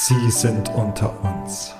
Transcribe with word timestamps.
Sie 0.00 0.30
sind 0.30 0.68
unter 0.76 1.12
uns. 1.24 1.74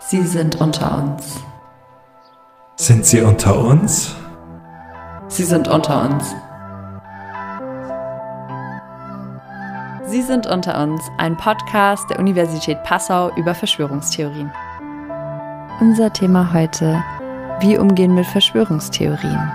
Sie 0.00 0.22
sind 0.22 0.60
unter 0.60 0.98
uns. 0.98 1.40
Sind 2.74 3.06
Sie 3.06 3.20
unter 3.20 3.56
uns? 3.56 4.16
Sie 5.28 5.44
sind 5.44 5.68
unter 5.68 6.02
uns. 6.02 6.34
Sie 10.06 10.22
sind 10.22 10.48
unter 10.48 10.82
uns, 10.82 11.00
ein 11.18 11.36
Podcast 11.36 12.10
der 12.10 12.18
Universität 12.18 12.82
Passau 12.82 13.32
über 13.36 13.54
Verschwörungstheorien. 13.54 14.50
Unser 15.80 16.12
Thema 16.12 16.52
heute, 16.52 17.00
wie 17.60 17.78
umgehen 17.78 18.16
mit 18.16 18.26
Verschwörungstheorien. 18.26 19.52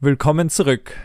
Willkommen 0.00 0.48
zurück. 0.48 0.96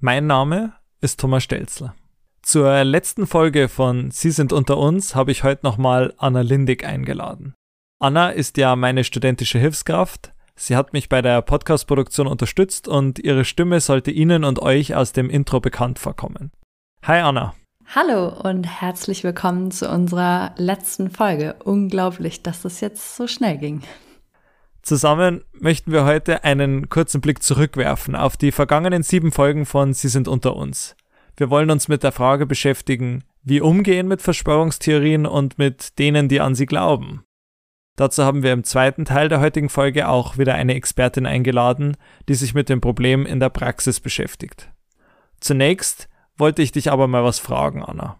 Mein 0.00 0.26
Name 0.26 0.74
ist 1.04 1.20
Thomas 1.20 1.44
Stelzler. 1.44 1.94
Zur 2.40 2.82
letzten 2.82 3.26
Folge 3.26 3.68
von 3.68 4.10
Sie 4.10 4.30
sind 4.30 4.54
unter 4.54 4.78
uns 4.78 5.14
habe 5.14 5.32
ich 5.32 5.44
heute 5.44 5.66
nochmal 5.66 6.14
Anna 6.16 6.40
Lindig 6.40 6.82
eingeladen. 6.82 7.52
Anna 8.00 8.30
ist 8.30 8.56
ja 8.56 8.74
meine 8.74 9.04
studentische 9.04 9.58
Hilfskraft. 9.58 10.32
Sie 10.56 10.76
hat 10.76 10.94
mich 10.94 11.10
bei 11.10 11.20
der 11.20 11.42
Podcast-Produktion 11.42 12.26
unterstützt 12.26 12.88
und 12.88 13.18
ihre 13.18 13.44
Stimme 13.44 13.80
sollte 13.80 14.10
Ihnen 14.10 14.44
und 14.44 14.60
euch 14.60 14.94
aus 14.94 15.12
dem 15.12 15.28
Intro 15.28 15.60
bekannt 15.60 15.98
vorkommen. 15.98 16.52
Hi 17.02 17.20
Anna. 17.20 17.54
Hallo 17.94 18.28
und 18.28 18.64
herzlich 18.64 19.24
willkommen 19.24 19.72
zu 19.72 19.90
unserer 19.90 20.54
letzten 20.56 21.10
Folge. 21.10 21.56
Unglaublich, 21.64 22.42
dass 22.42 22.62
das 22.62 22.80
jetzt 22.80 23.14
so 23.14 23.26
schnell 23.26 23.58
ging. 23.58 23.82
Zusammen 24.84 25.42
möchten 25.54 25.92
wir 25.92 26.04
heute 26.04 26.44
einen 26.44 26.90
kurzen 26.90 27.22
Blick 27.22 27.42
zurückwerfen 27.42 28.14
auf 28.14 28.36
die 28.36 28.52
vergangenen 28.52 29.02
sieben 29.02 29.32
Folgen 29.32 29.64
von 29.64 29.94
Sie 29.94 30.08
sind 30.08 30.28
unter 30.28 30.56
uns. 30.56 30.94
Wir 31.36 31.50
wollen 31.50 31.70
uns 31.70 31.88
mit 31.88 32.02
der 32.02 32.12
Frage 32.12 32.46
beschäftigen, 32.46 33.24
wie 33.42 33.60
umgehen 33.60 34.08
mit 34.08 34.22
Verschwörungstheorien 34.22 35.26
und 35.26 35.58
mit 35.58 35.98
denen, 35.98 36.28
die 36.28 36.40
an 36.40 36.54
sie 36.54 36.66
glauben. 36.66 37.24
Dazu 37.96 38.24
haben 38.24 38.42
wir 38.42 38.52
im 38.52 38.64
zweiten 38.64 39.04
Teil 39.04 39.28
der 39.28 39.40
heutigen 39.40 39.68
Folge 39.68 40.08
auch 40.08 40.36
wieder 40.38 40.54
eine 40.54 40.74
Expertin 40.74 41.26
eingeladen, 41.26 41.96
die 42.28 42.34
sich 42.34 42.54
mit 42.54 42.68
dem 42.68 42.80
Problem 42.80 43.24
in 43.26 43.38
der 43.38 43.50
Praxis 43.50 44.00
beschäftigt. 44.00 44.72
Zunächst 45.40 46.08
wollte 46.36 46.62
ich 46.62 46.72
dich 46.72 46.90
aber 46.90 47.06
mal 47.06 47.22
was 47.22 47.38
fragen, 47.38 47.84
Anna. 47.84 48.18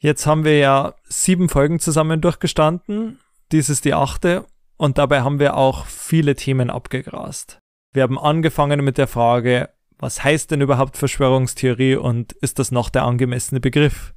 Jetzt 0.00 0.26
haben 0.26 0.44
wir 0.44 0.58
ja 0.58 0.94
sieben 1.04 1.48
Folgen 1.48 1.78
zusammen 1.78 2.20
durchgestanden, 2.20 3.20
dies 3.52 3.68
ist 3.68 3.84
die 3.84 3.94
achte 3.94 4.44
und 4.76 4.98
dabei 4.98 5.22
haben 5.22 5.38
wir 5.38 5.56
auch 5.56 5.86
viele 5.86 6.34
Themen 6.34 6.70
abgegrast. 6.70 7.60
Wir 7.92 8.02
haben 8.02 8.18
angefangen 8.18 8.84
mit 8.84 8.98
der 8.98 9.06
Frage, 9.06 9.70
was 9.98 10.22
heißt 10.22 10.50
denn 10.50 10.60
überhaupt 10.60 10.96
Verschwörungstheorie 10.96 11.96
und 11.96 12.32
ist 12.32 12.58
das 12.58 12.70
noch 12.70 12.90
der 12.90 13.04
angemessene 13.04 13.60
Begriff? 13.60 14.14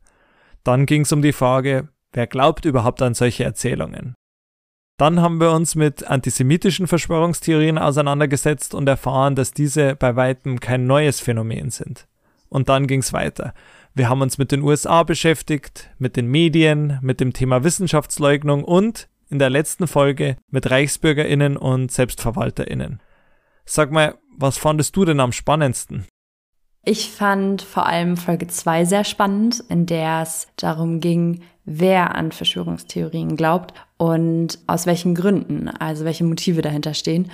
Dann 0.64 0.86
ging 0.86 1.02
es 1.02 1.12
um 1.12 1.22
die 1.22 1.34
Frage, 1.34 1.90
wer 2.12 2.28
glaubt 2.28 2.66
überhaupt 2.66 3.02
an 3.02 3.14
solche 3.14 3.44
Erzählungen? 3.44 4.16
Dann 4.98 5.22
haben 5.22 5.40
wir 5.40 5.52
uns 5.52 5.76
mit 5.76 6.06
antisemitischen 6.06 6.86
Verschwörungstheorien 6.86 7.78
auseinandergesetzt 7.78 8.74
und 8.74 8.90
erfahren, 8.90 9.36
dass 9.36 9.54
diese 9.54 9.96
bei 9.96 10.18
weitem 10.18 10.60
kein 10.60 10.88
neues 10.88 11.22
Phänomen 11.22 11.70
sind. 11.70 12.06
Und 12.50 12.68
dann 12.68 12.86
ging 12.86 13.00
es 13.00 13.14
weiter. 13.14 13.54
Wir 13.94 14.10
haben 14.10 14.22
uns 14.22 14.38
mit 14.38 14.52
den 14.52 14.62
USA 14.62 15.04
beschäftigt, 15.04 15.90
mit 16.00 16.18
den 16.18 16.28
Medien, 16.28 17.00
mit 17.02 17.22
dem 17.22 17.32
Thema 17.32 17.64
Wissenschaftsleugnung 17.64 18.66
und 18.66 19.08
in 19.30 19.40
der 19.40 19.50
letzten 19.50 19.88
Folge 19.88 20.36
mit 20.50 20.70
ReichsbürgerInnen 20.70 21.56
und 21.56 21.92
SelbstverwalterInnen. 21.92 23.00
Sag 23.72 23.92
mal, 23.92 24.16
was 24.36 24.58
fandest 24.58 24.96
du 24.96 25.06
denn 25.06 25.20
am 25.20 25.32
spannendsten? 25.32 26.08
Ich 26.84 27.12
fand 27.12 27.62
vor 27.62 27.86
allem 27.86 28.18
Folge 28.18 28.48
2 28.48 28.86
sehr 28.86 29.04
spannend, 29.04 29.64
in 29.70 29.86
der 29.86 30.24
es 30.24 30.48
darum 30.56 31.02
ging, 31.02 31.44
wer 31.66 32.16
an 32.16 32.32
Verschwörungstheorien 32.32 33.36
glaubt 33.36 33.76
und 33.98 34.58
aus 34.66 34.88
welchen 34.88 35.14
Gründen, 35.14 35.68
also 35.68 36.04
welche 36.04 36.24
Motive 36.24 36.64
dahinter 36.64 36.96
stehen. 36.96 37.30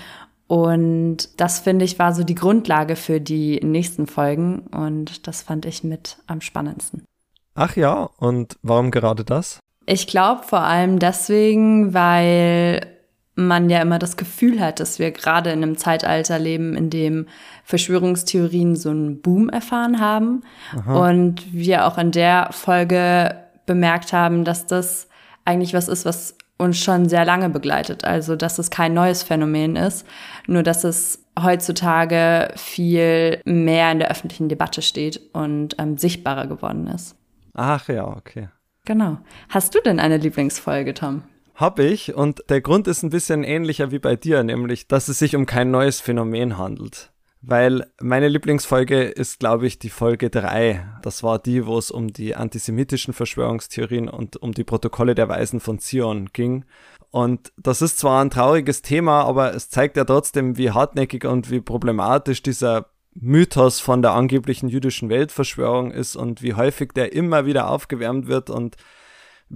Und 0.47 1.39
das 1.39 1.59
finde 1.59 1.85
ich 1.85 1.99
war 1.99 2.13
so 2.13 2.25
die 2.25 2.35
Grundlage 2.35 2.97
für 2.97 3.21
die 3.21 3.61
nächsten 3.63 4.05
Folgen 4.05 4.67
und 4.75 5.27
das 5.27 5.41
fand 5.41 5.65
ich 5.65 5.85
mit 5.85 6.17
am 6.27 6.41
spannendsten. 6.41 7.05
Ach 7.53 7.77
ja, 7.77 8.09
und 8.17 8.57
warum 8.61 8.91
gerade 8.91 9.23
das? 9.23 9.59
Ich 9.85 10.05
glaube 10.05 10.43
vor 10.43 10.61
allem 10.61 10.99
deswegen, 10.99 11.93
weil 11.93 12.94
man 13.35 13.69
ja 13.69 13.81
immer 13.81 13.99
das 13.99 14.17
Gefühl 14.17 14.59
hat, 14.59 14.79
dass 14.79 14.97
wir 14.97 15.11
gerade 15.11 15.51
in 15.51 15.61
einem 15.61 15.77
Zeitalter 15.77 16.39
leben, 16.39 16.75
in 16.75 16.89
dem 16.89 17.27
Verschwörungstheorien 17.65 18.75
so 18.75 18.89
einen 18.89 19.21
Boom 19.21 19.49
erfahren 19.49 19.99
haben. 19.99 20.43
Aha. 20.73 21.09
Und 21.09 21.53
wir 21.53 21.85
auch 21.85 21.97
in 21.97 22.11
der 22.11 22.49
Folge 22.51 23.35
bemerkt 23.65 24.13
haben, 24.13 24.45
dass 24.45 24.65
das 24.65 25.09
eigentlich 25.43 25.73
was 25.73 25.87
ist, 25.87 26.05
was 26.05 26.37
uns 26.57 26.79
schon 26.79 27.09
sehr 27.09 27.25
lange 27.25 27.49
begleitet. 27.49 28.05
Also, 28.05 28.35
dass 28.35 28.59
es 28.59 28.69
kein 28.69 28.93
neues 28.93 29.23
Phänomen 29.23 29.75
ist, 29.75 30.07
nur 30.47 30.63
dass 30.63 30.83
es 30.85 31.25
heutzutage 31.37 32.49
viel 32.55 33.41
mehr 33.43 33.91
in 33.91 33.99
der 33.99 34.09
öffentlichen 34.09 34.47
Debatte 34.47 34.81
steht 34.81 35.19
und 35.33 35.75
ähm, 35.79 35.97
sichtbarer 35.97 36.47
geworden 36.47 36.87
ist. 36.87 37.17
Ach 37.53 37.87
ja, 37.89 38.07
okay. 38.07 38.47
Genau. 38.85 39.17
Hast 39.49 39.75
du 39.75 39.79
denn 39.81 39.99
eine 39.99 40.17
Lieblingsfolge, 40.17 40.93
Tom? 40.93 41.23
Hab 41.55 41.79
ich 41.79 42.13
und 42.13 42.43
der 42.49 42.59
Grund 42.59 42.85
ist 42.85 43.01
ein 43.01 43.09
bisschen 43.09 43.45
ähnlicher 43.45 43.89
wie 43.91 43.99
bei 43.99 44.17
dir, 44.17 44.43
nämlich, 44.43 44.89
dass 44.89 45.07
es 45.07 45.19
sich 45.19 45.37
um 45.37 45.45
kein 45.45 45.71
neues 45.71 46.01
Phänomen 46.01 46.57
handelt. 46.57 47.13
Weil 47.41 47.87
meine 48.01 48.27
Lieblingsfolge 48.27 49.03
ist, 49.03 49.39
glaube 49.39 49.67
ich, 49.67 49.79
die 49.79 49.89
Folge 49.89 50.29
3. 50.29 50.85
Das 51.01 51.23
war 51.23 51.39
die, 51.39 51.65
wo 51.65 51.77
es 51.77 51.91
um 51.91 52.11
die 52.11 52.35
antisemitischen 52.35 53.13
Verschwörungstheorien 53.13 54.09
und 54.09 54.35
um 54.37 54.51
die 54.51 54.63
Protokolle 54.65 55.15
der 55.15 55.29
Weisen 55.29 55.61
von 55.61 55.79
Zion 55.79 56.29
ging. 56.33 56.65
Und 57.11 57.53
das 57.55 57.81
ist 57.81 57.99
zwar 57.99 58.21
ein 58.21 58.31
trauriges 58.31 58.81
Thema, 58.81 59.23
aber 59.23 59.53
es 59.53 59.69
zeigt 59.69 59.95
ja 59.95 60.03
trotzdem, 60.03 60.57
wie 60.57 60.71
hartnäckig 60.71 61.23
und 61.23 61.51
wie 61.51 61.61
problematisch 61.61 62.43
dieser 62.43 62.87
Mythos 63.13 63.79
von 63.79 64.01
der 64.01 64.11
angeblichen 64.11 64.67
jüdischen 64.67 65.07
Weltverschwörung 65.07 65.91
ist 65.91 66.17
und 66.17 66.41
wie 66.41 66.55
häufig 66.55 66.91
der 66.93 67.13
immer 67.13 67.45
wieder 67.45 67.69
aufgewärmt 67.69 68.27
wird 68.27 68.49
und 68.49 68.75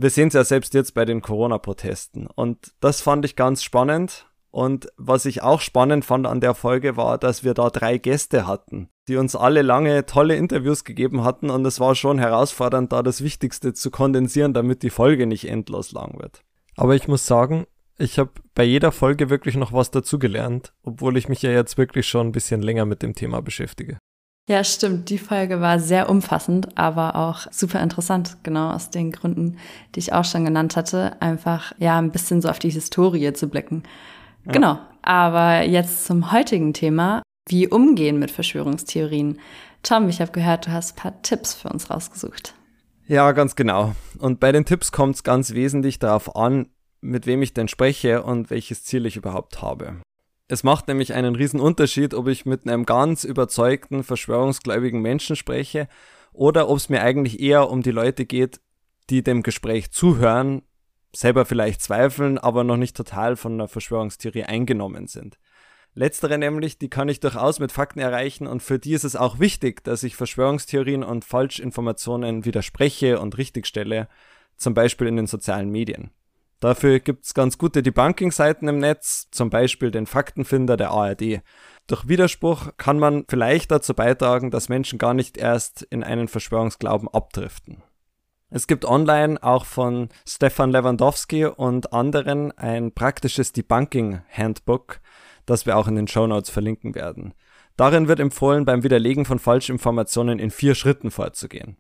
wir 0.02 0.10
sehen 0.10 0.30
es 0.30 0.34
ja 0.34 0.46
selbst 0.46 0.74
jetzt 0.74 0.94
bei 0.94 1.04
den 1.04 1.22
Corona-Protesten. 1.22 2.28
Und 2.28 2.74
das 2.80 3.02
fand 3.02 3.26
ich 3.26 3.36
ganz 3.36 3.64
spannend. 3.64 4.28
Und 4.50 4.88
was 4.98 5.26
ich 5.26 5.44
auch 5.44 5.60
spannend 5.62 6.06
fand 6.06 6.26
an 6.26 6.40
der 6.40 6.56
Folge 6.56 6.96
war, 6.96 7.18
dass 7.18 7.44
wir 7.44 7.54
da 7.54 7.70
drei 7.70 7.98
Gäste 7.98 8.48
hatten, 8.48 8.90
die 9.08 9.18
uns 9.18 9.36
alle 9.36 9.62
lange 9.62 10.06
tolle 10.06 10.38
Interviews 10.38 10.86
gegeben 10.86 11.24
hatten. 11.24 11.50
Und 11.50 11.66
es 11.66 11.82
war 11.82 11.96
schon 11.96 12.18
herausfordernd, 12.18 12.94
da 12.94 13.04
das 13.04 13.24
Wichtigste 13.24 13.74
zu 13.74 13.92
kondensieren, 13.92 14.54
damit 14.54 14.84
die 14.84 14.90
Folge 14.90 15.28
nicht 15.28 15.48
endlos 15.50 15.92
lang 15.92 16.18
wird. 16.18 16.44
Aber 16.78 16.96
ich 16.96 17.10
muss 17.10 17.26
sagen, 17.28 17.68
ich 17.98 18.18
habe 18.18 18.32
bei 18.56 18.64
jeder 18.64 18.94
Folge 18.94 19.30
wirklich 19.30 19.58
noch 19.58 19.74
was 19.74 19.92
dazugelernt, 19.92 20.74
obwohl 20.84 21.18
ich 21.18 21.28
mich 21.28 21.42
ja 21.42 21.52
jetzt 21.52 21.78
wirklich 21.78 22.08
schon 22.08 22.28
ein 22.28 22.32
bisschen 22.32 22.62
länger 22.62 22.86
mit 22.86 23.04
dem 23.04 23.16
Thema 23.16 23.42
beschäftige. 23.42 23.98
Ja, 24.50 24.64
stimmt. 24.64 25.12
Die 25.12 25.20
Folge 25.20 25.62
war 25.62 25.80
sehr 25.80 26.10
umfassend, 26.10 26.76
aber 26.76 27.16
auch 27.16 27.46
super 27.52 27.84
interessant, 27.84 28.38
genau 28.42 28.72
aus 28.72 28.90
den 28.90 29.12
Gründen, 29.12 29.60
die 29.94 30.00
ich 30.00 30.12
auch 30.12 30.26
schon 30.26 30.44
genannt 30.44 30.76
hatte. 30.76 31.22
Einfach, 31.22 31.72
ja, 31.78 32.00
ein 32.00 32.12
bisschen 32.12 32.42
so 32.42 32.50
auf 32.50 32.58
die 32.58 32.72
Historie 32.72 33.32
zu 33.34 33.48
blicken. 33.48 33.84
Ja. 34.48 34.54
Genau. 34.54 34.80
Aber 35.04 35.62
jetzt 35.62 36.06
zum 36.06 36.32
heutigen 36.32 36.74
Thema. 36.74 37.22
Wie 37.48 37.68
umgehen 37.68 38.18
mit 38.18 38.32
Verschwörungstheorien? 38.32 39.40
Tom, 39.84 40.10
ich 40.10 40.20
habe 40.20 40.32
gehört, 40.32 40.66
du 40.66 40.72
hast 40.72 40.94
ein 40.94 41.00
paar 41.00 41.22
Tipps 41.22 41.54
für 41.54 41.70
uns 41.70 41.92
rausgesucht. 41.92 42.56
Ja, 43.06 43.32
ganz 43.34 43.56
genau. 43.56 43.94
Und 44.18 44.40
bei 44.40 44.52
den 44.52 44.66
Tipps 44.66 44.92
kommt 44.92 45.14
es 45.14 45.24
ganz 45.24 45.54
wesentlich 45.54 46.00
darauf 46.00 46.36
an, 46.36 46.70
mit 47.02 47.28
wem 47.28 47.44
ich 47.44 47.54
denn 47.54 47.68
spreche 47.68 48.24
und 48.24 48.50
welches 48.50 48.84
Ziel 48.84 49.06
ich 49.06 49.16
überhaupt 49.16 49.62
habe. 49.62 49.98
Es 50.52 50.64
macht 50.64 50.88
nämlich 50.88 51.14
einen 51.14 51.36
riesen 51.36 51.60
Unterschied, 51.60 52.16
ob 52.16 52.28
ich 52.28 52.48
mit 52.48 52.68
einem 52.68 52.84
ganz 52.84 53.24
überzeugten, 53.24 54.04
verschwörungsgläubigen 54.04 55.00
Menschen 55.00 55.36
spreche 55.36 55.88
oder 56.34 56.68
ob 56.70 56.78
es 56.78 56.90
mir 56.90 57.04
eigentlich 57.04 57.40
eher 57.40 57.70
um 57.70 57.84
die 57.84 57.92
Leute 57.92 58.26
geht, 58.26 58.60
die 59.12 59.22
dem 59.22 59.44
Gespräch 59.44 59.92
zuhören, 59.92 60.64
selber 61.16 61.46
vielleicht 61.46 61.84
zweifeln, 61.84 62.40
aber 62.40 62.64
noch 62.64 62.78
nicht 62.78 62.98
total 62.98 63.36
von 63.36 63.60
der 63.60 63.68
Verschwörungstheorie 63.68 64.44
eingenommen 64.44 65.06
sind. 65.06 65.38
Letztere 65.94 66.40
nämlich, 66.40 66.80
die 66.80 66.90
kann 66.90 67.10
ich 67.10 67.20
durchaus 67.20 67.60
mit 67.60 67.72
Fakten 67.72 68.00
erreichen 68.00 68.48
und 68.48 68.64
für 68.64 68.80
die 68.80 68.94
ist 68.94 69.04
es 69.04 69.16
auch 69.16 69.38
wichtig, 69.40 69.84
dass 69.84 70.02
ich 70.02 70.16
Verschwörungstheorien 70.16 71.04
und 71.04 71.26
Falschinformationen 71.26 72.44
widerspreche 72.44 73.20
und 73.20 73.38
richtigstelle, 73.38 74.08
zum 74.58 74.74
Beispiel 74.74 75.06
in 75.06 75.16
den 75.16 75.28
sozialen 75.28 75.70
Medien. 75.70 76.10
Dafür 76.60 77.00
gibt's 77.00 77.34
ganz 77.34 77.58
gute 77.58 77.82
Debunking-Seiten 77.82 78.68
im 78.68 78.80
Netz, 78.80 79.30
zum 79.32 79.50
Beispiel 79.50 79.92
den 79.92 80.06
Faktenfinder 80.06 80.76
der 80.76 80.92
ARD. 80.92 81.42
Durch 81.88 82.08
Widerspruch 82.08 82.72
kann 82.78 83.00
man 83.00 83.26
vielleicht 83.30 83.72
dazu 83.72 83.94
beitragen, 83.94 84.52
dass 84.52 84.70
Menschen 84.70 85.00
gar 85.00 85.14
nicht 85.14 85.38
erst 85.38 85.84
in 85.84 86.04
einen 86.04 86.28
Verschwörungsglauben 86.28 87.08
abdriften. 87.08 87.82
Es 88.52 88.68
gibt 88.68 88.84
online 88.84 89.42
auch 89.42 89.66
von 89.66 90.10
Stefan 90.28 90.72
Lewandowski 90.72 91.46
und 91.46 91.94
anderen 91.94 92.52
ein 92.58 92.92
praktisches 92.92 93.54
Debunking-Handbook, 93.54 95.00
das 95.46 95.66
wir 95.66 95.78
auch 95.78 95.88
in 95.88 95.96
den 95.96 96.08
Show 96.08 96.28
Notes 96.28 96.50
verlinken 96.50 96.94
werden. 96.94 97.34
Darin 97.78 98.08
wird 98.08 98.20
empfohlen, 98.20 98.66
beim 98.66 98.84
Widerlegen 98.84 99.24
von 99.24 99.40
Falschinformationen 99.40 100.40
in 100.40 100.52
vier 100.52 100.76
Schritten 100.76 101.12
vorzugehen. 101.12 101.78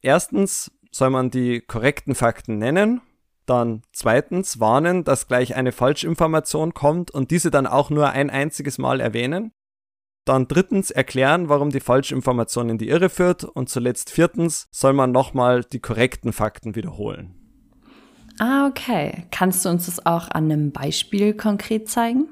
Erstens 0.00 0.70
soll 0.92 1.10
man 1.10 1.30
die 1.30 1.60
korrekten 1.60 2.14
Fakten 2.14 2.58
nennen, 2.58 3.00
dann 3.46 3.82
zweitens 3.92 4.60
warnen, 4.60 5.04
dass 5.04 5.28
gleich 5.28 5.54
eine 5.54 5.72
Falschinformation 5.72 6.74
kommt 6.74 7.10
und 7.10 7.30
diese 7.30 7.50
dann 7.50 7.66
auch 7.66 7.90
nur 7.90 8.10
ein 8.10 8.30
einziges 8.30 8.78
Mal 8.78 9.00
erwähnen. 9.00 9.52
Dann 10.24 10.48
drittens 10.48 10.90
erklären, 10.90 11.48
warum 11.48 11.70
die 11.70 11.80
Falschinformation 11.80 12.68
in 12.68 12.78
die 12.78 12.88
Irre 12.88 13.08
führt. 13.08 13.44
Und 13.44 13.68
zuletzt 13.68 14.10
viertens 14.10 14.66
soll 14.72 14.92
man 14.92 15.12
nochmal 15.12 15.62
die 15.62 15.78
korrekten 15.78 16.32
Fakten 16.32 16.74
wiederholen. 16.74 17.34
Ah, 18.38 18.66
okay. 18.66 19.24
Kannst 19.30 19.64
du 19.64 19.68
uns 19.68 19.86
das 19.86 20.04
auch 20.04 20.28
an 20.28 20.50
einem 20.50 20.72
Beispiel 20.72 21.32
konkret 21.34 21.88
zeigen? 21.88 22.28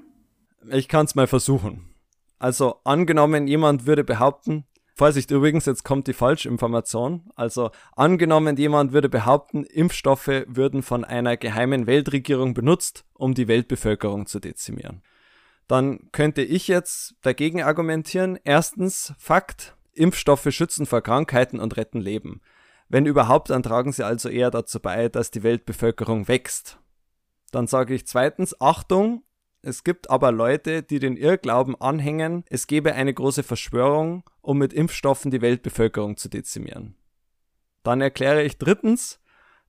Ich 0.71 0.89
kann 0.89 1.07
es 1.07 1.15
mal 1.15 1.29
versuchen. 1.29 1.95
Also 2.39 2.81
angenommen, 2.85 3.47
jemand 3.47 3.87
würde 3.87 4.03
behaupten, 4.03 4.65
Vorsicht 4.97 5.33
übrigens, 5.33 5.67
jetzt 5.67 5.83
kommt 5.83 6.07
die 6.07 6.13
Falschinformation. 6.13 7.29
Also 7.35 7.71
angenommen, 7.97 8.57
jemand 8.57 8.93
würde 8.93 9.09
behaupten, 9.09 9.65
Impfstoffe 9.65 10.45
würden 10.47 10.83
von 10.83 11.05
einer 11.05 11.37
geheimen 11.37 11.89
Weltregierung 11.89 12.55
benutzt, 12.55 13.05
um 13.13 13.35
die 13.35 13.49
Weltbevölkerung 13.49 14.27
zu 14.27 14.39
dezimieren. 14.39 15.03
Dann 15.67 16.11
könnte 16.13 16.43
ich 16.43 16.69
jetzt 16.69 17.17
dagegen 17.23 17.63
argumentieren, 17.63 18.39
erstens, 18.45 19.15
Fakt, 19.19 19.77
Impfstoffe 19.95 20.47
schützen 20.51 20.87
vor 20.87 21.01
Krankheiten 21.01 21.59
und 21.59 21.77
retten 21.77 22.01
Leben. 22.01 22.41
Wenn 22.89 23.07
überhaupt, 23.07 23.51
dann 23.51 23.65
tragen 23.65 23.93
sie 23.93 24.07
also 24.07 24.29
eher 24.29 24.53
dazu 24.53 24.79
bei, 24.79 25.09
dass 25.09 25.33
die 25.33 25.43
Weltbevölkerung 25.43 26.29
wächst. 26.29 26.79
Dann 27.51 27.67
sage 27.67 27.95
ich 27.95 28.07
zweitens, 28.07 28.61
Achtung, 28.61 29.25
es 29.65 29.85
gibt 29.85 30.11
aber 30.11 30.31
Leute, 30.31 30.83
die 30.83 30.99
den 30.99 31.17
Irrglauben 31.17 31.81
anhängen, 31.81 32.45
es 32.49 32.67
gebe 32.67 32.95
eine 32.95 33.15
große 33.15 33.43
Verschwörung, 33.43 34.25
um 34.43 34.59
mit 34.59 34.73
Impfstoffen 34.73 35.31
die 35.31 35.41
Weltbevölkerung 35.41 36.17
zu 36.17 36.29
dezimieren. 36.29 36.97
Dann 37.83 38.01
erkläre 38.01 38.43
ich 38.43 38.59
drittens, 38.59 39.21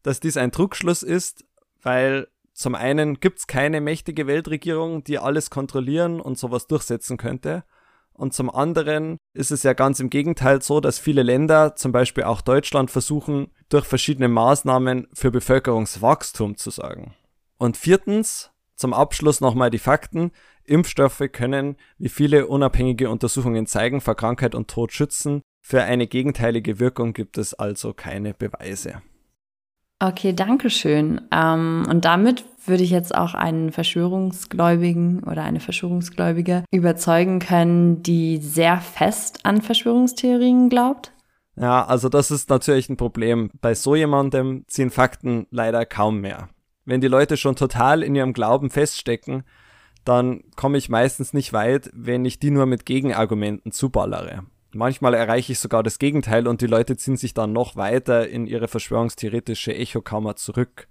dass 0.03 0.19
dies 0.19 0.37
ein 0.37 0.51
Trugschluss 0.51 1.03
ist, 1.03 1.45
weil 1.81 2.27
zum 2.53 2.75
einen 2.75 3.19
gibt 3.19 3.39
es 3.39 3.47
keine 3.47 3.81
mächtige 3.81 4.27
Weltregierung, 4.27 5.03
die 5.03 5.19
alles 5.19 5.49
kontrollieren 5.49 6.21
und 6.21 6.37
sowas 6.37 6.67
durchsetzen 6.67 7.17
könnte. 7.17 7.65
Und 8.13 8.33
zum 8.33 8.49
anderen 8.49 9.17
ist 9.33 9.51
es 9.51 9.63
ja 9.63 9.73
ganz 9.73 9.99
im 9.99 10.09
Gegenteil 10.09 10.61
so, 10.61 10.79
dass 10.79 10.97
viele 10.97 11.21
Länder, 11.21 11.75
zum 11.75 11.91
Beispiel 11.91 12.23
auch 12.23 12.39
Deutschland, 12.39 12.91
versuchen, 12.91 13.51
durch 13.67 13.85
verschiedene 13.85 14.29
Maßnahmen 14.29 15.07
für 15.13 15.31
Bevölkerungswachstum 15.31 16.55
zu 16.55 16.71
sorgen. 16.71 17.13
Und 17.57 17.75
viertens, 17.75 18.51
zum 18.75 18.93
Abschluss 18.93 19.41
nochmal 19.41 19.69
die 19.69 19.79
Fakten. 19.79 20.31
Impfstoffe 20.63 21.23
können, 21.31 21.77
wie 21.97 22.09
viele 22.09 22.47
unabhängige 22.47 23.09
Untersuchungen 23.09 23.67
zeigen, 23.67 24.01
vor 24.01 24.15
Krankheit 24.15 24.55
und 24.55 24.69
Tod 24.69 24.91
schützen. 24.91 25.41
Für 25.61 25.83
eine 25.83 26.07
gegenteilige 26.07 26.79
Wirkung 26.79 27.13
gibt 27.13 27.37
es 27.37 27.53
also 27.53 27.93
keine 27.93 28.33
Beweise. 28.33 29.01
Okay, 29.99 30.33
danke 30.33 30.69
schön. 30.69 31.21
Ähm, 31.31 31.87
und 31.89 32.05
damit 32.05 32.43
würde 32.65 32.83
ich 32.83 32.89
jetzt 32.89 33.15
auch 33.15 33.33
einen 33.33 33.71
Verschwörungsgläubigen 33.71 35.23
oder 35.23 35.43
eine 35.43 35.59
Verschwörungsgläubige 35.61 36.65
überzeugen 36.71 37.39
können, 37.39 38.03
die 38.03 38.37
sehr 38.37 38.81
fest 38.81 39.39
an 39.43 39.61
Verschwörungstheorien 39.61 40.69
glaubt? 40.69 41.13
Ja, 41.55 41.85
also 41.85 42.09
das 42.09 42.31
ist 42.31 42.49
natürlich 42.49 42.89
ein 42.89 42.97
Problem. 42.97 43.49
Bei 43.61 43.73
so 43.73 43.95
jemandem 43.95 44.65
ziehen 44.67 44.89
Fakten 44.89 45.47
leider 45.49 45.85
kaum 45.85 46.19
mehr 46.19 46.49
wenn 46.85 47.01
die 47.01 47.07
Leute 47.07 47.37
schon 47.37 47.55
total 47.55 48.03
in 48.03 48.15
ihrem 48.15 48.33
Glauben 48.33 48.69
feststecken, 48.69 49.43
dann 50.05 50.43
komme 50.55 50.77
ich 50.77 50.87
meistens 50.87 51.33
nicht 51.33 51.51
weit, 51.51 51.89
wenn 51.93 52.25
ich 52.25 52.39
die 52.39 52.51
nur 52.51 52.67
mit 52.67 52.85
Gegenargumenten 52.85 53.71
zuballere. 53.71 54.43
Manchmal 54.71 55.13
erreiche 55.13 55.53
ich 55.53 55.59
sogar 55.59 55.83
das 55.83 55.99
Gegenteil 55.99 56.47
und 56.47 56.61
die 56.61 56.67
Leute 56.67 56.97
ziehen 56.97 57.17
sich 57.17 57.33
dann 57.33 57.53
noch 57.53 57.75
weiter 57.75 58.27
in 58.27 58.45
ihre 58.45 58.67
verschwörungstheoretische 58.67 59.73
Echokammer 59.73 60.35
zurück. 60.35 60.87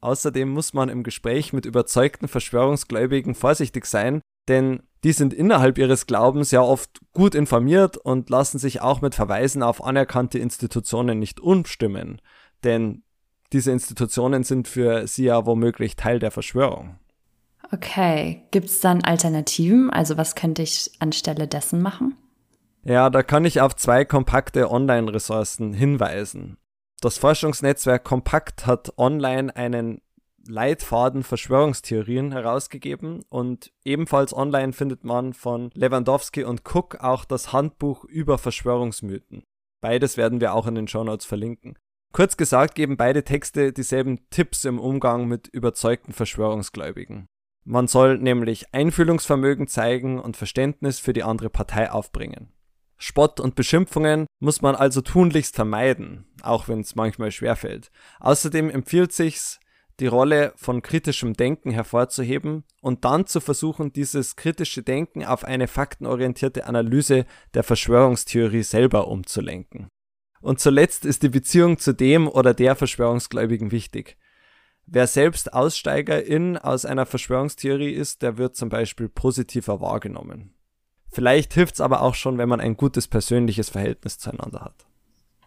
Außerdem 0.00 0.48
muss 0.48 0.72
man 0.72 0.88
im 0.88 1.02
Gespräch 1.02 1.52
mit 1.52 1.66
überzeugten 1.66 2.28
Verschwörungsgläubigen 2.28 3.34
vorsichtig 3.34 3.84
sein, 3.84 4.22
denn 4.48 4.82
die 5.04 5.12
sind 5.12 5.34
innerhalb 5.34 5.78
ihres 5.78 6.06
Glaubens 6.06 6.50
ja 6.50 6.62
oft 6.62 7.00
gut 7.12 7.34
informiert 7.34 7.96
und 7.98 8.30
lassen 8.30 8.58
sich 8.58 8.80
auch 8.80 9.00
mit 9.00 9.14
Verweisen 9.14 9.62
auf 9.62 9.84
anerkannte 9.84 10.38
Institutionen 10.38 11.18
nicht 11.18 11.40
umstimmen. 11.40 12.20
Denn 12.64 13.02
diese 13.52 13.72
Institutionen 13.72 14.44
sind 14.44 14.68
für 14.68 15.06
sie 15.06 15.24
ja 15.24 15.46
womöglich 15.46 15.96
Teil 15.96 16.18
der 16.18 16.30
Verschwörung. 16.30 16.98
Okay, 17.72 18.42
gibt 18.50 18.66
es 18.66 18.80
dann 18.80 19.04
Alternativen? 19.04 19.90
Also 19.90 20.16
was 20.16 20.34
könnte 20.34 20.62
ich 20.62 20.90
anstelle 20.98 21.46
dessen 21.46 21.82
machen? 21.82 22.16
Ja, 22.82 23.10
da 23.10 23.22
kann 23.22 23.44
ich 23.44 23.60
auf 23.60 23.76
zwei 23.76 24.04
kompakte 24.04 24.70
Online-Ressourcen 24.70 25.72
hinweisen. 25.72 26.56
Das 27.00 27.18
Forschungsnetzwerk 27.18 28.04
Kompakt 28.04 28.66
hat 28.66 28.92
online 28.98 29.54
einen 29.54 30.00
Leitfaden 30.46 31.22
Verschwörungstheorien 31.22 32.32
herausgegeben 32.32 33.22
und 33.28 33.72
ebenfalls 33.84 34.34
online 34.34 34.72
findet 34.72 35.04
man 35.04 35.34
von 35.34 35.70
Lewandowski 35.74 36.44
und 36.44 36.62
Cook 36.64 36.96
auch 37.00 37.24
das 37.24 37.52
Handbuch 37.52 38.04
über 38.04 38.38
Verschwörungsmythen. 38.38 39.44
Beides 39.80 40.16
werden 40.16 40.40
wir 40.40 40.54
auch 40.54 40.66
in 40.66 40.74
den 40.74 40.88
Shownotes 40.88 41.26
verlinken. 41.26 41.76
Kurz 42.12 42.36
gesagt 42.36 42.74
geben 42.74 42.96
beide 42.96 43.22
Texte 43.22 43.72
dieselben 43.72 44.28
Tipps 44.30 44.64
im 44.64 44.80
Umgang 44.80 45.28
mit 45.28 45.46
überzeugten 45.48 46.12
Verschwörungsgläubigen. 46.12 47.26
Man 47.64 47.86
soll 47.86 48.18
nämlich 48.18 48.74
Einfühlungsvermögen 48.74 49.68
zeigen 49.68 50.18
und 50.18 50.36
Verständnis 50.36 50.98
für 50.98 51.12
die 51.12 51.22
andere 51.22 51.50
Partei 51.50 51.90
aufbringen. 51.90 52.52
Spott 52.96 53.40
und 53.40 53.54
Beschimpfungen 53.54 54.26
muss 54.40 54.60
man 54.60 54.74
also 54.74 55.00
tunlichst 55.00 55.54
vermeiden, 55.54 56.26
auch 56.42 56.68
wenn 56.68 56.80
es 56.80 56.96
manchmal 56.96 57.30
schwerfällt. 57.30 57.90
Außerdem 58.18 58.70
empfiehlt 58.70 59.12
sich's, 59.12 59.60
die 60.00 60.06
Rolle 60.06 60.52
von 60.56 60.82
kritischem 60.82 61.34
Denken 61.34 61.70
hervorzuheben 61.70 62.64
und 62.80 63.04
dann 63.04 63.26
zu 63.26 63.40
versuchen, 63.40 63.92
dieses 63.92 64.34
kritische 64.36 64.82
Denken 64.82 65.24
auf 65.24 65.44
eine 65.44 65.68
faktenorientierte 65.68 66.66
Analyse 66.66 67.24
der 67.54 67.62
Verschwörungstheorie 67.62 68.62
selber 68.62 69.08
umzulenken. 69.08 69.88
Und 70.40 70.60
zuletzt 70.60 71.04
ist 71.04 71.22
die 71.22 71.28
Beziehung 71.28 71.78
zu 71.78 71.92
dem 71.92 72.28
oder 72.28 72.54
der 72.54 72.74
Verschwörungsgläubigen 72.76 73.72
wichtig. 73.72 74.16
Wer 74.86 75.06
selbst 75.06 75.52
Aussteigerin 75.52 76.56
aus 76.58 76.84
einer 76.84 77.06
Verschwörungstheorie 77.06 77.92
ist, 77.92 78.22
der 78.22 78.38
wird 78.38 78.56
zum 78.56 78.70
Beispiel 78.70 79.08
positiver 79.08 79.80
wahrgenommen. 79.80 80.54
Vielleicht 81.12 81.54
hilft 81.54 81.74
es 81.74 81.80
aber 81.80 82.02
auch 82.02 82.14
schon, 82.14 82.38
wenn 82.38 82.48
man 82.48 82.60
ein 82.60 82.76
gutes 82.76 83.06
persönliches 83.06 83.68
Verhältnis 83.68 84.18
zueinander 84.18 84.60
hat. 84.60 84.86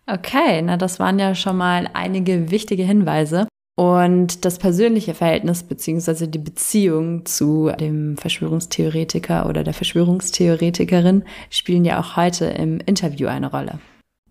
Okay, 0.05 0.62
na 0.62 0.77
das 0.77 1.00
waren 1.00 1.19
ja 1.19 1.33
schon 1.35 1.57
mal 1.57 1.89
einige 1.93 2.51
wichtige 2.51 2.83
Hinweise. 2.83 3.47
Und 3.75 4.45
das 4.45 4.59
persönliche 4.59 5.15
Verhältnis 5.15 5.63
bzw. 5.63 6.27
die 6.27 6.38
Beziehung 6.38 7.25
zu 7.25 7.71
dem 7.79 8.17
Verschwörungstheoretiker 8.17 9.47
oder 9.47 9.63
der 9.63 9.73
Verschwörungstheoretikerin 9.73 11.23
spielen 11.50 11.83
ja 11.83 12.00
auch 12.00 12.15
heute 12.15 12.45
im 12.45 12.79
Interview 12.81 13.27
eine 13.27 13.50
Rolle. 13.50 13.79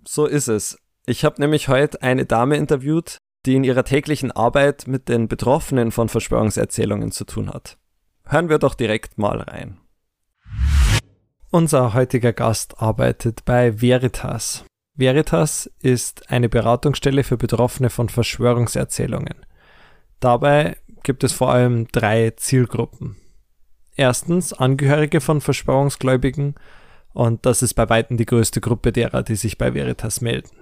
So 0.05 0.27
ist 0.27 0.49
es. 0.49 0.79
Ich 1.07 1.25
habe 1.25 1.41
nämlich 1.41 1.69
heute 1.69 2.03
eine 2.03 2.27
Dame 2.27 2.57
interviewt, 2.57 3.19
die 3.47 3.57
in 3.57 3.65
ihrer 3.65 3.85
täglichen 3.85 4.31
Arbeit 4.31 4.87
mit 4.87 5.09
den 5.09 5.29
Betroffenen 5.29 5.91
von 5.91 6.09
Verschwörungserzählungen 6.09 7.13
zu 7.13 7.25
tun 7.25 7.51
hat. 7.51 7.77
Hören 8.25 8.49
wir 8.49 8.59
doch 8.59 8.75
direkt 8.75 9.19
mal 9.19 9.41
rein. 9.41 9.79
Unser 11.51 11.93
heutiger 11.93 12.33
Gast 12.33 12.81
arbeitet 12.81 13.45
bei 13.45 13.81
Veritas. 13.83 14.65
Veritas 14.95 15.71
ist 15.81 16.31
eine 16.31 16.49
Beratungsstelle 16.49 17.25
für 17.25 17.37
Betroffene 17.37 17.91
von 17.91 18.09
Verschwörungserzählungen. 18.09 19.35
Dabei 20.21 20.77
gibt 21.03 21.25
es 21.25 21.33
vor 21.33 21.51
allem 21.51 21.89
drei 21.89 22.31
Zielgruppen. 22.37 23.17
Erstens 23.97 24.53
Angehörige 24.53 25.21
von 25.21 25.41
Verschwörungsgläubigen 25.41 26.55
und 27.13 27.47
das 27.47 27.63
ist 27.63 27.75
bei 27.75 27.89
weitem 27.89 28.17
die 28.17 28.27
größte 28.27 28.61
Gruppe 28.61 28.93
derer, 28.93 29.23
die 29.23 29.37
sich 29.37 29.59
bei 29.59 29.75
Veritas 29.75 30.21
melden. 30.21 30.57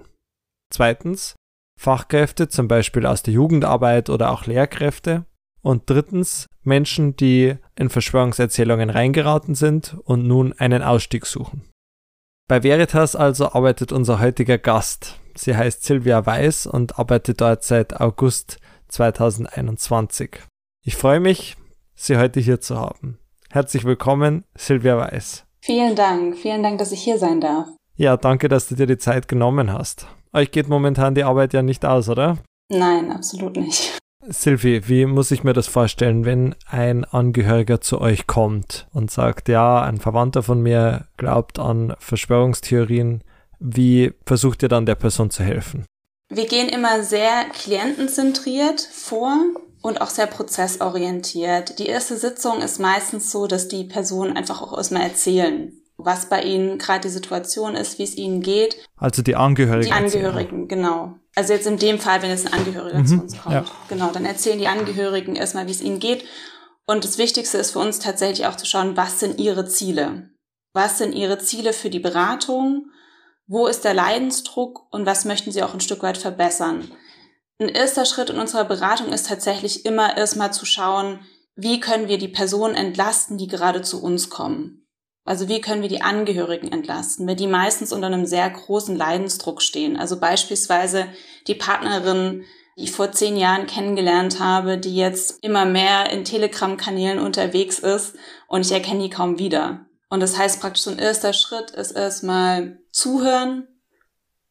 Zweitens, 0.69 1.35
Fachkräfte, 1.79 2.47
zum 2.47 2.67
Beispiel 2.67 3.05
aus 3.05 3.23
der 3.23 3.33
Jugendarbeit 3.33 4.09
oder 4.09 4.31
auch 4.31 4.45
Lehrkräfte. 4.45 5.25
Und 5.61 5.89
drittens, 5.89 6.47
Menschen, 6.63 7.15
die 7.15 7.55
in 7.75 7.89
Verschwörungserzählungen 7.89 8.89
reingeraten 8.89 9.55
sind 9.55 9.97
und 10.03 10.27
nun 10.27 10.53
einen 10.53 10.81
Ausstieg 10.81 11.25
suchen. 11.25 11.69
Bei 12.47 12.63
Veritas 12.63 13.15
also 13.15 13.53
arbeitet 13.53 13.91
unser 13.91 14.19
heutiger 14.19 14.57
Gast. 14.57 15.19
Sie 15.35 15.55
heißt 15.55 15.83
Silvia 15.83 16.25
Weiß 16.25 16.67
und 16.67 16.99
arbeitet 16.99 17.41
dort 17.41 17.63
seit 17.63 17.99
August 17.99 18.59
2021. 18.89 20.39
Ich 20.83 20.95
freue 20.95 21.19
mich, 21.19 21.55
Sie 21.95 22.17
heute 22.17 22.39
hier 22.39 22.59
zu 22.59 22.77
haben. 22.77 23.19
Herzlich 23.49 23.83
willkommen, 23.83 24.43
Silvia 24.55 24.97
Weiß. 24.97 25.45
Vielen 25.63 25.95
Dank, 25.95 26.37
vielen 26.37 26.63
Dank, 26.63 26.79
dass 26.79 26.91
ich 26.91 27.03
hier 27.03 27.19
sein 27.19 27.39
darf. 27.39 27.67
Ja, 27.95 28.17
danke, 28.17 28.47
dass 28.47 28.67
du 28.67 28.75
dir 28.75 28.87
die 28.87 28.97
Zeit 28.97 29.27
genommen 29.27 29.71
hast. 29.71 30.07
Euch 30.33 30.49
geht 30.51 30.67
momentan 30.67 31.13
die 31.13 31.23
Arbeit 31.23 31.53
ja 31.53 31.61
nicht 31.61 31.85
aus, 31.85 32.09
oder? 32.09 32.39
Nein, 32.69 33.11
absolut 33.11 33.57
nicht. 33.57 33.99
Silvi, 34.27 34.87
wie 34.87 35.05
muss 35.05 35.31
ich 35.31 35.43
mir 35.43 35.53
das 35.53 35.67
vorstellen, 35.67 36.25
wenn 36.25 36.55
ein 36.67 37.05
Angehöriger 37.05 37.81
zu 37.81 38.01
euch 38.01 38.27
kommt 38.27 38.87
und 38.93 39.11
sagt, 39.11 39.49
ja, 39.49 39.81
ein 39.81 39.99
Verwandter 39.99 40.41
von 40.41 40.61
mir 40.61 41.07
glaubt 41.17 41.59
an 41.59 41.95
Verschwörungstheorien, 41.99 43.23
wie 43.59 44.13
versucht 44.25 44.63
ihr 44.63 44.69
dann 44.69 44.85
der 44.85 44.95
Person 44.95 45.29
zu 45.29 45.43
helfen? 45.43 45.85
Wir 46.29 46.47
gehen 46.47 46.69
immer 46.69 47.03
sehr 47.03 47.45
klientenzentriert 47.51 48.81
vor 48.81 49.35
und 49.81 50.01
auch 50.01 50.09
sehr 50.09 50.27
prozessorientiert. 50.27 51.79
Die 51.79 51.87
erste 51.87 52.17
Sitzung 52.17 52.61
ist 52.61 52.79
meistens 52.79 53.31
so, 53.31 53.47
dass 53.47 53.67
die 53.67 53.83
Personen 53.83 54.37
einfach 54.37 54.61
auch 54.61 54.77
erstmal 54.77 55.03
erzählen, 55.03 55.73
was 55.97 56.29
bei 56.29 56.41
ihnen 56.43 56.77
gerade 56.77 57.01
die 57.01 57.09
Situation 57.09 57.75
ist, 57.75 57.99
wie 57.99 58.03
es 58.03 58.15
ihnen 58.15 58.41
geht. 58.41 58.77
Also 58.97 59.21
die 59.21 59.35
Angehörigen. 59.35 59.85
Die 59.85 59.91
Angehörigen, 59.91 60.67
genau. 60.67 61.15
Also 61.35 61.53
jetzt 61.53 61.67
in 61.67 61.77
dem 61.77 61.99
Fall, 61.99 62.21
wenn 62.21 62.29
jetzt 62.29 62.47
ein 62.47 62.53
Angehöriger 62.53 62.99
mhm, 62.99 63.05
zu 63.05 63.15
uns 63.15 63.41
kommt. 63.41 63.55
Ja. 63.55 63.65
Genau, 63.89 64.11
dann 64.11 64.25
erzählen 64.25 64.59
die 64.59 64.67
Angehörigen 64.67 65.35
erstmal, 65.35 65.67
wie 65.67 65.71
es 65.71 65.81
ihnen 65.81 65.99
geht. 65.99 66.25
Und 66.85 67.03
das 67.03 67.17
Wichtigste 67.17 67.57
ist 67.57 67.71
für 67.71 67.79
uns 67.79 67.99
tatsächlich 67.99 68.47
auch 68.47 68.57
zu 68.57 68.65
schauen, 68.65 68.97
was 68.97 69.19
sind 69.19 69.39
ihre 69.39 69.65
Ziele? 69.65 70.29
Was 70.73 70.97
sind 70.97 71.13
ihre 71.13 71.37
Ziele 71.39 71.73
für 71.73 71.89
die 71.89 71.99
Beratung? 71.99 72.87
Wo 73.47 73.67
ist 73.67 73.83
der 73.83 73.93
Leidensdruck 73.93 74.87
und 74.91 75.05
was 75.05 75.25
möchten 75.25 75.51
sie 75.51 75.63
auch 75.63 75.73
ein 75.73 75.81
Stück 75.81 76.03
weit 76.03 76.17
verbessern? 76.17 76.91
Ein 77.61 77.69
erster 77.69 78.05
Schritt 78.05 78.31
in 78.31 78.39
unserer 78.39 78.65
Beratung 78.65 79.13
ist 79.13 79.27
tatsächlich 79.27 79.85
immer 79.85 80.17
erstmal 80.17 80.51
zu 80.51 80.65
schauen, 80.65 81.19
wie 81.55 81.79
können 81.79 82.07
wir 82.07 82.17
die 82.17 82.27
Personen 82.27 82.73
entlasten, 82.73 83.37
die 83.37 83.45
gerade 83.45 83.83
zu 83.83 84.01
uns 84.01 84.31
kommen. 84.31 84.87
Also 85.25 85.47
wie 85.47 85.61
können 85.61 85.83
wir 85.83 85.87
die 85.89 86.01
Angehörigen 86.01 86.71
entlasten, 86.71 87.27
wenn 87.27 87.37
die 87.37 87.45
meistens 87.45 87.93
unter 87.93 88.07
einem 88.07 88.25
sehr 88.25 88.49
großen 88.49 88.95
Leidensdruck 88.95 89.61
stehen. 89.61 89.95
Also 89.95 90.19
beispielsweise 90.19 91.05
die 91.45 91.53
Partnerin, 91.53 92.45
die 92.79 92.85
ich 92.85 92.91
vor 92.93 93.11
zehn 93.11 93.37
Jahren 93.37 93.67
kennengelernt 93.67 94.39
habe, 94.39 94.79
die 94.79 94.95
jetzt 94.95 95.37
immer 95.43 95.65
mehr 95.65 96.09
in 96.09 96.25
Telegram-Kanälen 96.25 97.19
unterwegs 97.19 97.77
ist 97.77 98.15
und 98.47 98.65
ich 98.65 98.71
erkenne 98.71 99.03
die 99.03 99.11
kaum 99.11 99.37
wieder. 99.37 99.85
Und 100.09 100.21
das 100.21 100.35
heißt 100.35 100.61
praktisch 100.61 100.81
so 100.81 100.89
ein 100.89 100.97
erster 100.97 101.33
Schritt 101.33 101.69
ist 101.69 101.91
erstmal 101.91 102.79
zuhören 102.91 103.67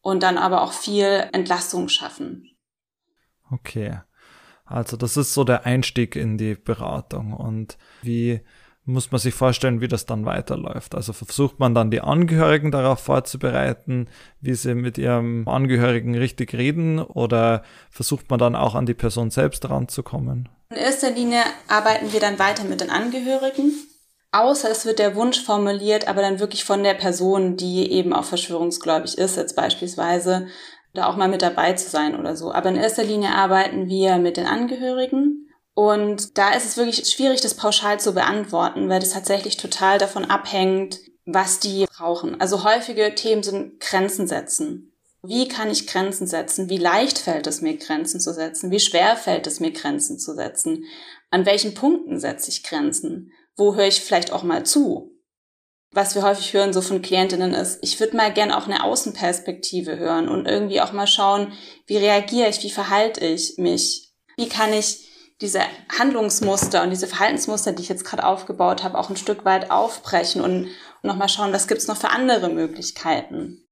und 0.01 0.23
dann 0.23 0.37
aber 0.37 0.61
auch 0.61 0.71
viel 0.71 1.27
Entlastung 1.33 1.89
schaffen. 1.89 2.50
Okay. 3.51 3.99
Also 4.65 4.95
das 4.97 5.17
ist 5.17 5.33
so 5.33 5.43
der 5.43 5.65
Einstieg 5.65 6.15
in 6.15 6.37
die 6.37 6.55
Beratung 6.55 7.33
und 7.33 7.77
wie 8.01 8.41
muss 8.85 9.11
man 9.11 9.19
sich 9.19 9.33
vorstellen, 9.33 9.81
wie 9.81 9.87
das 9.87 10.05
dann 10.05 10.25
weiterläuft. 10.25 10.95
Also 10.95 11.13
versucht 11.13 11.59
man 11.59 11.75
dann 11.75 11.91
die 11.91 12.01
Angehörigen 12.01 12.71
darauf 12.71 12.99
vorzubereiten, 12.99 14.07
wie 14.39 14.55
sie 14.55 14.73
mit 14.73 14.97
ihrem 14.97 15.47
Angehörigen 15.47 16.15
richtig 16.15 16.53
reden 16.53 16.99
oder 16.99 17.63
versucht 17.91 18.29
man 18.29 18.39
dann 18.39 18.55
auch 18.55 18.73
an 18.73 18.85
die 18.85 18.93
Person 18.93 19.29
selbst 19.29 19.69
ranzukommen? 19.69 20.49
In 20.71 20.77
erster 20.77 21.11
Linie 21.11 21.43
arbeiten 21.67 22.11
wir 22.11 22.19
dann 22.19 22.39
weiter 22.39 22.63
mit 22.63 22.81
den 22.81 22.89
Angehörigen, 22.89 23.71
außer 24.31 24.71
es 24.71 24.85
wird 24.85 24.99
der 24.99 25.15
Wunsch 25.15 25.43
formuliert, 25.43 26.07
aber 26.07 26.21
dann 26.21 26.39
wirklich 26.39 26.63
von 26.63 26.81
der 26.81 26.93
Person, 26.95 27.57
die 27.57 27.91
eben 27.91 28.13
auch 28.13 28.23
verschwörungsgläubig 28.23 29.17
ist, 29.17 29.37
jetzt 29.37 29.55
beispielsweise, 29.55 30.47
da 30.93 31.07
auch 31.07 31.15
mal 31.15 31.29
mit 31.29 31.41
dabei 31.41 31.73
zu 31.73 31.89
sein 31.89 32.19
oder 32.19 32.35
so. 32.35 32.51
Aber 32.51 32.69
in 32.69 32.75
erster 32.75 33.03
Linie 33.03 33.29
arbeiten 33.29 33.87
wir 33.87 34.17
mit 34.17 34.37
den 34.37 34.45
Angehörigen 34.45 35.47
und 35.73 36.37
da 36.37 36.53
ist 36.53 36.65
es 36.65 36.77
wirklich 36.77 37.07
schwierig, 37.07 37.41
das 37.41 37.53
pauschal 37.53 37.99
zu 37.99 38.13
beantworten, 38.13 38.89
weil 38.89 38.99
das 38.99 39.11
tatsächlich 39.11 39.57
total 39.57 39.97
davon 39.97 40.25
abhängt, 40.25 40.99
was 41.25 41.59
die 41.59 41.85
brauchen. 41.85 42.39
Also 42.41 42.63
häufige 42.63 43.15
Themen 43.15 43.43
sind 43.43 43.79
Grenzen 43.79 44.27
setzen. 44.27 44.93
Wie 45.23 45.47
kann 45.47 45.69
ich 45.69 45.87
Grenzen 45.87 46.25
setzen? 46.25 46.69
Wie 46.69 46.77
leicht 46.77 47.19
fällt 47.19 47.45
es 47.45 47.61
mir, 47.61 47.77
Grenzen 47.77 48.19
zu 48.19 48.33
setzen? 48.33 48.71
Wie 48.71 48.79
schwer 48.79 49.15
fällt 49.15 49.45
es 49.45 49.59
mir, 49.59 49.71
Grenzen 49.71 50.17
zu 50.17 50.33
setzen? 50.33 50.85
An 51.29 51.45
welchen 51.45 51.75
Punkten 51.75 52.19
setze 52.19 52.49
ich 52.49 52.63
Grenzen? 52.63 53.31
Wo 53.55 53.75
höre 53.75 53.87
ich 53.87 54.01
vielleicht 54.01 54.33
auch 54.33 54.43
mal 54.43 54.65
zu? 54.65 55.10
Was 55.93 56.15
wir 56.15 56.23
häufig 56.23 56.53
hören 56.53 56.71
so 56.71 56.81
von 56.81 57.01
Klientinnen 57.01 57.53
ist, 57.53 57.79
ich 57.81 57.99
würde 57.99 58.15
mal 58.15 58.31
gern 58.31 58.51
auch 58.51 58.65
eine 58.65 58.83
Außenperspektive 58.83 59.97
hören 59.97 60.29
und 60.29 60.45
irgendwie 60.45 60.79
auch 60.79 60.93
mal 60.93 61.07
schauen, 61.07 61.51
wie 61.85 61.97
reagiere 61.97 62.47
ich, 62.47 62.63
wie 62.63 62.71
verhalte 62.71 63.25
ich 63.25 63.57
mich? 63.57 64.13
Wie 64.37 64.47
kann 64.47 64.71
ich 64.71 65.09
diese 65.41 65.59
Handlungsmuster 65.97 66.83
und 66.83 66.91
diese 66.91 67.07
Verhaltensmuster, 67.07 67.73
die 67.73 67.81
ich 67.81 67.89
jetzt 67.89 68.05
gerade 68.05 68.23
aufgebaut 68.23 68.83
habe, 68.83 68.97
auch 68.97 69.09
ein 69.09 69.17
Stück 69.17 69.43
weit 69.43 69.69
aufbrechen 69.71 70.41
und, 70.41 70.69
nochmal 71.03 71.29
schauen, 71.29 71.51
was 71.51 71.67
gibt 71.67 71.81
es 71.81 71.87
noch 71.87 71.97
für 71.97 72.11
andere 72.11 72.49
Möglichkeiten. 72.49 73.67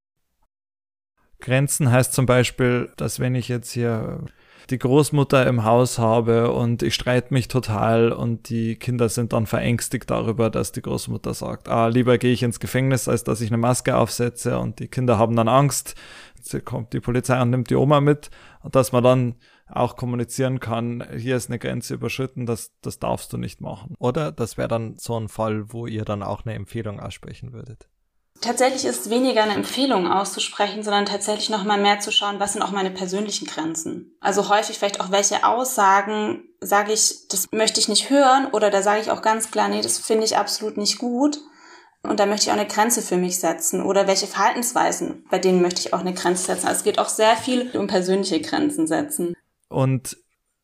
Grenzen 1.39 1.91
heißt 1.91 2.13
zum 2.13 2.25
Beispiel, 2.25 2.91
dass 2.97 3.19
wenn 3.19 3.35
ich 3.35 3.47
jetzt 3.47 3.71
hier 3.71 4.25
die 4.69 4.79
Großmutter 4.79 5.47
im 5.47 5.63
Haus 5.63 5.97
habe 5.97 6.51
und 6.51 6.83
ich 6.83 6.93
streite 6.93 7.33
mich 7.33 7.47
total 7.47 8.11
und 8.11 8.49
die 8.49 8.75
Kinder 8.75 9.09
sind 9.09 9.33
dann 9.33 9.45
verängstigt 9.45 10.09
darüber, 10.09 10.49
dass 10.49 10.71
die 10.71 10.81
Großmutter 10.81 11.33
sagt, 11.33 11.69
ah, 11.69 11.87
lieber 11.87 12.17
gehe 12.17 12.33
ich 12.33 12.43
ins 12.43 12.59
Gefängnis, 12.59 13.07
als 13.07 13.23
dass 13.23 13.41
ich 13.41 13.49
eine 13.49 13.57
Maske 13.57 13.97
aufsetze 13.97 14.59
und 14.59 14.79
die 14.79 14.87
Kinder 14.87 15.17
haben 15.17 15.35
dann 15.35 15.47
Angst, 15.47 15.95
jetzt 16.37 16.65
kommt 16.65 16.93
die 16.93 16.99
Polizei 16.99 17.41
und 17.41 17.49
nimmt 17.49 17.69
die 17.69 17.75
Oma 17.75 18.01
mit 18.01 18.29
dass 18.63 18.91
man 18.91 19.03
dann 19.03 19.35
auch 19.67 19.95
kommunizieren 19.95 20.59
kann, 20.59 21.05
hier 21.15 21.35
ist 21.35 21.49
eine 21.49 21.59
Grenze 21.59 21.93
überschritten, 21.93 22.45
das, 22.45 22.73
das 22.81 22.99
darfst 22.99 23.31
du 23.33 23.37
nicht 23.37 23.61
machen. 23.61 23.95
Oder 23.99 24.31
das 24.31 24.57
wäre 24.57 24.67
dann 24.67 24.97
so 24.97 25.19
ein 25.19 25.29
Fall, 25.29 25.71
wo 25.71 25.85
ihr 25.85 26.05
dann 26.05 26.23
auch 26.23 26.45
eine 26.45 26.55
Empfehlung 26.55 26.99
aussprechen 26.99 27.53
würdet. 27.53 27.87
Tatsächlich 28.41 28.85
ist 28.85 29.09
weniger 29.09 29.43
eine 29.43 29.53
Empfehlung 29.53 30.07
auszusprechen, 30.07 30.81
sondern 30.81 31.05
tatsächlich 31.05 31.49
nochmal 31.49 31.79
mehr 31.79 31.99
zu 31.99 32.11
schauen, 32.11 32.39
was 32.39 32.53
sind 32.53 32.61
auch 32.61 32.71
meine 32.71 32.91
persönlichen 32.91 33.47
Grenzen. 33.47 34.15
Also 34.21 34.49
häufig 34.49 34.77
vielleicht 34.77 35.01
auch 35.01 35.11
welche 35.11 35.43
Aussagen 35.43 36.43
sage 36.61 36.93
ich, 36.93 37.27
das 37.27 37.47
möchte 37.51 37.81
ich 37.81 37.89
nicht 37.89 38.09
hören 38.09 38.47
oder 38.51 38.69
da 38.69 38.81
sage 38.81 39.01
ich 39.01 39.11
auch 39.11 39.21
ganz 39.21 39.51
klar, 39.51 39.67
nee, 39.67 39.81
das 39.81 39.97
finde 39.97 40.23
ich 40.23 40.37
absolut 40.37 40.77
nicht 40.77 40.99
gut. 40.99 41.39
Und 42.01 42.21
da 42.21 42.25
möchte 42.25 42.45
ich 42.45 42.51
auch 42.51 42.57
eine 42.57 42.67
Grenze 42.67 43.01
für 43.01 43.17
mich 43.17 43.39
setzen. 43.39 43.83
Oder 43.83 44.07
welche 44.07 44.25
Verhaltensweisen, 44.25 45.25
bei 45.29 45.37
denen 45.37 45.61
möchte 45.61 45.81
ich 45.81 45.93
auch 45.93 45.99
eine 45.99 46.13
Grenze 46.13 46.45
setzen. 46.45 46.67
Also 46.67 46.77
es 46.77 46.83
geht 46.85 46.97
auch 46.97 47.09
sehr 47.09 47.35
viel 47.35 47.69
um 47.77 47.87
persönliche 47.87 48.39
Grenzen 48.39 48.87
setzen. 48.87 49.35
Und 49.67 50.17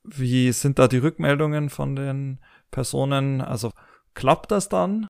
wie 0.04 0.52
sind 0.54 0.80
da 0.80 0.88
die 0.88 1.00
Rückmeldungen 1.00 1.70
von 1.70 1.96
den 1.98 2.40
Personen? 2.72 3.42
Also 3.42 3.72
klappt 4.14 4.52
das 4.52 4.70
dann? 4.70 5.08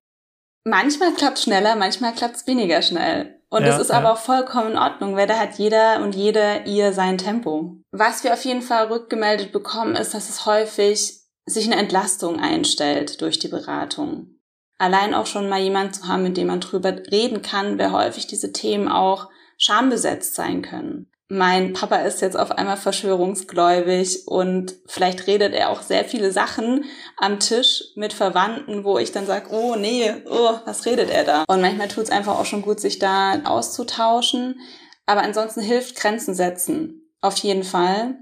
Manchmal 0.68 1.12
klappt 1.12 1.38
schneller, 1.38 1.76
manchmal 1.76 2.12
klappt 2.12 2.34
es 2.34 2.46
weniger 2.48 2.82
schnell. 2.82 3.40
Und 3.50 3.62
ja, 3.62 3.68
das 3.68 3.80
ist 3.80 3.90
ja. 3.90 3.98
aber 3.98 4.12
auch 4.12 4.18
vollkommen 4.18 4.72
in 4.72 4.78
Ordnung, 4.78 5.14
weil 5.14 5.28
da 5.28 5.38
hat 5.38 5.58
jeder 5.58 6.02
und 6.02 6.16
jede 6.16 6.62
ihr 6.66 6.92
sein 6.92 7.18
Tempo. 7.18 7.76
Was 7.92 8.24
wir 8.24 8.32
auf 8.32 8.44
jeden 8.44 8.62
Fall 8.62 8.88
rückgemeldet 8.88 9.52
bekommen, 9.52 9.94
ist, 9.94 10.12
dass 10.12 10.28
es 10.28 10.44
häufig 10.44 11.20
sich 11.44 11.66
eine 11.66 11.80
Entlastung 11.80 12.40
einstellt 12.40 13.20
durch 13.20 13.38
die 13.38 13.46
Beratung. 13.46 14.40
Allein 14.76 15.14
auch 15.14 15.26
schon 15.26 15.48
mal 15.48 15.60
jemand 15.60 15.94
zu 15.94 16.08
haben, 16.08 16.24
mit 16.24 16.36
dem 16.36 16.48
man 16.48 16.58
drüber 16.58 16.96
reden 17.12 17.42
kann, 17.42 17.78
weil 17.78 17.92
häufig 17.92 18.26
diese 18.26 18.50
Themen 18.52 18.88
auch 18.88 19.30
schambesetzt 19.58 20.34
sein 20.34 20.62
können 20.62 21.12
mein 21.28 21.72
Papa 21.72 21.96
ist 21.96 22.20
jetzt 22.20 22.38
auf 22.38 22.52
einmal 22.52 22.76
verschwörungsgläubig 22.76 24.28
und 24.28 24.76
vielleicht 24.86 25.26
redet 25.26 25.54
er 25.54 25.70
auch 25.70 25.82
sehr 25.82 26.04
viele 26.04 26.30
Sachen 26.30 26.84
am 27.16 27.40
Tisch 27.40 27.82
mit 27.96 28.12
Verwandten, 28.12 28.84
wo 28.84 28.98
ich 28.98 29.10
dann 29.10 29.26
sage, 29.26 29.50
oh 29.50 29.74
nee, 29.74 30.12
oh, 30.30 30.54
was 30.64 30.86
redet 30.86 31.10
er 31.10 31.24
da? 31.24 31.44
Und 31.48 31.60
manchmal 31.60 31.88
tut 31.88 32.04
es 32.04 32.10
einfach 32.10 32.38
auch 32.38 32.46
schon 32.46 32.62
gut, 32.62 32.78
sich 32.78 33.00
da 33.00 33.40
auszutauschen. 33.44 34.60
Aber 35.06 35.22
ansonsten 35.22 35.60
hilft 35.60 35.96
Grenzen 35.96 36.34
setzen. 36.34 37.10
Auf 37.20 37.36
jeden 37.38 37.64
Fall. 37.64 38.18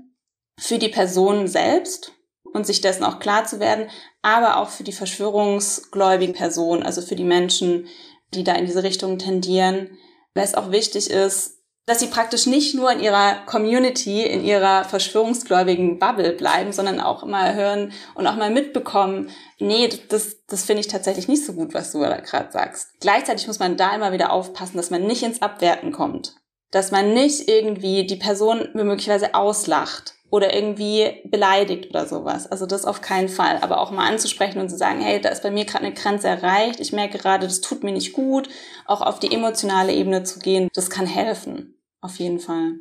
Für 0.58 0.78
die 0.78 0.88
Person 0.88 1.46
selbst 1.46 2.12
und 2.54 2.66
sich 2.66 2.80
dessen 2.80 3.04
auch 3.04 3.18
klar 3.18 3.44
zu 3.44 3.58
werden, 3.58 3.90
aber 4.22 4.58
auch 4.58 4.68
für 4.68 4.84
die 4.84 4.92
verschwörungsgläubigen 4.92 6.34
Personen, 6.34 6.84
also 6.84 7.02
für 7.02 7.16
die 7.16 7.24
Menschen, 7.24 7.88
die 8.32 8.44
da 8.44 8.54
in 8.54 8.64
diese 8.64 8.84
Richtung 8.84 9.18
tendieren, 9.18 9.98
weil 10.34 10.44
es 10.44 10.54
auch 10.54 10.70
wichtig 10.70 11.10
ist, 11.10 11.53
dass 11.86 12.00
sie 12.00 12.06
praktisch 12.06 12.46
nicht 12.46 12.74
nur 12.74 12.90
in 12.92 13.00
ihrer 13.00 13.36
Community, 13.46 14.22
in 14.22 14.42
ihrer 14.44 14.84
verschwörungsgläubigen 14.84 15.98
Bubble 15.98 16.32
bleiben, 16.32 16.72
sondern 16.72 17.00
auch 17.00 17.24
mal 17.26 17.54
hören 17.54 17.92
und 18.14 18.26
auch 18.26 18.36
mal 18.36 18.50
mitbekommen, 18.50 19.30
nee, 19.58 19.88
das, 20.08 20.44
das 20.46 20.64
finde 20.64 20.80
ich 20.80 20.88
tatsächlich 20.88 21.28
nicht 21.28 21.44
so 21.44 21.52
gut, 21.52 21.74
was 21.74 21.92
du 21.92 22.00
da 22.00 22.20
gerade 22.20 22.50
sagst. 22.50 22.88
Gleichzeitig 23.00 23.46
muss 23.46 23.58
man 23.58 23.76
da 23.76 23.94
immer 23.94 24.12
wieder 24.12 24.32
aufpassen, 24.32 24.76
dass 24.76 24.90
man 24.90 25.02
nicht 25.02 25.22
ins 25.22 25.42
Abwerten 25.42 25.92
kommt. 25.92 26.36
Dass 26.70 26.90
man 26.90 27.12
nicht 27.12 27.48
irgendwie 27.48 28.06
die 28.06 28.16
Person 28.16 28.68
möglicherweise 28.72 29.34
auslacht 29.34 30.14
oder 30.34 30.52
irgendwie 30.52 31.12
beleidigt 31.26 31.90
oder 31.90 32.06
sowas. 32.06 32.50
Also 32.50 32.66
das 32.66 32.84
auf 32.84 33.00
keinen 33.00 33.28
Fall. 33.28 33.58
Aber 33.60 33.80
auch 33.80 33.92
mal 33.92 34.10
anzusprechen 34.10 34.58
und 34.58 34.68
zu 34.68 34.76
sagen, 34.76 35.00
hey, 35.00 35.20
da 35.20 35.28
ist 35.28 35.44
bei 35.44 35.52
mir 35.52 35.64
gerade 35.64 35.84
eine 35.84 35.94
Grenze 35.94 36.26
erreicht. 36.26 36.80
Ich 36.80 36.92
merke 36.92 37.18
gerade, 37.18 37.46
das 37.46 37.60
tut 37.60 37.84
mir 37.84 37.92
nicht 37.92 38.12
gut. 38.12 38.48
Auch 38.84 39.00
auf 39.00 39.20
die 39.20 39.32
emotionale 39.32 39.92
Ebene 39.92 40.24
zu 40.24 40.40
gehen, 40.40 40.68
das 40.74 40.90
kann 40.90 41.06
helfen. 41.06 41.76
Auf 42.00 42.16
jeden 42.18 42.40
Fall. 42.40 42.72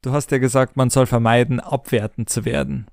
Du 0.00 0.12
hast 0.12 0.30
ja 0.30 0.38
gesagt, 0.38 0.74
man 0.78 0.88
soll 0.88 1.04
vermeiden, 1.04 1.60
abwertend 1.60 2.30
zu 2.30 2.46
werden. 2.46 2.86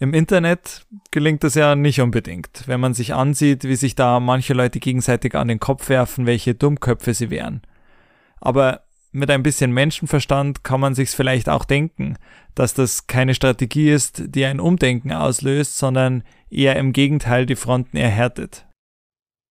Im 0.00 0.12
Internet 0.12 0.84
gelingt 1.12 1.44
das 1.44 1.54
ja 1.54 1.76
nicht 1.76 2.00
unbedingt, 2.00 2.64
wenn 2.66 2.80
man 2.80 2.92
sich 2.92 3.14
ansieht, 3.14 3.62
wie 3.62 3.76
sich 3.76 3.94
da 3.94 4.18
manche 4.18 4.52
Leute 4.52 4.80
gegenseitig 4.80 5.36
an 5.36 5.46
den 5.46 5.60
Kopf 5.60 5.88
werfen, 5.90 6.26
welche 6.26 6.56
Dummköpfe 6.56 7.14
sie 7.14 7.30
wären. 7.30 7.62
Aber 8.40 8.85
mit 9.16 9.30
ein 9.30 9.42
bisschen 9.42 9.72
Menschenverstand 9.72 10.62
kann 10.62 10.80
man 10.80 10.94
sich's 10.94 11.14
vielleicht 11.14 11.48
auch 11.48 11.64
denken, 11.64 12.16
dass 12.54 12.74
das 12.74 13.06
keine 13.06 13.34
Strategie 13.34 13.90
ist, 13.90 14.22
die 14.26 14.44
ein 14.44 14.60
Umdenken 14.60 15.12
auslöst, 15.12 15.78
sondern 15.78 16.22
eher 16.50 16.76
im 16.76 16.92
Gegenteil 16.92 17.46
die 17.46 17.56
Fronten 17.56 17.96
erhärtet. 17.96 18.66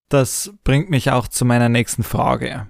Das 0.10 0.54
bringt 0.64 0.90
mich 0.90 1.12
auch 1.12 1.28
zu 1.28 1.46
meiner 1.46 1.68
nächsten 1.68 2.04
Frage. 2.04 2.68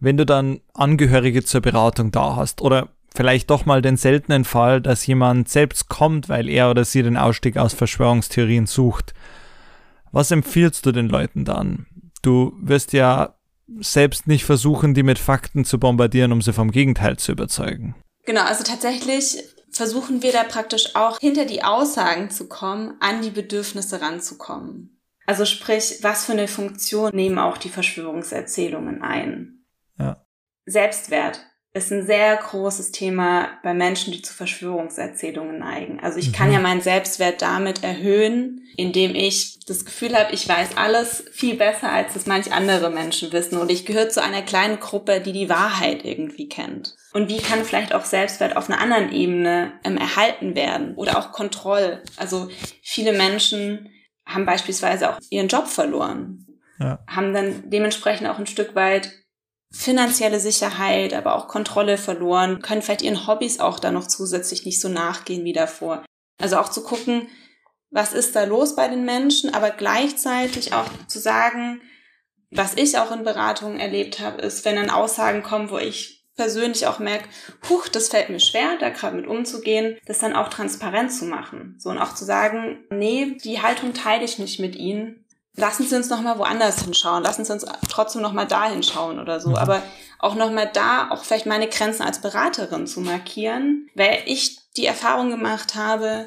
Wenn 0.00 0.16
du 0.16 0.26
dann 0.26 0.60
Angehörige 0.74 1.44
zur 1.44 1.60
Beratung 1.60 2.10
da 2.10 2.36
hast 2.36 2.60
oder 2.60 2.88
vielleicht 3.14 3.48
doch 3.50 3.64
mal 3.64 3.80
den 3.80 3.96
seltenen 3.96 4.44
Fall, 4.44 4.82
dass 4.82 5.06
jemand 5.06 5.48
selbst 5.48 5.88
kommt, 5.88 6.28
weil 6.28 6.48
er 6.48 6.70
oder 6.70 6.84
sie 6.84 7.02
den 7.02 7.16
Ausstieg 7.16 7.56
aus 7.56 7.72
Verschwörungstheorien 7.72 8.66
sucht, 8.66 9.14
was 10.10 10.32
empfiehlst 10.32 10.84
du 10.84 10.92
den 10.92 11.08
Leuten 11.08 11.44
dann? 11.44 11.86
Du 12.22 12.52
wirst 12.60 12.92
ja 12.92 13.35
selbst 13.80 14.26
nicht 14.26 14.44
versuchen, 14.44 14.94
die 14.94 15.02
mit 15.02 15.18
Fakten 15.18 15.64
zu 15.64 15.78
bombardieren, 15.78 16.32
um 16.32 16.42
sie 16.42 16.52
vom 16.52 16.70
Gegenteil 16.70 17.16
zu 17.18 17.32
überzeugen. 17.32 17.94
Genau, 18.24 18.42
also 18.42 18.64
tatsächlich 18.64 19.42
versuchen 19.70 20.22
wir 20.22 20.32
da 20.32 20.44
praktisch 20.44 20.94
auch 20.94 21.18
hinter 21.18 21.44
die 21.44 21.62
Aussagen 21.62 22.30
zu 22.30 22.48
kommen, 22.48 22.94
an 23.00 23.22
die 23.22 23.30
Bedürfnisse 23.30 24.00
ranzukommen. 24.00 25.00
Also 25.26 25.44
sprich, 25.44 25.98
was 26.02 26.24
für 26.24 26.32
eine 26.32 26.48
Funktion 26.48 27.10
nehmen 27.14 27.38
auch 27.38 27.58
die 27.58 27.68
Verschwörungserzählungen 27.68 29.02
ein? 29.02 29.64
Ja. 29.98 30.24
Selbstwert 30.64 31.40
ist 31.76 31.92
ein 31.92 32.06
sehr 32.06 32.36
großes 32.36 32.90
Thema 32.90 33.50
bei 33.62 33.74
Menschen, 33.74 34.10
die 34.10 34.22
zu 34.22 34.32
Verschwörungserzählungen 34.32 35.58
neigen. 35.58 36.00
Also 36.00 36.18
ich 36.18 36.32
kann 36.32 36.48
mhm. 36.48 36.54
ja 36.54 36.60
meinen 36.60 36.80
Selbstwert 36.80 37.42
damit 37.42 37.84
erhöhen, 37.84 38.62
indem 38.76 39.14
ich 39.14 39.60
das 39.66 39.84
Gefühl 39.84 40.16
habe, 40.16 40.32
ich 40.32 40.48
weiß 40.48 40.76
alles 40.76 41.24
viel 41.32 41.54
besser, 41.54 41.92
als 41.92 42.16
es 42.16 42.24
manch 42.24 42.50
andere 42.52 42.88
Menschen 42.88 43.30
wissen. 43.32 43.58
Und 43.58 43.70
ich 43.70 43.84
gehöre 43.84 44.08
zu 44.08 44.22
einer 44.22 44.40
kleinen 44.40 44.80
Gruppe, 44.80 45.20
die 45.20 45.32
die 45.32 45.50
Wahrheit 45.50 46.04
irgendwie 46.04 46.48
kennt. 46.48 46.96
Und 47.12 47.28
wie 47.28 47.42
kann 47.42 47.64
vielleicht 47.64 47.94
auch 47.94 48.06
Selbstwert 48.06 48.56
auf 48.56 48.70
einer 48.70 48.80
anderen 48.80 49.12
Ebene 49.12 49.72
ähm, 49.84 49.98
erhalten 49.98 50.54
werden? 50.54 50.94
Oder 50.94 51.18
auch 51.18 51.32
Kontroll. 51.32 52.02
Also 52.16 52.48
viele 52.82 53.12
Menschen 53.12 53.90
haben 54.24 54.46
beispielsweise 54.46 55.10
auch 55.10 55.18
ihren 55.28 55.48
Job 55.48 55.66
verloren. 55.66 56.46
Ja. 56.78 57.00
Haben 57.06 57.34
dann 57.34 57.68
dementsprechend 57.70 58.28
auch 58.28 58.38
ein 58.38 58.46
Stück 58.46 58.74
weit 58.74 59.12
finanzielle 59.70 60.40
Sicherheit, 60.40 61.12
aber 61.12 61.34
auch 61.34 61.48
Kontrolle 61.48 61.98
verloren, 61.98 62.62
können 62.62 62.82
vielleicht 62.82 63.02
ihren 63.02 63.26
Hobbys 63.26 63.60
auch 63.60 63.78
da 63.78 63.90
noch 63.90 64.06
zusätzlich 64.06 64.64
nicht 64.64 64.80
so 64.80 64.88
nachgehen 64.88 65.44
wie 65.44 65.52
davor. 65.52 66.04
Also 66.40 66.58
auch 66.58 66.68
zu 66.68 66.82
gucken, 66.82 67.28
was 67.90 68.12
ist 68.12 68.36
da 68.36 68.44
los 68.44 68.76
bei 68.76 68.88
den 68.88 69.04
Menschen, 69.04 69.54
aber 69.54 69.70
gleichzeitig 69.70 70.72
auch 70.72 70.86
zu 71.08 71.18
sagen, 71.18 71.80
was 72.50 72.74
ich 72.74 72.98
auch 72.98 73.10
in 73.10 73.24
Beratungen 73.24 73.80
erlebt 73.80 74.20
habe, 74.20 74.42
ist, 74.42 74.64
wenn 74.64 74.76
dann 74.76 74.90
Aussagen 74.90 75.42
kommen, 75.42 75.70
wo 75.70 75.78
ich 75.78 76.16
persönlich 76.36 76.86
auch 76.86 76.98
merke, 76.98 77.28
huch, 77.68 77.88
das 77.88 78.08
fällt 78.08 78.28
mir 78.28 78.40
schwer, 78.40 78.76
da 78.78 78.90
gerade 78.90 79.16
mit 79.16 79.26
umzugehen, 79.26 79.96
das 80.06 80.18
dann 80.18 80.36
auch 80.36 80.48
transparent 80.48 81.12
zu 81.12 81.24
machen. 81.24 81.76
So 81.78 81.90
und 81.90 81.98
auch 81.98 82.14
zu 82.14 82.24
sagen, 82.24 82.84
nee, 82.90 83.36
die 83.42 83.62
Haltung 83.62 83.94
teile 83.94 84.24
ich 84.24 84.38
nicht 84.38 84.60
mit 84.60 84.76
ihnen, 84.76 85.25
lassen 85.56 85.86
Sie 85.86 85.96
uns 85.96 86.08
noch 86.08 86.20
mal 86.20 86.38
woanders 86.38 86.82
hinschauen, 86.82 87.22
lassen 87.22 87.44
Sie 87.44 87.52
uns 87.52 87.66
trotzdem 87.88 88.22
noch 88.22 88.32
mal 88.32 88.46
da 88.46 88.68
hinschauen 88.68 89.18
oder 89.18 89.40
so. 89.40 89.50
Mhm. 89.50 89.56
Aber 89.56 89.82
auch 90.18 90.34
noch 90.34 90.50
mal 90.50 90.70
da, 90.72 91.10
auch 91.10 91.24
vielleicht 91.24 91.46
meine 91.46 91.68
Grenzen 91.68 92.02
als 92.02 92.20
Beraterin 92.20 92.86
zu 92.86 93.00
markieren, 93.00 93.88
weil 93.94 94.22
ich 94.26 94.58
die 94.76 94.86
Erfahrung 94.86 95.30
gemacht 95.30 95.74
habe, 95.74 96.26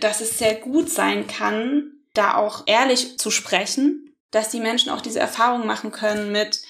dass 0.00 0.20
es 0.20 0.38
sehr 0.38 0.54
gut 0.54 0.90
sein 0.90 1.26
kann, 1.26 1.92
da 2.14 2.36
auch 2.36 2.64
ehrlich 2.66 3.18
zu 3.18 3.30
sprechen, 3.30 4.14
dass 4.30 4.48
die 4.48 4.60
Menschen 4.60 4.90
auch 4.90 5.00
diese 5.00 5.20
Erfahrung 5.20 5.66
machen 5.66 5.92
können 5.92 6.32
mit, 6.32 6.62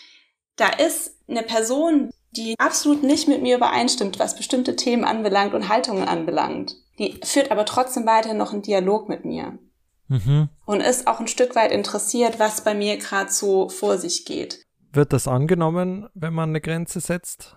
da 0.56 0.68
ist 0.68 1.16
eine 1.28 1.42
Person, 1.42 2.11
die 2.32 2.54
absolut 2.59 3.02
nicht 3.02 3.28
mit 3.28 3.42
mir 3.42 3.56
übereinstimmt, 3.56 4.18
was 4.18 4.37
bestimmte 4.37 4.76
Themen 4.76 5.04
anbelangt 5.04 5.54
und 5.54 5.68
Haltungen 5.68 6.09
anbelangt. 6.09 6.76
Die 6.99 7.21
führt 7.25 7.50
aber 7.50 7.64
trotzdem 7.64 8.06
weiter 8.06 8.35
noch 8.35 8.52
einen 8.52 8.62
Dialog 8.62 9.09
mit 9.09 9.25
mir 9.25 9.59
mhm. 10.12 10.49
und 10.66 10.81
ist 10.81 11.07
auch 11.07 11.21
ein 11.21 11.28
Stück 11.28 11.54
weit 11.57 11.72
interessiert, 11.72 12.38
was 12.38 12.62
bei 12.62 12.75
mir 12.75 12.96
gerade 12.98 13.33
so 13.33 13.68
vor 13.68 13.98
sich 13.98 14.25
geht. 14.25 14.62
Wird 14.92 15.12
das 15.12 15.27
angenommen, 15.27 16.09
wenn 16.14 16.35
man 16.35 16.51
eine 16.51 16.61
Grenze 16.61 17.01
setzt? 17.01 17.57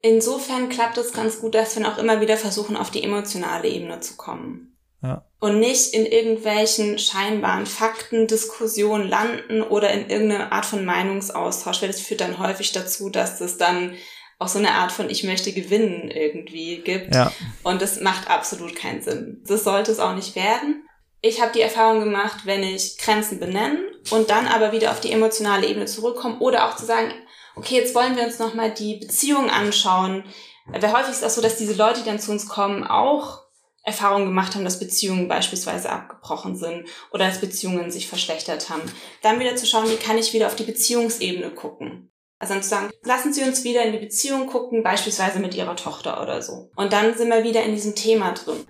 Insofern 0.00 0.68
klappt 0.68 0.98
es 0.98 1.12
ganz 1.12 1.40
gut, 1.40 1.54
dass 1.54 1.78
wir 1.78 1.86
auch 1.86 1.98
immer 1.98 2.20
wieder 2.20 2.36
versuchen, 2.36 2.76
auf 2.76 2.90
die 2.90 3.04
emotionale 3.04 3.68
Ebene 3.68 4.00
zu 4.00 4.16
kommen. 4.16 4.76
Ja. 5.02 5.24
Und 5.40 5.58
nicht 5.58 5.94
in 5.94 6.06
irgendwelchen 6.06 6.98
scheinbaren 6.98 7.66
Faktendiskussionen 7.66 9.08
landen 9.08 9.62
oder 9.62 9.90
in 9.90 10.08
irgendeine 10.08 10.52
Art 10.52 10.64
von 10.64 10.84
Meinungsaustausch, 10.84 11.82
weil 11.82 11.88
das 11.88 12.00
führt 12.00 12.20
dann 12.20 12.38
häufig 12.38 12.70
dazu, 12.70 13.10
dass 13.10 13.38
das 13.38 13.58
dann 13.58 13.94
auch 14.38 14.48
so 14.48 14.58
eine 14.58 14.72
Art 14.72 14.92
von 14.92 15.10
Ich 15.10 15.24
möchte 15.24 15.52
gewinnen 15.52 16.10
irgendwie 16.10 16.78
gibt. 16.78 17.14
Ja. 17.14 17.32
Und 17.64 17.82
das 17.82 18.00
macht 18.00 18.28
absolut 18.28 18.76
keinen 18.76 19.02
Sinn. 19.02 19.42
Das 19.46 19.64
sollte 19.64 19.90
es 19.90 19.98
auch 19.98 20.14
nicht 20.14 20.36
werden 20.36 20.84
ich 21.22 21.40
habe 21.40 21.52
die 21.52 21.60
Erfahrung 21.60 22.00
gemacht, 22.00 22.40
wenn 22.44 22.64
ich 22.64 22.98
Grenzen 22.98 23.38
benennen 23.38 23.78
und 24.10 24.28
dann 24.28 24.48
aber 24.48 24.72
wieder 24.72 24.90
auf 24.90 25.00
die 25.00 25.12
emotionale 25.12 25.66
Ebene 25.66 25.86
zurückkomme 25.86 26.40
oder 26.40 26.68
auch 26.68 26.76
zu 26.76 26.84
sagen, 26.84 27.12
okay, 27.54 27.76
jetzt 27.76 27.94
wollen 27.94 28.16
wir 28.16 28.24
uns 28.24 28.40
nochmal 28.40 28.72
die 28.72 28.96
Beziehung 28.96 29.48
anschauen. 29.48 30.24
Weil 30.66 30.92
häufig 30.92 31.12
ist 31.12 31.22
das 31.22 31.36
so, 31.36 31.40
dass 31.40 31.56
diese 31.56 31.74
Leute, 31.74 32.00
die 32.00 32.06
dann 32.06 32.18
zu 32.18 32.32
uns 32.32 32.48
kommen, 32.48 32.84
auch 32.84 33.42
Erfahrungen 33.84 34.26
gemacht 34.26 34.54
haben, 34.54 34.64
dass 34.64 34.80
Beziehungen 34.80 35.28
beispielsweise 35.28 35.90
abgebrochen 35.90 36.56
sind 36.56 36.88
oder 37.12 37.26
dass 37.26 37.40
Beziehungen 37.40 37.90
sich 37.90 38.08
verschlechtert 38.08 38.68
haben. 38.68 38.82
Dann 39.22 39.38
wieder 39.38 39.54
zu 39.54 39.66
schauen, 39.66 39.88
wie 39.90 39.96
kann 39.96 40.18
ich 40.18 40.32
wieder 40.32 40.48
auf 40.48 40.56
die 40.56 40.64
Beziehungsebene 40.64 41.50
gucken. 41.50 42.10
Also 42.38 42.54
dann 42.54 42.62
zu 42.64 42.68
sagen, 42.68 42.90
lassen 43.04 43.32
Sie 43.32 43.44
uns 43.44 43.62
wieder 43.62 43.84
in 43.84 43.92
die 43.92 43.98
Beziehung 43.98 44.48
gucken, 44.48 44.82
beispielsweise 44.82 45.38
mit 45.38 45.54
Ihrer 45.54 45.76
Tochter 45.76 46.20
oder 46.20 46.42
so. 46.42 46.70
Und 46.74 46.92
dann 46.92 47.16
sind 47.16 47.28
wir 47.28 47.44
wieder 47.44 47.62
in 47.62 47.74
diesem 47.74 47.94
Thema 47.94 48.32
drin 48.32 48.66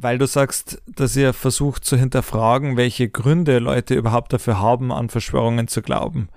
weil 0.00 0.18
du 0.18 0.26
sagst, 0.26 0.80
dass 0.86 1.16
ihr 1.16 1.32
versucht 1.32 1.84
zu 1.84 1.96
hinterfragen, 1.96 2.76
welche 2.76 3.08
Gründe 3.08 3.58
Leute 3.58 3.94
überhaupt 3.94 4.32
dafür 4.32 4.60
haben, 4.60 4.92
an 4.92 5.08
Verschwörungen 5.08 5.68
zu 5.68 5.82
glauben. 5.82 6.28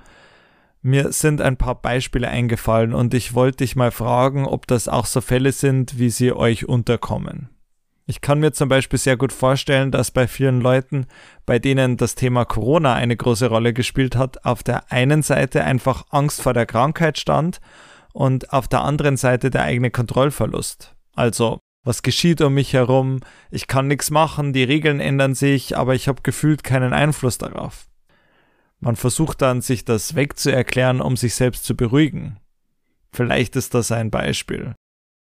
Mir 0.82 1.12
sind 1.12 1.42
ein 1.42 1.58
paar 1.58 1.76
Beispiele 1.76 2.28
eingefallen 2.28 2.94
und 2.94 3.14
ich 3.14 3.36
wollte 3.36 3.58
dich 3.58 3.76
mal 3.76 3.92
fragen, 3.92 4.46
ob 4.46 4.66
das 4.66 4.88
auch 4.88 5.06
so 5.06 5.22
Fälle 5.22 5.52
sind, 5.52 6.00
wie 6.00 6.10
sie 6.10 6.34
euch 6.34 6.68
unterkommen. 6.68 7.50
Ich 8.08 8.20
kann 8.20 8.40
mir 8.40 8.52
zum 8.52 8.68
Beispiel 8.68 8.98
sehr 8.98 9.16
gut 9.16 9.32
vorstellen, 9.32 9.92
dass 9.92 10.10
bei 10.10 10.28
vielen 10.28 10.60
Leuten, 10.60 11.06
bei 11.46 11.60
denen 11.60 11.98
das 11.98 12.16
Thema 12.16 12.46
Corona 12.46 12.96
eine 12.96 13.16
große 13.16 13.48
Rolle 13.48 13.74
gespielt 13.74 14.16
hat, 14.16 14.44
auf 14.44 14.64
der 14.64 14.92
einen 14.92 15.22
Seite 15.22 15.64
einfach 15.64 16.06
Angst 16.10 16.42
vor 16.42 16.54
der 16.54 16.66
Krankheit 16.66 17.20
stand 17.20 17.62
und 18.12 18.52
auf 18.52 18.68
der 18.68 18.82
anderen 18.82 19.18
Seite 19.18 19.52
der 19.52 19.62
eigene 19.62 19.92
Kontrollverlust. 19.92 20.96
Also 21.14 21.60
was 21.84 22.04
geschieht 22.04 22.42
um 22.42 22.54
mich 22.54 22.74
herum, 22.74 23.22
ich 23.50 23.68
kann 23.68 23.88
nichts 23.88 24.12
machen, 24.12 24.54
die 24.54 24.64
Regeln 24.64 25.00
ändern 25.00 25.34
sich, 25.34 25.78
aber 25.78 25.96
ich 25.96 26.08
habe 26.08 26.22
gefühlt 26.22 26.64
keinen 26.64 26.94
Einfluss 26.94 27.38
darauf. 27.38 27.88
Man 28.80 28.96
versucht 28.96 29.42
dann, 29.42 29.62
sich 29.62 29.86
das 29.86 30.16
wegzuerklären, 30.16 31.02
um 31.02 31.16
sich 31.16 31.36
selbst 31.36 31.66
zu 31.66 31.76
beruhigen. 31.76 32.38
Vielleicht 33.12 33.56
ist 33.56 33.74
das 33.74 33.92
ein 33.92 34.10
Beispiel. 34.10 34.74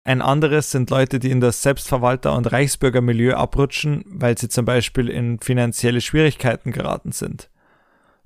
Ein 0.05 0.21
anderes 0.21 0.71
sind 0.71 0.90
Leute, 0.90 1.19
die 1.19 1.31
in 1.31 1.40
das 1.40 1.62
Selbstverwalter- 1.62 2.37
und 2.37 2.51
Reichsbürgermilieu 2.53 3.35
abrutschen, 3.35 4.05
weil 4.07 4.37
sie 4.37 4.49
zum 4.49 4.64
Beispiel 4.64 5.09
in 5.09 5.38
finanzielle 5.40 6.01
Schwierigkeiten 6.01 6.73
geraten 6.73 7.12
sind. 7.12 7.49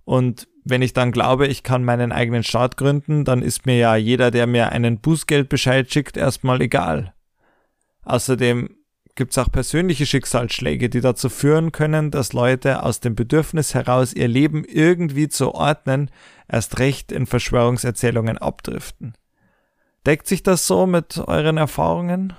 Und 0.05 0.49
wenn 0.65 0.83
ich 0.83 0.93
dann 0.93 1.13
glaube, 1.13 1.47
ich 1.47 1.63
kann 1.63 1.85
meinen 1.85 2.11
eigenen 2.11 2.43
Staat 2.43 2.77
gründen, 2.77 3.25
dann 3.25 3.43
ist 3.43 3.67
mir 3.67 3.77
ja 3.77 3.95
jeder, 3.95 4.31
der 4.31 4.47
mir 4.47 4.73
einen 4.73 4.99
Bußgeldbescheid 4.99 5.93
schickt, 5.93 6.17
erstmal 6.17 6.61
egal. 6.63 7.15
Außerdem 8.09 8.75
gibt 9.17 9.33
es 9.33 9.39
auch 9.39 9.53
persönliche 9.53 10.07
Schicksalsschläge, 10.07 10.89
die 10.89 11.01
dazu 11.01 11.29
führen 11.29 11.73
können, 11.73 12.11
dass 12.11 12.33
Leute 12.33 12.83
aus 12.85 13.01
dem 13.01 13.15
Bedürfnis 13.15 13.75
heraus 13.75 14.15
ihr 14.15 14.29
Leben 14.29 14.65
irgendwie 14.65 15.29
zu 15.29 15.55
ordnen, 15.55 16.11
erst 16.51 16.79
recht 16.79 17.13
in 17.13 17.27
Verschwörungserzählungen 17.27 18.39
abdriften. 18.39 19.15
Deckt 20.07 20.27
sich 20.27 20.43
das 20.43 20.67
so 20.67 20.87
mit 20.87 21.19
euren 21.19 21.59
Erfahrungen? 21.59 22.33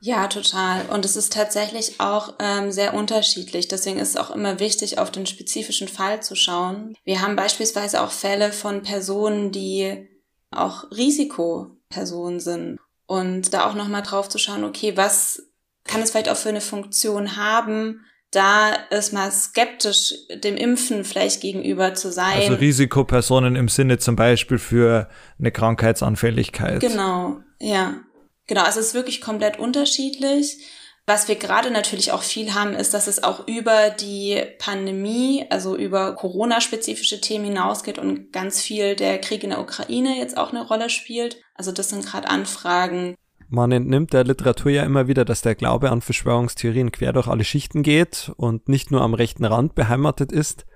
Ja, 0.00 0.28
total. 0.28 0.86
Und 0.86 1.04
es 1.04 1.16
ist 1.16 1.32
tatsächlich 1.32 2.00
auch 2.00 2.34
ähm, 2.38 2.72
sehr 2.72 2.94
unterschiedlich. 2.94 3.68
Deswegen 3.68 3.98
ist 3.98 4.10
es 4.10 4.16
auch 4.16 4.30
immer 4.30 4.58
wichtig, 4.60 4.98
auf 4.98 5.10
den 5.10 5.26
spezifischen 5.26 5.88
Fall 5.88 6.22
zu 6.22 6.34
schauen. 6.34 6.96
Wir 7.04 7.20
haben 7.20 7.36
beispielsweise 7.36 8.02
auch 8.02 8.10
Fälle 8.10 8.52
von 8.52 8.82
Personen, 8.82 9.52
die 9.52 10.08
auch 10.50 10.90
Risikopersonen 10.90 12.40
sind 12.40 12.78
und 13.06 13.52
da 13.52 13.66
auch 13.66 13.74
nochmal 13.74 14.02
drauf 14.02 14.28
zu 14.28 14.38
schauen, 14.38 14.64
okay, 14.64 14.96
was 14.96 15.42
kann 15.84 16.02
es 16.02 16.10
vielleicht 16.10 16.28
auch 16.28 16.36
für 16.36 16.48
eine 16.48 16.60
Funktion 16.60 17.36
haben, 17.36 18.04
da 18.30 18.72
ist 18.90 19.12
mal 19.12 19.30
skeptisch 19.30 20.14
dem 20.42 20.56
Impfen 20.56 21.04
vielleicht 21.04 21.42
gegenüber 21.42 21.94
zu 21.94 22.10
sein. 22.10 22.38
Also 22.38 22.54
Risikopersonen 22.54 23.56
im 23.56 23.68
Sinne 23.68 23.98
zum 23.98 24.16
Beispiel 24.16 24.58
für 24.58 25.10
eine 25.38 25.52
Krankheitsanfälligkeit. 25.52 26.80
Genau, 26.80 27.40
ja. 27.60 28.00
Genau, 28.46 28.62
also 28.62 28.80
es 28.80 28.88
ist 28.88 28.94
wirklich 28.94 29.20
komplett 29.20 29.58
unterschiedlich. 29.58 30.58
Was 31.04 31.26
wir 31.26 31.34
gerade 31.34 31.70
natürlich 31.70 32.12
auch 32.12 32.22
viel 32.22 32.54
haben, 32.54 32.74
ist, 32.74 32.94
dass 32.94 33.06
es 33.06 33.22
auch 33.22 33.48
über 33.48 33.90
die 33.90 34.40
Pandemie, 34.58 35.44
also 35.50 35.76
über 35.76 36.14
Corona-spezifische 36.14 37.20
Themen 37.20 37.46
hinausgeht 37.46 37.98
und 37.98 38.32
ganz 38.32 38.62
viel 38.62 38.94
der 38.94 39.18
Krieg 39.18 39.42
in 39.42 39.50
der 39.50 39.60
Ukraine 39.60 40.16
jetzt 40.16 40.36
auch 40.36 40.50
eine 40.50 40.64
Rolle 40.64 40.90
spielt. 40.90 41.38
Also 41.62 41.70
das 41.70 41.90
sind 41.90 42.04
gerade 42.04 42.28
Anfragen. 42.28 43.14
Man 43.48 43.70
entnimmt 43.70 44.12
der 44.12 44.24
Literatur 44.24 44.72
ja 44.72 44.82
immer 44.82 45.06
wieder, 45.06 45.24
dass 45.24 45.42
der 45.42 45.54
Glaube 45.54 45.92
an 45.92 46.02
Verschwörungstheorien 46.02 46.90
quer 46.90 47.12
durch 47.12 47.28
alle 47.28 47.44
Schichten 47.44 47.84
geht 47.84 48.32
und 48.36 48.68
nicht 48.68 48.90
nur 48.90 49.00
am 49.00 49.14
rechten 49.14 49.44
Rand 49.44 49.76
beheimatet 49.76 50.32
ist. 50.32 50.66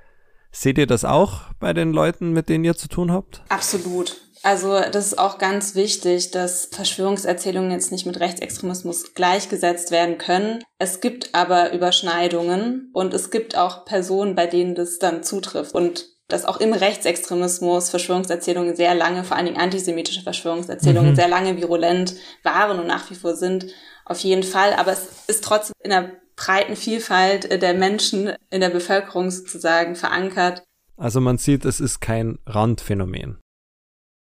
Seht 0.52 0.78
ihr 0.78 0.86
das 0.86 1.04
auch 1.04 1.40
bei 1.58 1.72
den 1.72 1.92
Leuten, 1.92 2.30
mit 2.30 2.48
denen 2.48 2.62
ihr 2.62 2.76
zu 2.76 2.86
tun 2.86 3.10
habt? 3.10 3.42
Absolut. 3.48 4.14
Also 4.44 4.78
das 4.92 5.08
ist 5.08 5.18
auch 5.18 5.38
ganz 5.38 5.74
wichtig, 5.74 6.30
dass 6.30 6.66
Verschwörungserzählungen 6.66 7.72
jetzt 7.72 7.90
nicht 7.90 8.06
mit 8.06 8.20
Rechtsextremismus 8.20 9.12
gleichgesetzt 9.14 9.90
werden 9.90 10.18
können. 10.18 10.62
Es 10.78 11.00
gibt 11.00 11.34
aber 11.34 11.72
Überschneidungen 11.72 12.90
und 12.92 13.12
es 13.12 13.32
gibt 13.32 13.58
auch 13.58 13.84
Personen, 13.86 14.36
bei 14.36 14.46
denen 14.46 14.76
das 14.76 15.00
dann 15.00 15.24
zutrifft. 15.24 15.74
Und 15.74 16.15
dass 16.28 16.44
auch 16.44 16.58
im 16.58 16.72
Rechtsextremismus 16.72 17.90
Verschwörungserzählungen 17.90 18.74
sehr 18.74 18.94
lange, 18.94 19.24
vor 19.24 19.36
allen 19.36 19.46
Dingen 19.46 19.60
antisemitische 19.60 20.22
Verschwörungserzählungen, 20.22 21.12
mhm. 21.12 21.16
sehr 21.16 21.28
lange 21.28 21.56
virulent 21.56 22.14
waren 22.42 22.80
und 22.80 22.86
nach 22.86 23.10
wie 23.10 23.14
vor 23.14 23.34
sind. 23.34 23.66
Auf 24.04 24.18
jeden 24.20 24.42
Fall. 24.42 24.72
Aber 24.74 24.92
es 24.92 25.08
ist 25.28 25.44
trotzdem 25.44 25.74
in 25.82 25.90
der 25.90 26.12
breiten 26.36 26.76
Vielfalt 26.76 27.62
der 27.62 27.74
Menschen 27.74 28.32
in 28.50 28.60
der 28.60 28.70
Bevölkerung 28.70 29.30
sozusagen 29.30 29.96
verankert. 29.96 30.62
Also 30.96 31.20
man 31.20 31.38
sieht, 31.38 31.64
es 31.64 31.80
ist 31.80 32.00
kein 32.00 32.38
Randphänomen. 32.46 33.38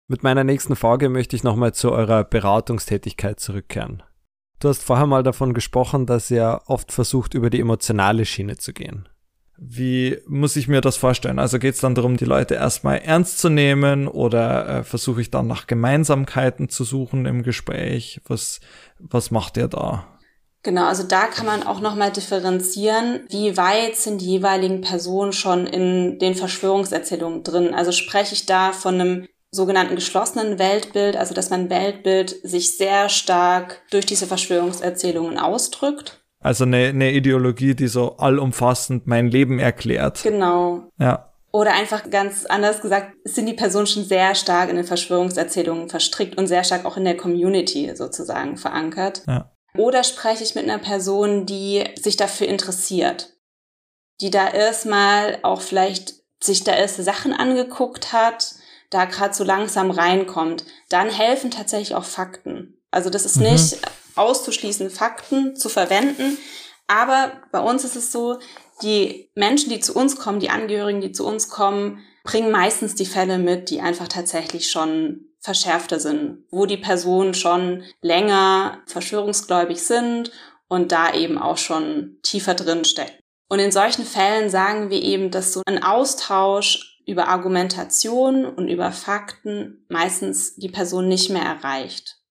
Mit 0.07 0.23
meiner 0.23 0.43
nächsten 0.43 0.75
Frage 0.75 1.09
möchte 1.09 1.35
ich 1.35 1.43
nochmal 1.43 1.73
zu 1.73 1.91
eurer 1.91 2.23
Beratungstätigkeit 2.23 3.39
zurückkehren. 3.39 4.03
Du 4.59 4.69
hast 4.69 4.83
vorher 4.83 5.07
mal 5.07 5.23
davon 5.23 5.53
gesprochen, 5.53 6.05
dass 6.05 6.31
ihr 6.31 6.61
oft 6.67 6.91
versucht, 6.91 7.33
über 7.33 7.49
die 7.49 7.59
emotionale 7.59 8.25
Schiene 8.25 8.57
zu 8.57 8.73
gehen. 8.73 9.09
Wie 9.57 10.17
muss 10.27 10.55
ich 10.55 10.67
mir 10.67 10.81
das 10.81 10.97
vorstellen? 10.97 11.39
Also 11.39 11.59
geht 11.59 11.75
es 11.75 11.81
dann 11.81 11.95
darum, 11.95 12.17
die 12.17 12.25
Leute 12.25 12.55
erstmal 12.55 12.97
ernst 12.99 13.39
zu 13.39 13.49
nehmen 13.49 14.07
oder 14.07 14.67
äh, 14.67 14.83
versuche 14.83 15.21
ich 15.21 15.29
dann 15.29 15.47
nach 15.47 15.67
Gemeinsamkeiten 15.67 16.69
zu 16.69 16.83
suchen 16.83 17.25
im 17.25 17.43
Gespräch? 17.43 18.19
Was, 18.27 18.59
was 18.99 19.31
macht 19.31 19.57
ihr 19.57 19.67
da? 19.67 20.07
Genau, 20.63 20.85
also 20.85 21.03
da 21.03 21.27
kann 21.27 21.45
man 21.45 21.63
auch 21.63 21.81
nochmal 21.81 22.11
differenzieren, 22.11 23.25
wie 23.29 23.57
weit 23.57 23.97
sind 23.97 24.21
die 24.21 24.31
jeweiligen 24.31 24.79
Personen 24.79 25.33
schon 25.33 25.67
in 25.67 26.19
den 26.19 26.35
Verschwörungserzählungen 26.35 27.43
drin. 27.43 27.73
Also 27.73 27.91
spreche 27.91 28.33
ich 28.33 28.45
da 28.45 28.71
von 28.71 28.95
einem 28.95 29.27
sogenannten 29.51 29.95
geschlossenen 29.95 30.57
Weltbild, 30.59 31.15
also 31.15 31.33
dass 31.33 31.49
mein 31.49 31.69
Weltbild 31.69 32.35
sich 32.43 32.77
sehr 32.77 33.09
stark 33.09 33.81
durch 33.91 34.05
diese 34.05 34.25
Verschwörungserzählungen 34.25 35.37
ausdrückt. 35.37 36.22
Also 36.43 36.65
eine, 36.65 36.87
eine 36.87 37.11
Ideologie, 37.11 37.73
die 37.73 37.87
so 37.87 38.17
allumfassend 38.17 39.07
mein 39.07 39.27
Leben 39.27 39.59
erklärt. 39.59 40.21
Genau. 40.23 40.83
Ja. 40.99 41.33
Oder 41.51 41.73
einfach 41.73 42.09
ganz 42.09 42.45
anders 42.45 42.81
gesagt, 42.81 43.13
sind 43.23 43.45
die 43.45 43.53
Personen 43.53 43.87
schon 43.87 44.03
sehr 44.03 44.35
stark 44.35 44.69
in 44.69 44.75
den 44.75 44.85
Verschwörungserzählungen 44.85 45.87
verstrickt 45.87 46.37
und 46.37 46.47
sehr 46.47 46.63
stark 46.63 46.85
auch 46.85 46.97
in 46.97 47.05
der 47.05 47.15
Community 47.15 47.95
sozusagen 47.95 48.57
verankert. 48.57 49.23
Ja. 49.27 49.51
Oder 49.77 50.03
spreche 50.03 50.43
ich 50.43 50.55
mit 50.55 50.65
einer 50.65 50.79
Person, 50.79 51.45
die 51.45 51.83
sich 51.99 52.17
dafür 52.17 52.47
interessiert, 52.47 53.37
die 54.19 54.29
da 54.29 54.49
erstmal 54.49 55.39
auch 55.43 55.61
vielleicht 55.61 56.15
sich 56.43 56.63
da 56.63 56.75
erste 56.75 57.03
Sachen 57.03 57.33
angeguckt 57.33 58.13
hat, 58.13 58.55
da 58.89 59.05
gerade 59.05 59.33
so 59.33 59.43
langsam 59.43 59.91
reinkommt, 59.91 60.65
dann 60.89 61.09
helfen 61.09 61.51
tatsächlich 61.51 61.95
auch 61.95 62.03
Fakten. 62.03 62.81
Also 62.91 63.09
das 63.09 63.25
ist 63.25 63.37
mhm. 63.37 63.43
nicht 63.43 63.77
auszuschließen, 64.15 64.89
Fakten 64.89 65.55
zu 65.55 65.69
verwenden. 65.69 66.37
Aber 66.87 67.31
bei 67.51 67.59
uns 67.59 67.83
ist 67.83 67.95
es 67.95 68.11
so, 68.11 68.39
die 68.81 69.29
Menschen, 69.35 69.69
die 69.69 69.79
zu 69.79 69.95
uns 69.95 70.17
kommen, 70.17 70.39
die 70.39 70.49
Angehörigen, 70.49 71.01
die 71.01 71.11
zu 71.11 71.25
uns 71.25 71.49
kommen, 71.49 71.99
bringen 72.23 72.51
meistens 72.51 72.95
die 72.95 73.05
Fälle 73.05 73.37
mit, 73.37 73.69
die 73.69 73.81
einfach 73.81 74.07
tatsächlich 74.07 74.71
schon 74.71 75.25
verschärfter 75.39 75.99
sind, 75.99 76.45
wo 76.51 76.65
die 76.65 76.77
Personen 76.77 77.33
schon 77.33 77.83
länger 78.01 78.81
verschwörungsgläubig 78.85 79.83
sind 79.83 80.31
und 80.69 80.91
da 80.91 81.13
eben 81.13 81.37
auch 81.37 81.57
schon 81.57 82.17
tiefer 82.23 82.55
drin 82.55 82.85
stecken. 82.85 83.19
Und 83.49 83.59
in 83.59 83.71
solchen 83.71 84.05
Fällen 84.05 84.49
sagen 84.49 84.89
wir 84.89 85.01
eben, 85.01 85.31
dass 85.31 85.53
so 85.53 85.61
ein 85.65 85.83
Austausch 85.83 87.01
über 87.05 87.27
Argumentation 87.27 88.45
und 88.45 88.69
über 88.69 88.91
Fakten 88.91 89.85
meistens 89.89 90.55
die 90.55 90.69
Person 90.69 91.09
nicht 91.09 91.29
mehr 91.29 91.43
erreicht. 91.43 92.22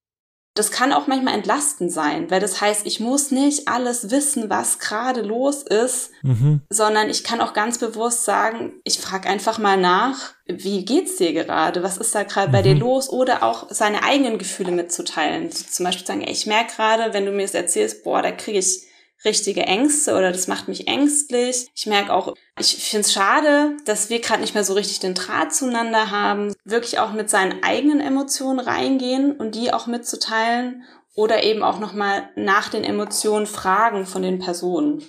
Das 0.55 0.71
kann 0.71 0.93
auch 0.93 1.07
manchmal 1.07 1.35
entlastend 1.35 1.91
sein, 1.91 2.31
weil 2.31 2.41
das 2.41 2.61
heißt, 2.61 2.87
ich 2.87 3.01
muss 3.01 3.31
nicht 3.31 3.69
alles 3.69 4.11
wissen, 4.11 4.51
was 4.51 4.79
gerade 4.79 5.23
los 5.23 5.63
ist, 5.63 6.11
mhm. 6.23 6.61
sondern 6.69 7.09
ich 7.09 7.25
kann 7.25 7.41
auch 7.41 7.55
ganz 7.55 7.79
bewusst 7.79 8.25
sagen, 8.25 8.75
ich 8.85 8.99
frage 8.99 9.31
einfach 9.31 9.59
mal 9.59 9.79
nach, 9.79 10.35
wie 10.47 10.85
geht's 10.85 11.17
dir 11.17 11.33
gerade? 11.33 11.83
Was 11.83 11.97
ist 11.97 12.15
da 12.15 12.25
gerade 12.25 12.49
mhm. 12.49 12.53
bei 12.53 12.63
dir 12.63 12.75
mhm. 12.75 12.81
los? 12.81 13.09
Oder 13.09 13.43
auch 13.43 13.69
seine 13.71 14.05
eigenen 14.05 14.37
Gefühle 14.37 14.73
mitzuteilen. 14.73 15.51
So 15.51 15.65
zum 15.71 15.85
Beispiel 15.85 16.07
sagen, 16.07 16.23
ey, 16.23 16.33
ich 16.33 16.47
merke 16.47 16.77
gerade, 16.77 17.15
wenn 17.15 17.25
du 17.25 17.33
mir 17.33 17.43
das 17.43 17.55
erzählst, 17.55 18.05
boah, 18.05 18.21
da 18.21 18.31
kriege 18.31 18.59
ich 18.59 18.92
richtige 19.25 19.63
Ängste 19.63 20.13
oder 20.13 20.33
das 20.33 20.49
macht 20.49 20.69
mich 20.69 20.89
ängstlich. 20.89 21.69
Ich 21.75 21.87
merke 21.87 22.13
auch, 22.13 22.35
ich 22.59 22.77
finde 22.77 23.07
es 23.07 23.13
schade, 23.13 23.77
dass 23.85 24.11
wir 24.11 24.21
gerade 24.21 24.41
nicht 24.41 24.55
mehr 24.55 24.65
so 24.65 24.75
richtig 24.75 25.01
den 25.01 25.15
Draht 25.15 25.55
zueinander 25.55 26.11
haben. 26.11 26.55
Wirklich 26.65 26.99
auch 26.99 27.13
mit 27.13 27.31
seinen 27.31 27.63
eigenen 27.63 28.01
Emotionen 28.01 28.61
reingehen 28.61 29.33
und 29.33 29.55
die 29.55 29.73
auch 29.73 29.87
mitzuteilen 29.87 30.83
oder 31.15 31.43
eben 31.43 31.63
auch 31.63 31.79
nochmal 31.79 32.29
nach 32.37 32.69
den 32.69 32.85
Emotionen 32.85 33.47
fragen 33.47 34.07
von 34.07 34.23
den 34.23 34.39
Personen. 34.39 35.03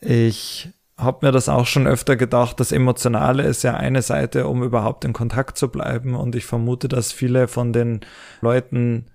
Ich 0.00 0.68
habe 0.96 1.26
mir 1.26 1.32
das 1.32 1.48
auch 1.48 1.66
schon 1.66 1.86
öfter 1.86 2.16
gedacht, 2.16 2.58
das 2.58 2.72
Emotionale 2.72 3.42
ist 3.42 3.62
ja 3.62 3.74
eine 3.74 4.00
Seite, 4.00 4.46
um 4.46 4.62
überhaupt 4.62 5.04
in 5.04 5.12
Kontakt 5.12 5.58
zu 5.58 5.68
bleiben. 5.68 6.14
Und 6.14 6.34
ich 6.34 6.46
vermute, 6.46 6.88
dass 6.88 7.12
viele 7.12 7.48
von 7.48 7.72
den 7.72 8.00
Leuten, 8.40 9.10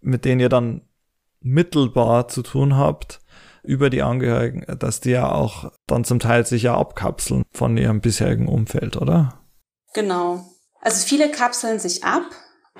mit 0.00 0.24
denen 0.24 0.40
ihr 0.40 0.48
dann 0.48 0.82
mittelbar 1.40 2.28
zu 2.28 2.42
tun 2.42 2.76
habt 2.76 3.20
über 3.62 3.90
die 3.90 4.02
Angehörigen, 4.02 4.64
dass 4.78 5.00
die 5.00 5.10
ja 5.10 5.30
auch 5.30 5.70
dann 5.86 6.04
zum 6.04 6.18
Teil 6.18 6.46
sich 6.46 6.62
ja 6.62 6.76
abkapseln 6.76 7.42
von 7.52 7.76
ihrem 7.76 8.00
bisherigen 8.00 8.48
Umfeld, 8.48 8.96
oder? 8.96 9.40
Genau. 9.94 10.44
Also 10.80 11.04
viele 11.04 11.30
kapseln 11.30 11.78
sich 11.78 12.04
ab 12.04 12.24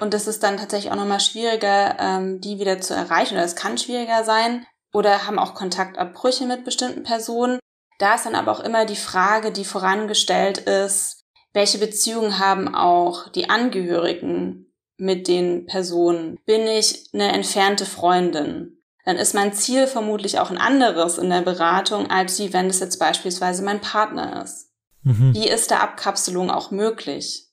und 0.01 0.14
das 0.14 0.27
ist 0.27 0.42
dann 0.42 0.57
tatsächlich 0.57 0.92
auch 0.92 0.97
nochmal 0.97 1.21
schwieriger, 1.21 1.97
ähm, 1.99 2.40
die 2.40 2.59
wieder 2.59 2.81
zu 2.81 2.94
erreichen 2.94 3.35
oder 3.35 3.44
es 3.44 3.57
kann 3.57 3.79
schwieriger 3.79 4.25
sein 4.25 4.64
oder 4.92 5.27
haben 5.27 5.38
auch 5.38 5.55
Kontaktabbrüche 5.55 6.47
mit 6.47 6.64
bestimmten 6.64 7.03
Personen. 7.03 7.59
Da 7.99 8.14
ist 8.14 8.27
dann 8.27 8.37
aber 8.37 8.53
auch 8.53 8.61
immer 8.61 8.87
die 8.87 8.97
Frage, 8.97 9.51
die 9.51 9.64
vorangestellt 9.64 10.59
ist, 10.59 11.25
welche 11.53 11.79
Beziehungen 11.79 12.38
haben 12.38 12.75
auch 12.75 13.29
die 13.29 13.51
Angehörigen 13.51 14.68
mit 14.99 15.29
den 15.29 15.67
Personen? 15.67 16.39
Bin 16.45 16.63
ich 16.67 17.09
eine 17.13 17.33
entfernte 17.33 17.87
Freundin? 17.87 18.79
Dann 19.05 19.17
ist 19.17 19.35
mein 19.35 19.55
Ziel 19.55 19.87
vermutlich 19.87 20.39
auch 20.39 20.51
ein 20.51 20.59
anderes 20.59 21.17
in 21.17 21.31
der 21.31 21.41
Beratung, 21.41 22.11
als 22.11 22.39
wie 22.41 22.53
wenn 22.53 22.67
es 22.67 22.81
jetzt 22.81 22.99
beispielsweise 22.99 23.63
mein 23.63 23.81
Partner 23.81 24.43
ist. 24.45 24.71
Mhm. 25.03 25.33
Wie 25.35 25.49
ist 25.49 25.71
da 25.71 25.79
Abkapselung 25.79 26.51
auch 26.51 26.71
möglich? 26.71 27.49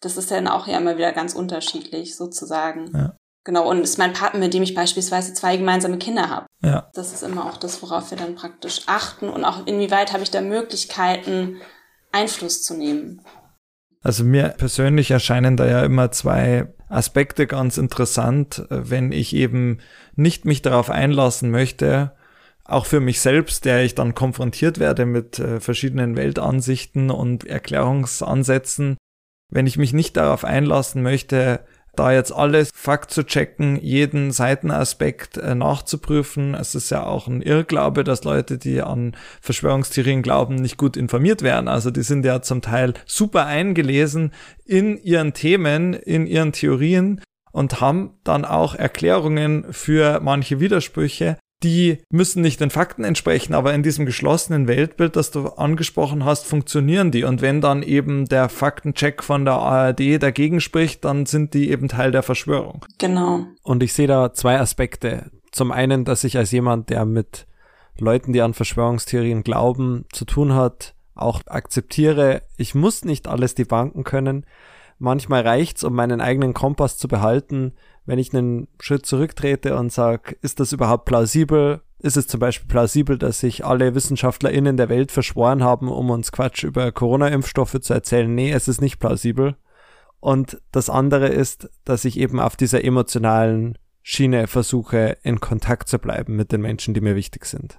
Das 0.00 0.16
ist 0.16 0.30
dann 0.30 0.48
auch 0.48 0.66
ja 0.66 0.78
immer 0.78 0.98
wieder 0.98 1.12
ganz 1.12 1.34
unterschiedlich, 1.34 2.16
sozusagen. 2.16 2.90
Ja. 2.92 3.16
Genau, 3.44 3.70
und 3.70 3.82
ist 3.82 3.98
mein 3.98 4.12
Partner, 4.12 4.40
mit 4.40 4.54
dem 4.54 4.64
ich 4.64 4.74
beispielsweise 4.74 5.32
zwei 5.32 5.56
gemeinsame 5.56 5.98
Kinder 5.98 6.28
habe. 6.28 6.46
Ja. 6.62 6.90
Das 6.94 7.12
ist 7.12 7.22
immer 7.22 7.46
auch 7.46 7.58
das, 7.58 7.80
worauf 7.80 8.10
wir 8.10 8.18
dann 8.18 8.34
praktisch 8.34 8.82
achten 8.86 9.28
und 9.28 9.44
auch 9.44 9.64
inwieweit 9.66 10.12
habe 10.12 10.24
ich 10.24 10.32
da 10.32 10.40
Möglichkeiten, 10.40 11.60
Einfluss 12.10 12.64
zu 12.64 12.74
nehmen. 12.74 13.22
Also 14.06 14.22
mir 14.22 14.50
persönlich 14.50 15.10
erscheinen 15.10 15.56
da 15.56 15.66
ja 15.66 15.84
immer 15.84 16.12
zwei 16.12 16.68
Aspekte 16.88 17.48
ganz 17.48 17.76
interessant, 17.76 18.64
wenn 18.70 19.10
ich 19.10 19.34
eben 19.34 19.78
nicht 20.14 20.44
mich 20.44 20.62
darauf 20.62 20.90
einlassen 20.90 21.50
möchte, 21.50 22.12
auch 22.62 22.86
für 22.86 23.00
mich 23.00 23.20
selbst, 23.20 23.64
der 23.64 23.82
ich 23.82 23.96
dann 23.96 24.14
konfrontiert 24.14 24.78
werde 24.78 25.06
mit 25.06 25.40
äh, 25.40 25.58
verschiedenen 25.58 26.14
Weltansichten 26.14 27.10
und 27.10 27.48
Erklärungsansätzen, 27.48 28.96
wenn 29.50 29.66
ich 29.66 29.76
mich 29.76 29.92
nicht 29.92 30.16
darauf 30.16 30.44
einlassen 30.44 31.02
möchte, 31.02 31.66
da 31.98 32.12
jetzt 32.12 32.32
alles 32.32 32.70
Fakt 32.74 33.10
zu 33.10 33.24
checken, 33.24 33.76
jeden 33.80 34.30
Seitenaspekt 34.30 35.36
äh, 35.36 35.54
nachzuprüfen. 35.54 36.54
Es 36.54 36.74
ist 36.74 36.90
ja 36.90 37.04
auch 37.04 37.26
ein 37.26 37.42
Irrglaube, 37.42 38.04
dass 38.04 38.24
Leute, 38.24 38.58
die 38.58 38.82
an 38.82 39.16
Verschwörungstheorien 39.40 40.22
glauben, 40.22 40.56
nicht 40.56 40.76
gut 40.76 40.96
informiert 40.96 41.42
werden. 41.42 41.68
Also 41.68 41.90
die 41.90 42.02
sind 42.02 42.24
ja 42.24 42.42
zum 42.42 42.62
Teil 42.62 42.94
super 43.06 43.46
eingelesen 43.46 44.32
in 44.64 44.96
ihren 45.02 45.32
Themen, 45.32 45.94
in 45.94 46.26
ihren 46.26 46.52
Theorien 46.52 47.20
und 47.52 47.80
haben 47.80 48.10
dann 48.22 48.44
auch 48.44 48.74
Erklärungen 48.74 49.66
für 49.72 50.20
manche 50.20 50.60
Widersprüche, 50.60 51.38
die 51.62 51.98
müssen 52.10 52.42
nicht 52.42 52.60
den 52.60 52.70
Fakten 52.70 53.02
entsprechen, 53.02 53.54
aber 53.54 53.72
in 53.72 53.82
diesem 53.82 54.04
geschlossenen 54.04 54.68
Weltbild, 54.68 55.16
das 55.16 55.30
du 55.30 55.48
angesprochen 55.48 56.24
hast, 56.24 56.46
funktionieren 56.46 57.10
die. 57.10 57.24
Und 57.24 57.40
wenn 57.40 57.60
dann 57.60 57.82
eben 57.82 58.26
der 58.26 58.48
Faktencheck 58.48 59.22
von 59.22 59.44
der 59.44 59.54
ARD 59.54 60.22
dagegen 60.22 60.60
spricht, 60.60 61.04
dann 61.04 61.24
sind 61.24 61.54
die 61.54 61.70
eben 61.70 61.88
Teil 61.88 62.10
der 62.10 62.22
Verschwörung. 62.22 62.84
Genau. 62.98 63.46
Und 63.62 63.82
ich 63.82 63.94
sehe 63.94 64.06
da 64.06 64.32
zwei 64.34 64.60
Aspekte. 64.60 65.30
Zum 65.50 65.72
einen, 65.72 66.04
dass 66.04 66.24
ich 66.24 66.36
als 66.36 66.50
jemand, 66.52 66.90
der 66.90 67.06
mit 67.06 67.46
Leuten, 67.98 68.34
die 68.34 68.42
an 68.42 68.52
Verschwörungstheorien 68.52 69.42
glauben, 69.42 70.04
zu 70.12 70.26
tun 70.26 70.54
hat, 70.54 70.94
auch 71.14 71.40
akzeptiere, 71.46 72.42
ich 72.58 72.74
muss 72.74 73.04
nicht 73.04 73.26
alles 73.26 73.54
die 73.54 73.64
Banken 73.64 74.04
können. 74.04 74.44
manchmal 74.98 75.42
reicht's, 75.42 75.84
um 75.84 75.94
meinen 75.94 76.20
eigenen 76.20 76.54
Kompass 76.54 76.98
zu 76.98 77.08
behalten, 77.08 77.72
wenn 78.06 78.18
ich 78.18 78.32
einen 78.32 78.68
Schritt 78.80 79.04
zurücktrete 79.04 79.76
und 79.76 79.92
sage, 79.92 80.36
ist 80.40 80.60
das 80.60 80.72
überhaupt 80.72 81.04
plausibel? 81.04 81.82
Ist 81.98 82.16
es 82.16 82.28
zum 82.28 82.40
Beispiel 82.40 82.68
plausibel, 82.68 83.18
dass 83.18 83.40
sich 83.40 83.64
alle 83.64 83.94
WissenschaftlerInnen 83.94 84.76
der 84.76 84.88
Welt 84.88 85.12
verschworen 85.12 85.64
haben, 85.64 85.88
um 85.88 86.10
uns 86.10 86.30
Quatsch 86.30 86.62
über 86.62 86.92
Corona-Impfstoffe 86.92 87.80
zu 87.80 87.92
erzählen? 87.92 88.32
Nee, 88.32 88.52
es 88.52 88.68
ist 88.68 88.80
nicht 88.80 88.98
plausibel. 88.98 89.56
Und 90.20 90.60
das 90.72 90.88
andere 90.88 91.28
ist, 91.28 91.68
dass 91.84 92.04
ich 92.04 92.18
eben 92.18 92.40
auf 92.40 92.56
dieser 92.56 92.84
emotionalen 92.84 93.76
Schiene 94.02 94.46
versuche, 94.46 95.18
in 95.22 95.40
Kontakt 95.40 95.88
zu 95.88 95.98
bleiben 95.98 96.36
mit 96.36 96.52
den 96.52 96.60
Menschen, 96.60 96.94
die 96.94 97.00
mir 97.00 97.16
wichtig 97.16 97.44
sind. 97.44 97.78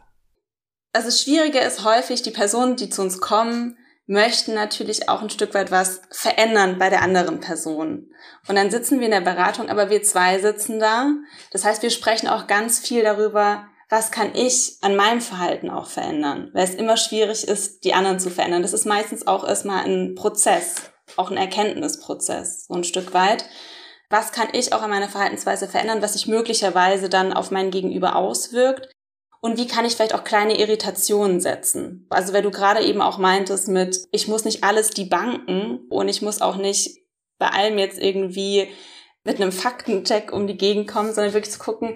Also 0.93 1.07
das 1.07 1.21
Schwierige 1.21 1.59
ist 1.59 1.85
häufig, 1.85 2.21
die 2.21 2.31
Personen, 2.31 2.75
die 2.75 2.89
zu 2.89 3.01
uns 3.01 3.21
kommen, 3.21 3.77
möchten 4.07 4.53
natürlich 4.53 5.09
auch 5.09 5.21
ein 5.21 5.29
Stück 5.29 5.53
weit 5.53 5.69
was 5.69 6.01
verändern 6.09 6.79
bei 6.79 6.89
der 6.89 7.01
anderen 7.01 7.39
Person. 7.39 8.09
Und 8.47 8.55
dann 8.55 8.71
sitzen 8.71 8.99
wir 8.99 9.05
in 9.05 9.11
der 9.11 9.21
Beratung, 9.21 9.69
aber 9.69 9.89
wir 9.89 10.01
zwei 10.01 10.39
sitzen 10.39 10.79
da. 10.79 11.11
Das 11.51 11.65
heißt, 11.65 11.83
wir 11.83 11.89
sprechen 11.89 12.29
auch 12.29 12.47
ganz 12.47 12.79
viel 12.79 13.03
darüber, 13.03 13.67
was 13.89 14.11
kann 14.11 14.33
ich 14.33 14.77
an 14.81 14.95
meinem 14.95 15.21
Verhalten 15.21 15.69
auch 15.69 15.87
verändern, 15.87 16.49
weil 16.53 16.63
es 16.63 16.75
immer 16.75 16.97
schwierig 16.97 17.47
ist, 17.47 17.83
die 17.83 17.93
anderen 17.93 18.19
zu 18.19 18.29
verändern. 18.29 18.61
Das 18.61 18.73
ist 18.73 18.85
meistens 18.85 19.27
auch 19.27 19.47
erstmal 19.47 19.85
ein 19.85 20.15
Prozess, 20.15 20.75
auch 21.15 21.29
ein 21.29 21.37
Erkenntnisprozess, 21.37 22.67
so 22.67 22.73
ein 22.73 22.83
Stück 22.83 23.13
weit. 23.13 23.45
Was 24.09 24.31
kann 24.31 24.47
ich 24.53 24.71
auch 24.71 24.81
an 24.81 24.89
meiner 24.89 25.09
Verhaltensweise 25.09 25.67
verändern, 25.67 26.01
was 26.01 26.13
sich 26.13 26.27
möglicherweise 26.27 27.09
dann 27.09 27.33
auf 27.33 27.51
mein 27.51 27.71
Gegenüber 27.71 28.15
auswirkt? 28.15 28.89
Und 29.47 29.57
wie 29.57 29.65
kann 29.65 29.85
ich 29.85 29.95
vielleicht 29.95 30.13
auch 30.13 30.25
kleine 30.25 30.59
Irritationen 30.59 31.39
setzen? 31.39 32.05
Also, 32.09 32.33
weil 32.33 32.41
du 32.41 32.51
gerade 32.51 32.83
eben 32.83 33.01
auch 33.01 33.17
meintest 33.17 33.69
mit, 33.69 33.97
ich 34.11 34.27
muss 34.27 34.43
nicht 34.43 34.65
alles 34.65 34.89
die 34.89 35.05
Banken 35.05 35.87
und 35.89 36.09
ich 36.09 36.21
muss 36.21 36.41
auch 36.41 36.57
nicht 36.57 36.97
bei 37.37 37.47
allem 37.47 37.77
jetzt 37.77 37.97
irgendwie 37.97 38.67
mit 39.23 39.39
einem 39.39 39.53
Faktencheck 39.53 40.33
um 40.33 40.47
die 40.47 40.57
Gegend 40.57 40.89
kommen, 40.89 41.13
sondern 41.13 41.33
wirklich 41.33 41.53
zu 41.53 41.59
gucken, 41.59 41.95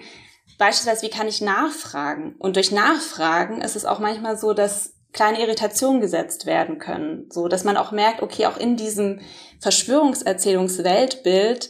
beispielsweise, 0.57 1.05
wie 1.05 1.09
kann 1.09 1.27
ich 1.27 1.41
nachfragen? 1.41 2.37
Und 2.39 2.55
durch 2.55 2.71
Nachfragen 2.71 3.59
ist 3.59 3.75
es 3.75 3.83
auch 3.83 3.99
manchmal 3.99 4.37
so, 4.37 4.53
dass 4.53 4.93
kleine 5.11 5.41
Irritationen 5.41 5.99
gesetzt 5.99 6.45
werden 6.45 6.79
können, 6.79 7.27
so 7.31 7.49
dass 7.49 7.65
man 7.65 7.75
auch 7.75 7.91
merkt, 7.91 8.21
okay, 8.21 8.45
auch 8.45 8.55
in 8.55 8.77
diesem 8.77 9.19
Verschwörungserzählungsweltbild 9.59 11.69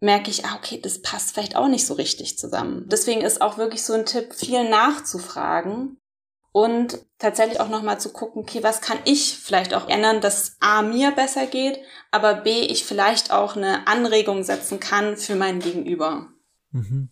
merke 0.00 0.30
ich, 0.30 0.44
ah, 0.46 0.56
okay, 0.56 0.80
das 0.82 1.02
passt 1.02 1.32
vielleicht 1.32 1.56
auch 1.56 1.68
nicht 1.68 1.86
so 1.86 1.94
richtig 1.94 2.38
zusammen. 2.38 2.86
Deswegen 2.88 3.20
ist 3.20 3.42
auch 3.42 3.58
wirklich 3.58 3.84
so 3.84 3.92
ein 3.92 4.06
Tipp, 4.06 4.34
viel 4.34 4.68
nachzufragen 4.68 5.98
und 6.52 6.98
tatsächlich 7.18 7.60
auch 7.60 7.68
nochmal 7.68 8.00
zu 8.00 8.12
gucken, 8.12 8.42
okay, 8.42 8.62
was 8.62 8.80
kann 8.80 8.98
ich 9.04 9.38
vielleicht 9.38 9.74
auch 9.74 9.88
ändern, 9.88 10.20
dass 10.20 10.56
A 10.60 10.82
mir 10.82 11.12
besser 11.12 11.46
geht, 11.46 11.78
aber 12.10 12.34
B 12.34 12.62
ich 12.62 12.84
vielleicht 12.84 13.30
auch 13.30 13.56
eine 13.56 13.86
Anregung 13.86 14.42
setzen 14.42 14.80
kann 14.80 15.16
für 15.16 15.36
mein 15.36 15.60
Gegenüber. 15.60 16.28
Mhm. 16.72 17.10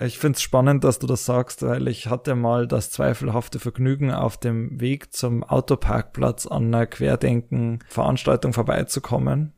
Ich 0.00 0.20
finde 0.20 0.36
es 0.36 0.42
spannend, 0.42 0.84
dass 0.84 1.00
du 1.00 1.08
das 1.08 1.24
sagst, 1.24 1.62
weil 1.62 1.88
ich 1.88 2.06
hatte 2.06 2.36
mal 2.36 2.68
das 2.68 2.92
zweifelhafte 2.92 3.58
Vergnügen, 3.58 4.12
auf 4.12 4.36
dem 4.36 4.80
Weg 4.80 5.12
zum 5.12 5.42
Autoparkplatz 5.42 6.46
an 6.46 6.66
einer 6.66 6.86
Querdenken-Veranstaltung 6.86 8.52
vorbeizukommen. 8.52 9.54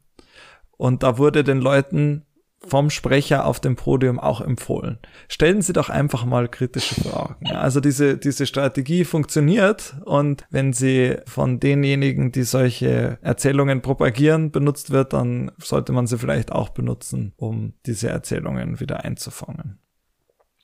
Und 0.78 1.02
da 1.02 1.18
wurde 1.18 1.44
den 1.44 1.60
Leuten 1.60 2.24
vom 2.66 2.90
Sprecher 2.90 3.46
auf 3.46 3.58
dem 3.58 3.74
Podium 3.74 4.20
auch 4.20 4.40
empfohlen. 4.40 4.98
Stellen 5.28 5.62
Sie 5.62 5.72
doch 5.72 5.88
einfach 5.88 6.26
mal 6.26 6.46
kritische 6.48 6.94
Fragen. 6.94 7.50
Also 7.52 7.80
diese, 7.80 8.18
diese 8.18 8.46
Strategie 8.46 9.04
funktioniert 9.04 9.96
und 10.04 10.44
wenn 10.50 10.72
sie 10.72 11.16
von 11.26 11.58
denjenigen, 11.58 12.32
die 12.32 12.42
solche 12.42 13.18
Erzählungen 13.22 13.80
propagieren, 13.80 14.50
benutzt 14.50 14.90
wird, 14.90 15.14
dann 15.14 15.52
sollte 15.58 15.92
man 15.92 16.06
sie 16.06 16.18
vielleicht 16.18 16.52
auch 16.52 16.68
benutzen, 16.68 17.32
um 17.36 17.72
diese 17.86 18.10
Erzählungen 18.10 18.78
wieder 18.78 19.04
einzufangen. 19.04 19.78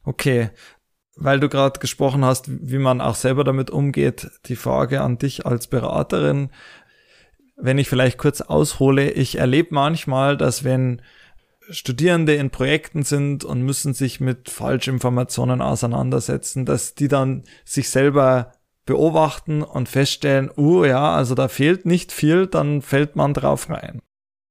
Okay, 0.04 0.50
weil 1.16 1.40
du 1.40 1.48
gerade 1.48 1.80
gesprochen 1.80 2.24
hast, 2.24 2.44
wie 2.48 2.78
man 2.78 3.00
auch 3.00 3.14
selber 3.14 3.42
damit 3.42 3.70
umgeht, 3.70 4.30
die 4.46 4.56
Frage 4.56 5.00
an 5.00 5.16
dich 5.16 5.46
als 5.46 5.66
Beraterin. 5.66 6.50
Wenn 7.56 7.78
ich 7.78 7.88
vielleicht 7.88 8.18
kurz 8.18 8.42
aushole, 8.42 9.10
ich 9.10 9.38
erlebe 9.38 9.74
manchmal, 9.74 10.36
dass 10.36 10.62
wenn 10.62 11.00
Studierende 11.70 12.34
in 12.34 12.50
Projekten 12.50 13.02
sind 13.02 13.44
und 13.44 13.62
müssen 13.62 13.94
sich 13.94 14.20
mit 14.20 14.50
Falschinformationen 14.50 15.60
auseinandersetzen, 15.60 16.64
dass 16.64 16.94
die 16.94 17.08
dann 17.08 17.44
sich 17.64 17.90
selber 17.90 18.52
beobachten 18.84 19.62
und 19.62 19.88
feststellen, 19.88 20.50
uh 20.56 20.84
ja, 20.84 21.14
also 21.14 21.34
da 21.34 21.48
fehlt 21.48 21.86
nicht 21.86 22.12
viel, 22.12 22.46
dann 22.46 22.82
fällt 22.82 23.16
man 23.16 23.34
drauf 23.34 23.68
rein. 23.68 24.00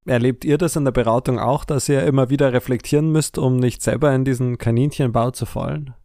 Erlebt 0.06 0.46
ihr 0.46 0.58
das 0.58 0.76
in 0.76 0.86
der 0.86 0.92
Beratung 0.92 1.40
auch, 1.40 1.66
dass 1.66 1.90
ihr 1.90 2.04
immer 2.04 2.30
wieder 2.30 2.54
reflektieren 2.54 3.12
müsst, 3.12 3.38
um 3.38 3.58
nicht 3.58 3.82
selber 3.82 4.14
in 4.14 4.24
diesen 4.24 4.58
Kaninchenbau 4.58 5.32
zu 5.32 5.46
fallen? 5.46 5.96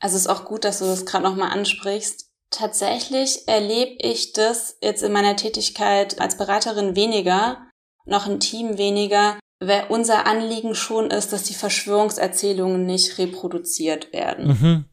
Also 0.00 0.16
es 0.16 0.22
ist 0.22 0.28
auch 0.28 0.44
gut, 0.44 0.64
dass 0.64 0.80
du 0.80 0.84
das 0.84 1.06
gerade 1.06 1.24
nochmal 1.24 1.50
ansprichst. 1.50 2.28
Tatsächlich 2.50 3.48
erlebe 3.48 3.96
ich 4.00 4.32
das 4.32 4.76
jetzt 4.82 5.02
in 5.02 5.12
meiner 5.12 5.36
Tätigkeit 5.36 6.20
als 6.20 6.36
Beraterin 6.36 6.94
weniger, 6.94 7.68
noch 8.04 8.26
im 8.26 8.38
Team 8.38 8.76
weniger, 8.76 9.38
unser 9.88 10.26
Anliegen 10.26 10.74
schon 10.74 11.10
ist, 11.10 11.32
dass 11.32 11.44
die 11.44 11.54
Verschwörungserzählungen 11.54 12.84
nicht 12.84 13.18
reproduziert 13.18 14.12
werden. 14.12 14.46
Mhm. 14.46 14.84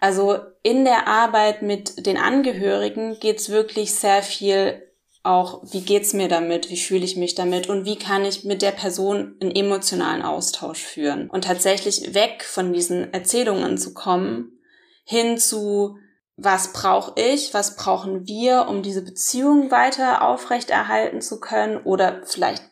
Also 0.00 0.38
in 0.62 0.84
der 0.84 1.08
Arbeit 1.08 1.62
mit 1.62 2.06
den 2.06 2.16
Angehörigen 2.16 3.18
geht's 3.20 3.48
wirklich 3.48 3.94
sehr 3.94 4.22
viel 4.22 4.82
auch, 5.22 5.62
wie 5.72 5.80
geht's 5.80 6.12
mir 6.12 6.28
damit, 6.28 6.70
wie 6.70 6.76
fühle 6.76 7.04
ich 7.04 7.16
mich 7.16 7.34
damit 7.34 7.68
und 7.68 7.84
wie 7.84 7.96
kann 7.96 8.24
ich 8.24 8.44
mit 8.44 8.62
der 8.62 8.70
Person 8.70 9.34
einen 9.40 9.50
emotionalen 9.50 10.22
Austausch 10.22 10.82
führen 10.82 11.28
und 11.28 11.44
tatsächlich 11.44 12.14
weg 12.14 12.44
von 12.44 12.72
diesen 12.72 13.12
Erzählungen 13.12 13.76
zu 13.76 13.92
kommen, 13.92 14.60
hin 15.04 15.36
zu 15.36 15.98
was 16.36 16.72
brauche 16.72 17.18
ich, 17.20 17.54
was 17.54 17.76
brauchen 17.76 18.26
wir, 18.26 18.66
um 18.68 18.82
diese 18.82 19.02
Beziehung 19.02 19.70
weiter 19.70 20.22
aufrechterhalten 20.22 21.20
zu 21.20 21.40
können 21.40 21.78
oder 21.78 22.22
vielleicht 22.24 22.62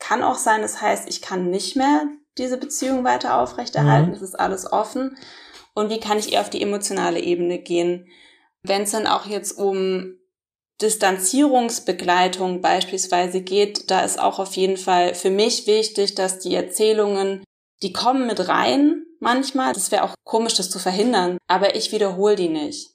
kann 0.00 0.24
auch 0.24 0.36
sein, 0.36 0.62
das 0.62 0.80
heißt, 0.82 1.08
ich 1.08 1.22
kann 1.22 1.50
nicht 1.50 1.76
mehr 1.76 2.08
diese 2.38 2.56
Beziehung 2.56 3.04
weiter 3.04 3.40
aufrechterhalten. 3.40 4.12
Es 4.12 4.20
mhm. 4.20 4.24
ist 4.24 4.40
alles 4.40 4.72
offen. 4.72 5.16
Und 5.74 5.90
wie 5.90 6.00
kann 6.00 6.18
ich 6.18 6.32
eher 6.32 6.40
auf 6.40 6.50
die 6.50 6.62
emotionale 6.62 7.20
Ebene 7.20 7.58
gehen? 7.58 8.08
Wenn 8.62 8.82
es 8.82 8.90
dann 8.90 9.06
auch 9.06 9.26
jetzt 9.26 9.52
um 9.52 10.14
Distanzierungsbegleitung 10.80 12.62
beispielsweise 12.62 13.42
geht, 13.42 13.90
da 13.90 14.00
ist 14.00 14.18
auch 14.18 14.38
auf 14.38 14.56
jeden 14.56 14.78
Fall 14.78 15.14
für 15.14 15.30
mich 15.30 15.66
wichtig, 15.66 16.14
dass 16.14 16.38
die 16.38 16.54
Erzählungen, 16.54 17.44
die 17.82 17.92
kommen 17.92 18.26
mit 18.26 18.48
rein 18.48 19.04
manchmal. 19.20 19.74
Das 19.74 19.92
wäre 19.92 20.04
auch 20.04 20.14
komisch, 20.24 20.54
das 20.54 20.70
zu 20.70 20.78
verhindern, 20.78 21.38
aber 21.46 21.74
ich 21.76 21.92
wiederhole 21.92 22.36
die 22.36 22.48
nicht. 22.48 22.90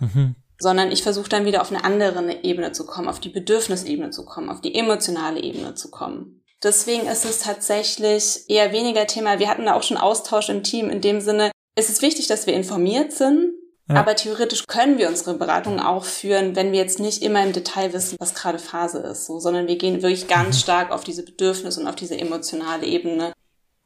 Mhm 0.00 0.36
sondern 0.62 0.92
ich 0.92 1.02
versuche 1.02 1.28
dann 1.28 1.44
wieder 1.44 1.60
auf 1.60 1.70
eine 1.70 1.84
andere 1.84 2.44
Ebene 2.44 2.72
zu 2.72 2.86
kommen, 2.86 3.08
auf 3.08 3.20
die 3.20 3.28
Bedürfnisebene 3.28 4.10
zu 4.10 4.24
kommen, 4.24 4.48
auf 4.48 4.60
die 4.60 4.74
emotionale 4.74 5.40
Ebene 5.40 5.74
zu 5.74 5.90
kommen. 5.90 6.42
Deswegen 6.62 7.08
ist 7.08 7.24
es 7.24 7.40
tatsächlich 7.40 8.44
eher 8.48 8.72
weniger 8.72 9.06
Thema. 9.08 9.40
Wir 9.40 9.48
hatten 9.48 9.66
da 9.66 9.74
auch 9.74 9.82
schon 9.82 9.96
Austausch 9.96 10.48
im 10.48 10.62
Team 10.62 10.88
in 10.90 11.00
dem 11.00 11.20
Sinne, 11.20 11.50
es 11.74 11.88
ist 11.88 12.02
wichtig, 12.02 12.26
dass 12.28 12.46
wir 12.46 12.54
informiert 12.54 13.12
sind, 13.12 13.52
ja. 13.88 13.96
aber 13.96 14.14
theoretisch 14.14 14.66
können 14.66 14.98
wir 14.98 15.08
unsere 15.08 15.34
Beratungen 15.34 15.80
auch 15.80 16.04
führen, 16.04 16.54
wenn 16.54 16.70
wir 16.70 16.78
jetzt 16.78 17.00
nicht 17.00 17.22
immer 17.22 17.42
im 17.42 17.52
Detail 17.52 17.92
wissen, 17.92 18.16
was 18.20 18.34
gerade 18.34 18.58
Phase 18.58 18.98
ist, 18.98 19.26
so, 19.26 19.40
sondern 19.40 19.66
wir 19.66 19.76
gehen 19.76 20.02
wirklich 20.02 20.28
ganz 20.28 20.56
mhm. 20.56 20.60
stark 20.60 20.92
auf 20.92 21.02
diese 21.02 21.24
Bedürfnisse 21.24 21.80
und 21.80 21.88
auf 21.88 21.96
diese 21.96 22.18
emotionale 22.18 22.86
Ebene 22.86 23.32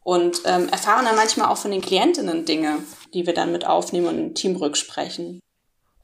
und 0.02 0.42
ähm, 0.44 0.68
erfahren 0.68 1.04
dann 1.04 1.16
manchmal 1.16 1.48
auch 1.48 1.56
von 1.56 1.70
den 1.70 1.80
Klientinnen 1.80 2.44
Dinge, 2.44 2.78
die 3.14 3.26
wir 3.26 3.34
dann 3.34 3.52
mit 3.52 3.66
aufnehmen 3.66 4.06
und 4.06 4.18
im 4.18 4.34
Team 4.34 4.56
rücksprechen. 4.56 5.40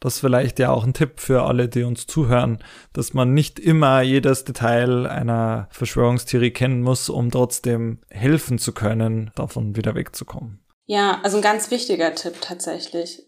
Das 0.02 0.14
ist 0.14 0.20
vielleicht 0.20 0.58
ja 0.58 0.70
auch 0.70 0.82
ein 0.82 0.94
Tipp 0.94 1.20
für 1.20 1.44
alle, 1.44 1.68
die 1.68 1.84
uns 1.84 2.08
zuhören, 2.08 2.58
dass 2.92 3.14
man 3.14 3.34
nicht 3.34 3.60
immer 3.60 4.02
jedes 4.02 4.42
Detail 4.42 5.06
einer 5.06 5.68
Verschwörungstheorie 5.70 6.50
kennen 6.50 6.82
muss, 6.82 7.08
um 7.08 7.30
trotzdem 7.30 8.00
helfen 8.10 8.58
zu 8.58 8.72
können, 8.72 9.30
davon 9.36 9.76
wieder 9.76 9.94
wegzukommen. 9.94 10.58
Ja, 10.86 11.20
also 11.22 11.36
ein 11.36 11.42
ganz 11.42 11.70
wichtiger 11.70 12.16
Tipp 12.16 12.34
tatsächlich. 12.40 13.22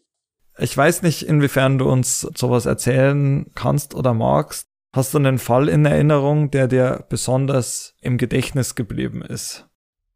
Ich 0.58 0.76
weiß 0.76 1.02
nicht, 1.02 1.22
inwiefern 1.22 1.78
du 1.78 1.88
uns 1.88 2.22
sowas 2.34 2.66
erzählen 2.66 3.52
kannst 3.54 3.94
oder 3.94 4.12
magst. 4.12 4.66
Hast 4.92 5.14
du 5.14 5.18
einen 5.18 5.38
Fall 5.38 5.68
in 5.68 5.87
Erinnerung, 5.87 6.50
der 6.50 6.66
dir 6.66 7.04
besonders 7.08 7.94
im 8.00 8.18
Gedächtnis 8.18 8.74
geblieben 8.74 9.22
ist? 9.22 9.68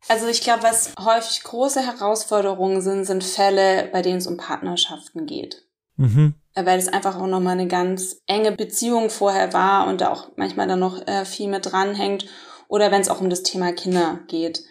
Also 0.09 0.27
ich 0.27 0.41
glaube, 0.41 0.65
was 0.65 0.95
häufig 0.99 1.45
große 1.45 1.81
Herausforderungen 1.81 2.81
sind, 2.81 3.05
sind 3.05 3.23
Fälle, 3.23 3.89
bei 3.93 4.03
denen 4.03 4.19
es 4.19 4.27
um 4.27 4.37
Partnerschaften 4.37 5.27
geht. 5.27 5.68
Mhm. 5.99 6.35
Äh, 6.55 6.65
weil 6.65 6.79
es 6.79 6.89
einfach 6.89 7.17
auch 7.17 7.27
nochmal 7.27 7.53
eine 7.53 7.69
ganz 7.69 8.23
enge 8.27 8.53
Beziehung 8.53 9.11
vorher 9.11 9.53
war 9.53 9.87
und 9.87 10.01
da 10.01 10.11
auch 10.11 10.31
manchmal 10.37 10.67
dann 10.67 10.81
noch 10.81 11.07
äh, 11.07 11.25
viel 11.25 11.49
mit 11.49 11.71
dranhängt. 11.71 12.27
Oder 12.69 12.91
wenn 12.91 13.01
es 13.01 13.09
auch 13.09 13.21
um 13.21 13.31
das 13.31 13.43
Thema 13.43 13.73
Kinder 13.73 14.21
geht. 14.29 14.63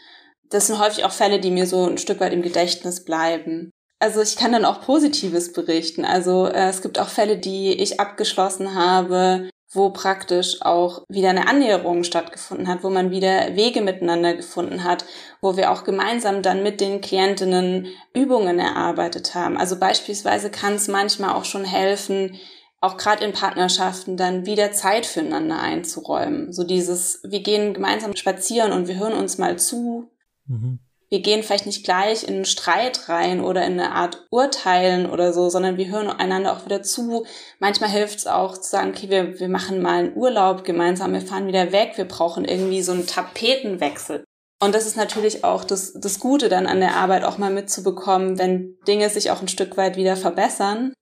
Das 0.49 0.67
sind 0.67 0.79
häufig 0.79 1.03
auch 1.03 1.11
Fälle, 1.11 1.39
die 1.39 1.51
mir 1.51 1.65
so 1.67 1.85
ein 1.85 1.97
Stück 1.97 2.19
weit 2.19 2.33
im 2.33 2.41
Gedächtnis 2.41 3.03
bleiben. 3.03 3.71
Also 3.99 4.21
ich 4.21 4.35
kann 4.35 4.51
dann 4.51 4.65
auch 4.65 4.81
Positives 4.81 5.51
berichten. 5.51 6.05
Also 6.05 6.45
äh, 6.45 6.69
es 6.69 6.81
gibt 6.81 6.99
auch 6.99 7.09
Fälle, 7.09 7.37
die 7.37 7.73
ich 7.73 7.99
abgeschlossen 7.99 8.75
habe, 8.75 9.49
wo 9.69 9.89
praktisch 9.89 10.61
auch 10.61 11.03
wieder 11.09 11.29
eine 11.29 11.47
Annäherung 11.47 12.03
stattgefunden 12.03 12.67
hat, 12.67 12.83
wo 12.83 12.89
man 12.89 13.11
wieder 13.11 13.55
Wege 13.55 13.81
miteinander 13.81 14.33
gefunden 14.33 14.83
hat, 14.83 15.05
wo 15.41 15.57
wir 15.57 15.71
auch 15.71 15.83
gemeinsam 15.83 16.41
dann 16.41 16.63
mit 16.63 16.79
den 16.79 17.01
Klientinnen 17.01 17.87
Übungen 18.13 18.59
erarbeitet 18.59 19.35
haben. 19.35 19.57
Also 19.57 19.77
beispielsweise 19.77 20.49
kann 20.49 20.75
es 20.75 20.87
manchmal 20.87 21.35
auch 21.35 21.45
schon 21.45 21.65
helfen, 21.65 22.39
auch 22.79 22.97
gerade 22.97 23.25
in 23.25 23.33
Partnerschaften 23.33 24.15
dann 24.17 24.45
wieder 24.45 24.71
Zeit 24.71 25.05
füreinander 25.05 25.59
einzuräumen. 25.59 26.53
So 26.53 26.63
dieses, 26.63 27.21
wir 27.23 27.41
gehen 27.41 27.73
gemeinsam 27.73 28.15
spazieren 28.15 28.71
und 28.71 28.87
wir 28.87 28.97
hören 28.97 29.13
uns 29.13 29.37
mal 29.37 29.57
zu. 29.57 30.09
Mhm 30.45 30.79
wir 31.09 31.21
gehen 31.21 31.41
vielleicht 31.41 31.65
nicht 31.65 31.85
gleich 31.85 32.23
in 32.23 32.35
einen 32.35 32.45
Streit 32.45 33.07
rein 33.07 33.39
oder 33.41 33.65
in 33.65 33.79
eine 33.79 33.93
Art 33.93 34.27
Urteilen 34.29 35.09
oder 35.09 35.31
so, 35.31 35.49
sondern 35.49 35.77
wir 35.77 35.87
hören 35.87 36.09
einander 36.09 36.51
auch 36.51 36.65
wieder 36.65 36.83
zu. 36.83 37.25
Manchmal 37.59 37.89
hilft 37.89 38.19
es 38.19 38.27
auch 38.27 38.57
zu 38.57 38.69
sagen, 38.69 38.89
okay, 38.89 39.09
wir, 39.09 39.39
wir 39.39 39.47
machen 39.47 39.81
mal 39.81 39.99
einen 39.99 40.17
Urlaub 40.17 40.65
gemeinsam, 40.65 41.13
wir 41.13 41.21
fahren 41.21 41.47
wieder 41.47 41.71
weg, 41.71 41.93
wir 41.95 42.05
brauchen 42.05 42.43
irgendwie 42.43 42.81
so 42.81 42.91
einen 42.91 43.07
Tapetenwechsel. 43.07 44.25
Und 44.59 44.75
das 44.75 44.85
ist 44.85 44.97
natürlich 44.97 45.43
auch 45.43 45.63
das, 45.63 45.93
das 45.93 46.19
Gute 46.19 46.49
dann 46.49 46.67
an 46.67 46.79
der 46.79 46.95
Arbeit 46.95 47.23
auch 47.23 47.37
mal 47.37 47.51
mitzubekommen, 47.51 48.37
wenn 48.37 48.77
Dinge 48.87 49.09
sich 49.09 49.31
auch 49.31 49.41
ein 49.41 49.47
Stück 49.47 49.77
weit 49.77 49.95
wieder 49.95 50.17
verbessern. 50.17 50.93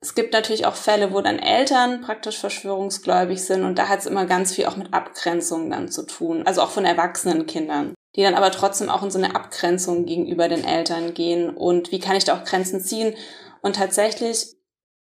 Es 0.00 0.14
gibt 0.14 0.32
natürlich 0.32 0.64
auch 0.64 0.76
Fälle, 0.76 1.12
wo 1.12 1.20
dann 1.20 1.38
Eltern 1.38 2.02
praktisch 2.02 2.38
verschwörungsgläubig 2.38 3.42
sind 3.42 3.64
und 3.64 3.78
da 3.78 3.88
hat 3.88 4.00
es 4.00 4.06
immer 4.06 4.26
ganz 4.26 4.54
viel 4.54 4.66
auch 4.66 4.76
mit 4.76 4.94
Abgrenzung 4.94 5.70
dann 5.70 5.88
zu 5.88 6.06
tun, 6.06 6.46
also 6.46 6.62
auch 6.62 6.70
von 6.70 6.84
erwachsenen 6.84 7.46
Kindern 7.46 7.94
die 8.16 8.22
dann 8.22 8.34
aber 8.34 8.50
trotzdem 8.50 8.88
auch 8.88 9.02
in 9.02 9.10
so 9.10 9.18
eine 9.18 9.34
Abgrenzung 9.34 10.06
gegenüber 10.06 10.48
den 10.48 10.64
Eltern 10.64 11.14
gehen 11.14 11.50
und 11.50 11.90
wie 11.90 11.98
kann 11.98 12.16
ich 12.16 12.24
da 12.24 12.38
auch 12.38 12.44
Grenzen 12.44 12.80
ziehen. 12.80 13.14
Und 13.62 13.76
tatsächlich 13.76 14.54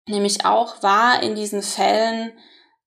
nehme 0.07 0.27
ich 0.27 0.45
auch 0.45 0.81
wahr 0.81 1.21
in 1.21 1.35
diesen 1.35 1.61
Fällen, 1.61 2.31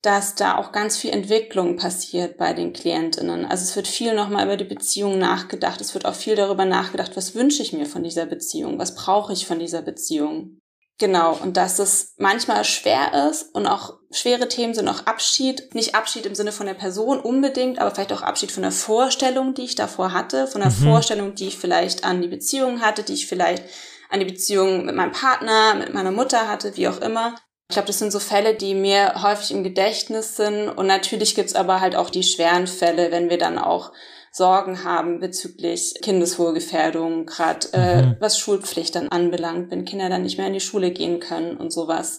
dass 0.02 0.34
da 0.34 0.58
auch 0.58 0.72
ganz 0.72 0.98
viel 0.98 1.10
Entwicklung 1.10 1.76
passiert 1.76 2.36
bei 2.36 2.52
den 2.52 2.74
Klientinnen. 2.74 3.46
Also 3.46 3.64
es 3.64 3.74
wird 3.74 3.88
viel 3.88 4.14
nochmal 4.14 4.44
über 4.44 4.58
die 4.58 4.64
Beziehung 4.64 5.18
nachgedacht. 5.18 5.80
Es 5.80 5.94
wird 5.94 6.04
auch 6.04 6.14
viel 6.14 6.36
darüber 6.36 6.66
nachgedacht, 6.66 7.16
was 7.16 7.34
wünsche 7.34 7.62
ich 7.62 7.72
mir 7.72 7.86
von 7.86 8.02
dieser 8.02 8.26
Beziehung? 8.26 8.78
Was 8.78 8.94
brauche 8.94 9.32
ich 9.32 9.46
von 9.46 9.58
dieser 9.58 9.80
Beziehung? 9.80 10.58
Genau, 10.98 11.36
und 11.42 11.56
dass 11.56 11.80
es 11.80 12.14
manchmal 12.18 12.64
schwer 12.64 13.28
ist 13.28 13.52
und 13.52 13.66
auch 13.66 13.94
schwere 14.12 14.46
Themen 14.46 14.74
sind 14.74 14.88
auch 14.88 15.06
Abschied, 15.06 15.74
nicht 15.74 15.96
Abschied 15.96 16.24
im 16.24 16.36
Sinne 16.36 16.52
von 16.52 16.66
der 16.66 16.74
Person 16.74 17.18
unbedingt, 17.18 17.80
aber 17.80 17.92
vielleicht 17.92 18.12
auch 18.12 18.22
Abschied 18.22 18.52
von 18.52 18.62
der 18.62 18.70
Vorstellung, 18.70 19.54
die 19.54 19.64
ich 19.64 19.74
davor 19.74 20.12
hatte, 20.12 20.46
von 20.46 20.60
der 20.60 20.70
mhm. 20.70 20.84
Vorstellung, 20.84 21.34
die 21.34 21.48
ich 21.48 21.58
vielleicht 21.58 22.04
an 22.04 22.22
die 22.22 22.28
Beziehung 22.28 22.80
hatte, 22.80 23.02
die 23.02 23.14
ich 23.14 23.26
vielleicht 23.26 23.64
an 24.08 24.20
die 24.20 24.26
Beziehung 24.26 24.84
mit 24.84 24.94
meinem 24.94 25.10
Partner, 25.10 25.74
mit 25.74 25.92
meiner 25.92 26.12
Mutter 26.12 26.46
hatte, 26.46 26.76
wie 26.76 26.86
auch 26.86 27.00
immer. 27.00 27.34
Ich 27.68 27.74
glaube, 27.74 27.88
das 27.88 27.98
sind 27.98 28.12
so 28.12 28.20
Fälle, 28.20 28.54
die 28.54 28.74
mir 28.74 29.22
häufig 29.22 29.50
im 29.50 29.64
Gedächtnis 29.64 30.36
sind. 30.36 30.68
Und 30.68 30.86
natürlich 30.86 31.34
gibt's 31.34 31.56
aber 31.56 31.80
halt 31.80 31.96
auch 31.96 32.10
die 32.10 32.22
schweren 32.22 32.68
Fälle, 32.68 33.10
wenn 33.10 33.30
wir 33.30 33.38
dann 33.38 33.58
auch 33.58 33.90
Sorgen 34.36 34.82
haben 34.82 35.20
bezüglich 35.20 35.94
Kindeswohlgefährdung, 36.02 37.24
gerade 37.24 37.68
äh, 37.72 38.02
mhm. 38.02 38.16
was 38.18 38.36
Schulpflicht 38.36 38.96
dann 38.96 39.08
anbelangt, 39.08 39.70
wenn 39.70 39.84
Kinder 39.84 40.08
dann 40.08 40.22
nicht 40.22 40.38
mehr 40.38 40.48
in 40.48 40.54
die 40.54 40.60
Schule 40.60 40.90
gehen 40.90 41.20
können 41.20 41.56
und 41.56 41.72
sowas. 41.72 42.18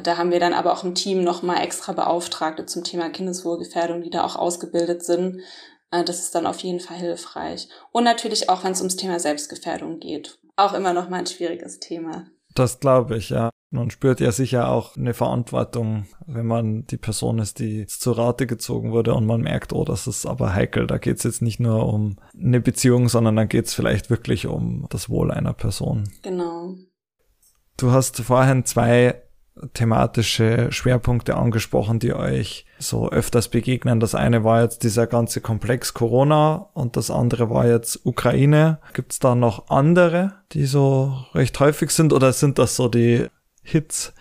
Da 0.00 0.16
haben 0.16 0.30
wir 0.30 0.38
dann 0.38 0.52
aber 0.52 0.72
auch 0.72 0.84
im 0.84 0.94
Team 0.94 1.24
nochmal 1.24 1.64
extra 1.64 1.92
Beauftragte 1.92 2.66
zum 2.66 2.84
Thema 2.84 3.10
Kindeswohlgefährdung, 3.10 4.02
die 4.02 4.10
da 4.10 4.22
auch 4.22 4.36
ausgebildet 4.36 5.04
sind. 5.04 5.40
Äh, 5.90 6.04
das 6.04 6.20
ist 6.20 6.36
dann 6.36 6.46
auf 6.46 6.60
jeden 6.60 6.78
Fall 6.78 6.98
hilfreich. 6.98 7.68
Und 7.90 8.04
natürlich 8.04 8.48
auch, 8.48 8.62
wenn 8.62 8.72
es 8.72 8.80
ums 8.80 8.94
Thema 8.94 9.18
Selbstgefährdung 9.18 9.98
geht. 9.98 10.38
Auch 10.54 10.72
immer 10.72 10.92
nochmal 10.92 11.18
ein 11.18 11.26
schwieriges 11.26 11.80
Thema. 11.80 12.26
Das 12.54 12.78
glaube 12.78 13.16
ich, 13.16 13.30
ja. 13.30 13.50
Man 13.74 13.90
spürt 13.90 14.20
ja 14.20 14.30
sicher 14.30 14.68
auch 14.68 14.96
eine 14.96 15.14
Verantwortung, 15.14 16.06
wenn 16.26 16.46
man 16.46 16.86
die 16.86 16.96
Person 16.96 17.40
ist, 17.40 17.58
die 17.58 17.86
zur 17.86 18.16
Rate 18.16 18.46
gezogen 18.46 18.92
wurde 18.92 19.14
und 19.14 19.26
man 19.26 19.40
merkt, 19.40 19.72
oh, 19.72 19.84
das 19.84 20.06
ist 20.06 20.26
aber 20.26 20.54
heikel. 20.54 20.86
Da 20.86 20.98
geht 20.98 21.16
es 21.16 21.24
jetzt 21.24 21.42
nicht 21.42 21.58
nur 21.58 21.92
um 21.92 22.16
eine 22.40 22.60
Beziehung, 22.60 23.08
sondern 23.08 23.34
da 23.34 23.46
geht 23.46 23.66
es 23.66 23.74
vielleicht 23.74 24.10
wirklich 24.10 24.46
um 24.46 24.86
das 24.90 25.10
Wohl 25.10 25.32
einer 25.32 25.54
Person. 25.54 26.04
Genau. 26.22 26.76
Du 27.76 27.90
hast 27.90 28.20
vorhin 28.20 28.64
zwei 28.64 29.20
thematische 29.72 30.70
Schwerpunkte 30.70 31.36
angesprochen, 31.36 31.98
die 31.98 32.14
euch 32.14 32.66
so 32.78 33.10
öfters 33.10 33.48
begegnen. 33.48 33.98
Das 33.98 34.14
eine 34.14 34.44
war 34.44 34.62
jetzt 34.62 34.84
dieser 34.84 35.08
ganze 35.08 35.40
Komplex 35.40 35.94
Corona 35.94 36.70
und 36.74 36.96
das 36.96 37.10
andere 37.10 37.50
war 37.50 37.66
jetzt 37.66 38.04
Ukraine. 38.04 38.78
Gibt 38.92 39.12
es 39.12 39.18
da 39.18 39.34
noch 39.34 39.68
andere, 39.68 40.34
die 40.52 40.66
so 40.66 41.16
recht 41.34 41.58
häufig 41.58 41.90
sind 41.90 42.12
oder 42.12 42.32
sind 42.32 42.58
das 42.58 42.76
so 42.76 42.88
die 42.88 43.26
Hits 43.64 44.12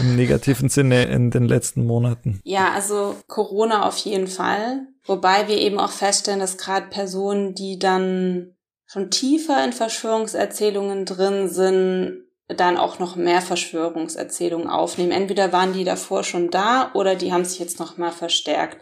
im 0.00 0.16
negativen 0.16 0.68
Sinne 0.68 1.04
in 1.04 1.30
den 1.30 1.44
letzten 1.44 1.86
Monaten? 1.86 2.40
Ja, 2.44 2.72
also 2.72 3.16
Corona 3.26 3.86
auf 3.86 3.98
jeden 3.98 4.28
Fall. 4.28 4.86
Wobei 5.04 5.48
wir 5.48 5.58
eben 5.58 5.78
auch 5.78 5.90
feststellen, 5.90 6.40
dass 6.40 6.56
gerade 6.56 6.86
Personen, 6.86 7.54
die 7.54 7.78
dann 7.78 8.54
schon 8.86 9.10
tiefer 9.10 9.62
in 9.64 9.72
Verschwörungserzählungen 9.72 11.04
drin 11.04 11.48
sind, 11.48 12.24
dann 12.48 12.76
auch 12.76 12.98
noch 12.98 13.16
mehr 13.16 13.42
Verschwörungserzählungen 13.42 14.68
aufnehmen. 14.68 15.12
Entweder 15.12 15.52
waren 15.52 15.72
die 15.72 15.84
davor 15.84 16.24
schon 16.24 16.50
da 16.50 16.90
oder 16.94 17.16
die 17.16 17.32
haben 17.32 17.44
sich 17.44 17.58
jetzt 17.58 17.80
noch 17.80 17.96
mal 17.96 18.12
verstärkt. 18.12 18.80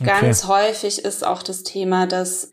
Okay. 0.00 0.08
Ganz 0.08 0.46
häufig 0.46 1.04
ist 1.04 1.26
auch 1.26 1.42
das 1.42 1.62
Thema, 1.62 2.06
dass 2.06 2.50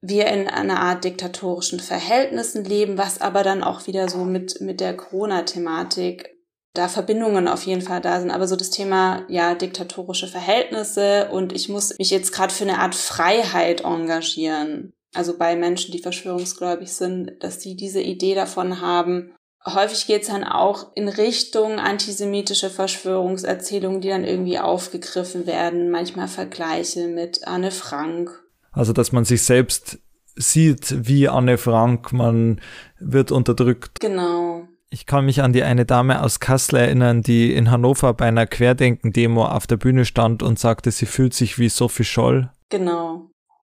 wir 0.00 0.26
in 0.26 0.48
einer 0.48 0.80
Art 0.80 1.04
diktatorischen 1.04 1.80
Verhältnissen 1.80 2.64
leben, 2.64 2.98
was 2.98 3.20
aber 3.20 3.42
dann 3.42 3.62
auch 3.62 3.86
wieder 3.86 4.08
so 4.08 4.18
mit, 4.24 4.60
mit 4.60 4.80
der 4.80 4.96
Corona-Thematik 4.96 6.33
da 6.74 6.88
Verbindungen 6.88 7.48
auf 7.48 7.62
jeden 7.62 7.82
Fall 7.82 8.00
da 8.00 8.20
sind. 8.20 8.30
Aber 8.30 8.46
so 8.46 8.56
das 8.56 8.70
Thema, 8.70 9.24
ja, 9.28 9.54
diktatorische 9.54 10.28
Verhältnisse 10.28 11.28
und 11.30 11.52
ich 11.52 11.68
muss 11.68 11.96
mich 11.98 12.10
jetzt 12.10 12.32
gerade 12.32 12.52
für 12.52 12.64
eine 12.64 12.80
Art 12.80 12.94
Freiheit 12.94 13.82
engagieren. 13.82 14.92
Also 15.14 15.38
bei 15.38 15.54
Menschen, 15.54 15.92
die 15.92 16.00
verschwörungsgläubig 16.00 16.92
sind, 16.92 17.32
dass 17.40 17.60
die 17.60 17.76
diese 17.76 18.00
Idee 18.00 18.34
davon 18.34 18.80
haben, 18.80 19.32
häufig 19.64 20.06
geht 20.06 20.22
es 20.22 20.28
dann 20.28 20.44
auch 20.44 20.94
in 20.94 21.08
Richtung 21.08 21.78
antisemitische 21.78 22.70
Verschwörungserzählungen, 22.70 24.00
die 24.00 24.08
dann 24.08 24.24
irgendwie 24.24 24.58
aufgegriffen 24.58 25.46
werden. 25.46 25.90
Manchmal 25.90 26.28
Vergleiche 26.28 27.06
mit 27.06 27.46
Anne 27.46 27.70
Frank. 27.70 28.30
Also, 28.72 28.92
dass 28.92 29.12
man 29.12 29.24
sich 29.24 29.42
selbst 29.44 29.98
sieht 30.36 31.06
wie 31.06 31.28
Anne 31.28 31.58
Frank, 31.58 32.12
man 32.12 32.60
wird 32.98 33.30
unterdrückt. 33.30 34.00
Genau. 34.00 34.53
Ich 34.94 35.06
kann 35.06 35.24
mich 35.24 35.42
an 35.42 35.52
die 35.52 35.64
eine 35.64 35.84
Dame 35.84 36.22
aus 36.22 36.38
Kassel 36.38 36.78
erinnern, 36.78 37.22
die 37.22 37.52
in 37.52 37.70
Hannover 37.70 38.14
bei 38.14 38.26
einer 38.26 38.46
Querdenken-Demo 38.46 39.44
auf 39.44 39.66
der 39.66 39.76
Bühne 39.76 40.04
stand 40.04 40.42
und 40.42 40.58
sagte, 40.58 40.92
sie 40.92 41.06
fühlt 41.06 41.34
sich 41.34 41.58
wie 41.58 41.68
Sophie 41.68 42.04
Scholl. 42.04 42.52
Genau. 42.70 43.30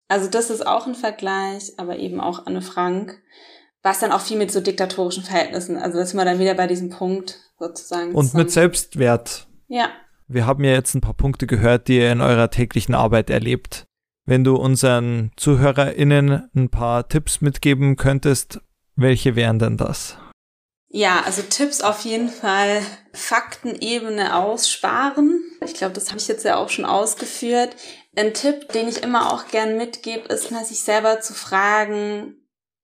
Also 0.08 0.30
das 0.30 0.50
ist 0.50 0.66
auch 0.66 0.88
ein 0.88 0.96
Vergleich, 0.96 1.74
aber 1.78 1.98
eben 1.98 2.22
auch 2.22 2.46
Anne 2.46 2.62
Frank 2.62 3.22
was 3.84 4.00
dann 4.00 4.12
auch 4.12 4.22
viel 4.22 4.38
mit 4.38 4.52
so 4.52 4.62
diktatorischen 4.62 5.24
Verhältnissen, 5.24 5.78
also 5.78 5.98
das 5.98 6.10
sind 6.10 6.20
wir 6.20 6.26
dann 6.26 6.40
wieder 6.40 6.54
bei 6.54 6.68
diesem 6.68 6.90
Punkt 6.90 7.40
sozusagen. 7.58 8.14
Und 8.14 8.34
mit 8.34 8.52
Selbstwert. 8.52 9.48
Ja. 9.68 9.90
Wir 10.28 10.46
haben 10.46 10.64
ja 10.64 10.72
jetzt 10.72 10.94
ein 10.96 11.02
paar 11.02 11.14
Punkte 11.14 11.48
gehört, 11.48 11.88
die 11.88 11.98
ihr 11.98 12.12
in 12.12 12.22
eurer 12.22 12.52
täglichen 12.52 12.94
Arbeit 12.94 13.30
erlebt. 13.30 13.86
Wenn 14.26 14.44
du 14.44 14.56
unseren 14.56 15.32
ZuhörerInnen 15.38 16.50
ein 16.56 16.70
paar 16.70 17.08
Tipps 17.08 17.42
mitgeben 17.42 17.96
könntest, 17.96 18.62
welche 18.96 19.36
wären 19.36 19.58
denn 19.58 19.78
das? 19.78 20.18
Ja, 20.92 21.22
also 21.24 21.44
Tipps 21.44 21.82
auf 21.82 22.02
jeden 22.02 22.30
Fall 22.30 22.82
Faktenebene 23.14 24.36
aussparen. 24.36 25.44
Ich 25.64 25.76
glaube, 25.76 25.94
das 25.94 26.10
habe 26.10 26.18
ich 26.18 26.28
jetzt 26.28 26.44
ja 26.44 26.58
auch 26.58 26.70
schon 26.70 26.86
ausgeführt. 26.86 27.76
Ein 28.16 28.34
Tipp, 28.34 28.70
den 28.74 28.88
ich 28.88 29.04
immer 29.04 29.32
auch 29.32 29.48
gern 29.48 29.78
mitgebe, 29.78 30.34
ist 30.34 30.52
mal 30.52 30.66
sich 30.66 30.80
selber 30.82 31.22
zu 31.22 31.34
fragen, 31.34 32.36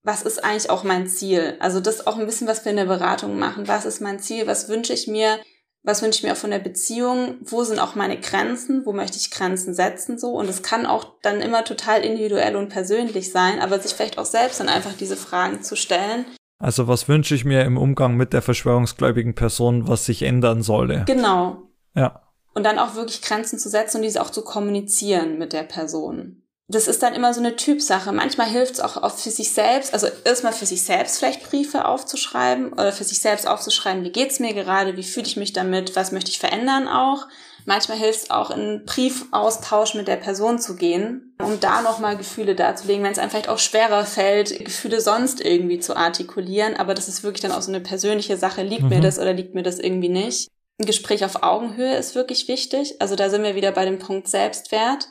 was 0.04 0.22
ist 0.22 0.44
eigentlich 0.44 0.70
auch 0.70 0.84
mein 0.84 1.08
Ziel? 1.08 1.58
Also 1.60 1.80
das 1.80 2.06
auch 2.06 2.18
ein 2.18 2.28
bisschen, 2.28 2.48
was 2.48 2.64
wir 2.64 2.70
in 2.70 2.78
der 2.78 2.86
Beratung 2.86 3.40
machen. 3.40 3.68
Was 3.68 3.86
ist 3.86 4.02
mein 4.02 4.20
Ziel? 4.20 4.46
Was 4.46 4.70
wünsche 4.70 4.94
ich 4.94 5.08
mir? 5.08 5.40
Was 5.82 6.04
wünsche 6.04 6.20
ich 6.20 6.24
mir 6.24 6.34
auch 6.34 6.38
von 6.38 6.52
der 6.52 6.60
Beziehung? 6.60 7.38
Wo 7.42 7.64
sind 7.64 7.80
auch 7.80 7.96
meine 7.96 8.20
Grenzen? 8.20 8.86
Wo 8.86 8.94
möchte 8.94 9.18
ich 9.18 9.32
Grenzen 9.32 9.74
setzen? 9.74 10.20
So. 10.20 10.34
Und 10.34 10.48
es 10.48 10.62
kann 10.62 10.86
auch 10.86 11.16
dann 11.24 11.42
immer 11.42 11.64
total 11.64 12.04
individuell 12.04 12.56
und 12.56 12.70
persönlich 12.70 13.32
sein, 13.32 13.60
aber 13.60 13.80
sich 13.80 13.94
vielleicht 13.94 14.20
auch 14.20 14.26
selbst 14.26 14.60
dann 14.60 14.70
einfach 14.70 14.94
diese 14.94 15.18
Fragen 15.18 15.64
zu 15.64 15.76
stellen. 15.76 16.26
Also 16.58 16.88
was 16.88 17.08
wünsche 17.08 17.36
ich 17.36 17.46
mir 17.46 17.64
im 17.64 17.78
Umgang 17.78 18.16
mit 18.16 18.34
der 18.34 18.42
verschwörungsgläubigen 18.42 19.36
Person, 19.36 19.88
was 19.88 20.06
sich 20.06 20.22
ändern 20.24 20.62
solle? 20.62 21.04
Genau. 21.06 21.64
Ja. 21.96 22.22
Und 22.54 22.64
dann 22.64 22.80
auch 22.80 22.96
wirklich 22.96 23.22
Grenzen 23.22 23.60
zu 23.60 23.70
setzen 23.70 23.98
und 23.98 24.04
diese 24.04 24.22
auch 24.22 24.30
zu 24.30 24.44
kommunizieren 24.44 25.38
mit 25.38 25.52
der 25.52 25.64
Person 25.64 26.46
das 26.68 26.88
ist 26.88 27.04
dann 27.04 27.14
immer 27.14 27.34
so 27.34 27.40
eine 27.40 27.56
Typsache. 27.56 28.12
Manchmal 28.12 28.48
hilft 28.48 28.74
es 28.74 28.80
auch 28.80 29.02
oft 29.02 29.20
für 29.20 29.30
sich 29.30 29.52
selbst, 29.52 29.94
also 29.94 30.08
erstmal 30.24 30.54
für 30.54 30.66
sich 30.66 30.84
selbst 30.84 31.20
vielleicht 31.20 31.48
Briefe 31.48 31.86
aufzuschreiben 31.86 32.74
oder 32.74 32.92
für 32.92 33.04
sich 33.04 33.20
selbst 33.20 33.48
aufzuschreiben, 33.48 34.04
wie 34.04 34.12
geht's 34.12 34.40
mir 34.40 34.54
gerade, 34.54 34.98
wie 34.98 35.04
fühle 35.04 35.28
ich 35.28 35.38
mich 35.38 35.54
damit, 35.54 35.96
was 35.96 36.12
möchte 36.12 36.32
ich 36.32 36.40
verändern 36.40 36.88
auch. 36.88 37.28
Manchmal 37.68 37.98
hilft 37.98 38.24
es 38.24 38.30
auch, 38.30 38.52
in 38.52 38.84
Briefaustausch 38.86 39.96
mit 39.96 40.08
der 40.08 40.18
Person 40.18 40.60
zu 40.60 40.76
gehen, 40.76 41.36
um 41.42 41.60
da 41.60 41.82
nochmal 41.82 42.16
Gefühle 42.16 42.54
darzulegen, 42.54 43.04
wenn 43.04 43.12
es 43.12 43.18
einem 43.18 43.32
vielleicht 43.32 43.50
auch 43.50 43.58
schwerer 43.58 44.06
fällt, 44.06 44.64
Gefühle 44.64 45.02
sonst 45.02 45.44
irgendwie 45.44 45.80
zu 45.80 45.96
artikulieren. 45.96 46.76
Aber 46.76 46.94
das 46.94 47.08
ist 47.08 47.24
wirklich 47.24 47.42
dann 47.42 47.52
auch 47.52 47.64
so 47.64 47.72
eine 47.72 47.82
persönliche 47.82 48.38
Sache. 48.38 48.62
Liegt 48.62 48.84
mhm. 48.84 48.90
mir 48.90 49.02
das 49.02 49.18
oder 49.18 49.34
liegt 49.34 49.56
mir 49.56 49.64
das 49.64 49.80
irgendwie 49.80 50.10
nicht? 50.10 50.48
Ein 50.80 50.86
Gespräch 50.86 51.26
auf 51.26 51.42
Augenhöhe 51.42 51.96
ist 51.96 52.14
wirklich 52.14 52.48
wichtig. 52.48 53.02
Also 53.02 53.16
da 53.16 53.30
sind 53.32 53.42
wir 53.44 53.56
wieder 53.56 53.72
bei 53.72 53.86
dem 53.86 53.98
Punkt 53.98 54.28
Selbstwert. 54.28 55.08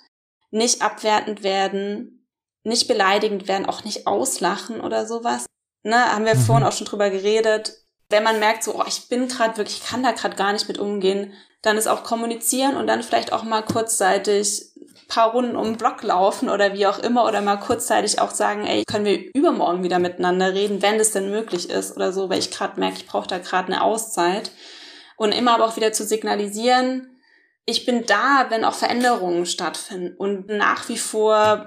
Nicht 0.52 0.80
abwertend 0.80 1.42
werden, 1.42 2.28
nicht 2.62 2.86
beleidigend 2.86 3.48
werden, 3.48 3.66
auch 3.66 3.82
nicht 3.82 4.06
auslachen 4.06 4.80
oder 4.80 5.06
sowas. 5.06 5.46
Ne, 5.82 5.96
haben 5.96 6.24
wir 6.24 6.36
mhm. 6.36 6.40
vorhin 6.40 6.66
auch 6.66 6.72
schon 6.72 6.86
drüber 6.86 7.10
geredet. 7.10 7.74
Wenn 8.10 8.22
man 8.22 8.38
merkt, 8.38 8.62
so, 8.62 8.78
oh, 8.78 8.84
ich 8.86 9.08
bin 9.08 9.26
gerade 9.26 9.56
wirklich, 9.56 9.78
ich 9.82 9.86
kann 9.86 10.04
da 10.04 10.12
gerade 10.12 10.36
gar 10.36 10.52
nicht 10.52 10.68
mit 10.68 10.78
umgehen, 10.78 11.32
dann 11.64 11.76
ist 11.78 11.86
auch 11.86 12.04
kommunizieren 12.04 12.76
und 12.76 12.86
dann 12.86 13.02
vielleicht 13.02 13.32
auch 13.32 13.42
mal 13.42 13.62
kurzzeitig 13.62 14.74
paar 15.08 15.32
Runden 15.32 15.56
um 15.56 15.64
den 15.64 15.76
Block 15.76 16.02
laufen 16.02 16.48
oder 16.48 16.72
wie 16.72 16.86
auch 16.86 16.98
immer 16.98 17.24
oder 17.26 17.40
mal 17.40 17.56
kurzzeitig 17.56 18.20
auch 18.20 18.30
sagen, 18.30 18.66
ey, 18.66 18.84
können 18.84 19.04
wir 19.04 19.34
übermorgen 19.34 19.82
wieder 19.82 19.98
miteinander 19.98 20.54
reden, 20.54 20.82
wenn 20.82 20.98
das 20.98 21.12
denn 21.12 21.30
möglich 21.30 21.70
ist 21.70 21.96
oder 21.96 22.12
so, 22.12 22.30
weil 22.30 22.38
ich 22.38 22.50
gerade 22.50 22.80
merke, 22.80 22.96
ich 22.96 23.06
brauche 23.06 23.28
da 23.28 23.38
gerade 23.38 23.68
eine 23.68 23.82
Auszeit. 23.82 24.50
Und 25.16 25.32
immer 25.32 25.54
aber 25.54 25.66
auch 25.66 25.76
wieder 25.76 25.92
zu 25.92 26.04
signalisieren, 26.04 27.16
ich 27.66 27.86
bin 27.86 28.04
da, 28.06 28.46
wenn 28.48 28.64
auch 28.64 28.74
Veränderungen 28.74 29.46
stattfinden. 29.46 30.16
Und 30.16 30.48
nach 30.48 30.88
wie 30.88 30.98
vor 30.98 31.66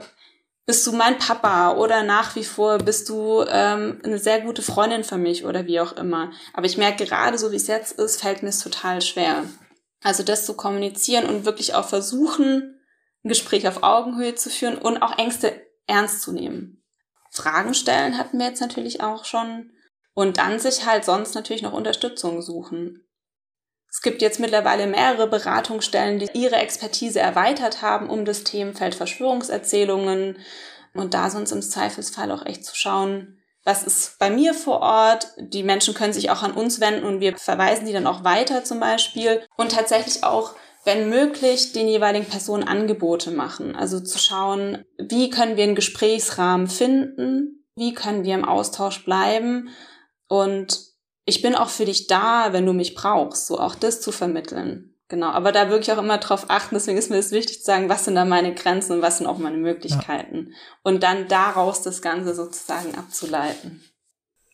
bist 0.66 0.86
du 0.86 0.92
mein 0.92 1.18
Papa 1.18 1.76
oder 1.76 2.04
nach 2.04 2.36
wie 2.36 2.44
vor 2.44 2.78
bist 2.78 3.08
du 3.08 3.46
ähm, 3.48 4.02
eine 4.04 4.20
sehr 4.20 4.42
gute 4.42 4.62
Freundin 4.62 5.06
für 5.06 5.18
mich 5.18 5.46
oder 5.46 5.66
wie 5.66 5.80
auch 5.80 5.94
immer. 5.94 6.32
Aber 6.54 6.66
ich 6.66 6.78
merke 6.78 7.06
gerade, 7.06 7.38
so 7.38 7.52
wie 7.52 7.56
es 7.56 7.68
jetzt 7.68 7.94
ist, 7.94 8.22
fällt 8.22 8.44
mir 8.44 8.50
es 8.50 8.60
total 8.60 9.02
schwer. 9.02 9.44
Also 10.02 10.24
das 10.24 10.46
zu 10.46 10.56
kommunizieren 10.56 11.26
und 11.28 11.46
wirklich 11.46 11.74
auch 11.76 11.88
versuchen, 11.88 12.80
ein 13.24 13.30
Gespräch 13.30 13.68
auf 13.68 13.84
Augenhöhe 13.84 14.36
zu 14.36 14.50
führen 14.50 14.78
und 14.78 15.02
auch 15.02 15.18
Ängste 15.18 15.62
ernst 15.88 16.22
zu 16.22 16.32
nehmen. 16.32 16.84
Fragen 17.32 17.74
stellen 17.74 18.18
hatten 18.18 18.40
wir 18.40 18.48
jetzt 18.48 18.62
natürlich 18.62 19.02
auch 19.02 19.26
schon. 19.26 19.72
Und 20.14 20.38
dann 20.38 20.60
sich 20.60 20.86
halt 20.86 21.06
sonst 21.06 21.36
natürlich 21.36 21.62
noch 21.62 21.74
Unterstützung 21.74 22.42
suchen. 22.42 23.08
Es 23.90 24.02
gibt 24.02 24.22
jetzt 24.22 24.40
mittlerweile 24.40 24.88
mehrere 24.88 25.28
Beratungsstellen, 25.28 26.20
die 26.20 26.30
ihre 26.34 26.56
Expertise 26.56 27.20
erweitert 27.20 27.82
haben 27.82 28.10
um 28.10 28.26
das 28.26 28.44
Themenfeld 28.44 28.96
Verschwörungserzählungen 28.96 30.40
und 30.94 31.14
da 31.14 31.30
sonst 31.30 31.52
im 31.52 31.62
Zweifelsfall 31.62 32.32
auch 32.32 32.46
echt 32.46 32.66
zu 32.66 32.76
schauen, 32.76 33.40
was 33.68 33.84
ist 33.84 34.18
bei 34.18 34.30
mir 34.30 34.54
vor 34.54 34.80
Ort. 34.80 35.28
Die 35.38 35.62
Menschen 35.62 35.94
können 35.94 36.14
sich 36.14 36.30
auch 36.30 36.42
an 36.42 36.54
uns 36.54 36.80
wenden 36.80 37.04
und 37.04 37.20
wir 37.20 37.38
verweisen 37.38 37.86
die 37.86 37.92
dann 37.92 38.08
auch 38.08 38.24
weiter 38.24 38.64
zum 38.64 38.80
Beispiel 38.80 39.42
und 39.58 39.74
tatsächlich 39.74 40.24
auch 40.24 40.56
wenn 40.86 41.10
möglich, 41.10 41.74
den 41.74 41.90
jeweiligen 41.90 42.26
Personen 42.26 42.64
Angebote 42.66 43.30
machen. 43.30 43.76
Also 43.76 44.00
zu 44.00 44.18
schauen, 44.20 44.86
wie 44.98 45.30
können 45.30 45.58
wir 45.58 45.66
einen 45.66 45.76
Gesprächsrahmen 45.76 46.68
finden, 46.68 47.66
wie 47.76 47.94
können 47.94 48.24
wir 48.24 48.36
im 48.36 48.46
Austausch 48.46 49.04
bleiben 49.04 49.68
und 50.30 50.80
ich 51.26 51.42
bin 51.42 51.54
auch 51.54 51.68
für 51.68 51.84
dich 51.84 52.08
da, 52.08 52.54
wenn 52.54 52.66
du 52.66 52.72
mich 52.72 52.96
brauchst, 52.96 53.48
so 53.48 53.60
auch 53.60 53.76
das 53.76 54.00
zu 54.00 54.14
vermitteln. 54.14 54.97
Genau, 55.10 55.28
aber 55.28 55.54
da 55.54 55.70
wirklich 55.70 55.92
auch 55.94 56.02
immer 56.02 56.18
drauf 56.18 56.46
achten, 56.50 56.76
deswegen 56.76 56.98
ist 56.98 57.10
mir 57.10 57.16
das 57.16 57.32
wichtig 57.32 57.60
zu 57.60 57.66
sagen, 57.66 57.88
was 57.88 58.04
sind 58.06 58.16
da 58.16 58.26
meine 58.26 58.54
Grenzen 58.54 58.94
und 58.94 59.02
was 59.02 59.20
sind 59.20 59.28
auch 59.28 59.38
meine 59.38 59.58
Möglichkeiten. 59.58 60.48
Ja. 60.50 60.56
Und 60.84 61.04
dann 61.04 61.30
daraus 61.30 61.82
das 61.82 62.02
Ganze 62.02 62.36
sozusagen 62.36 62.94
abzuleiten. 62.96 63.82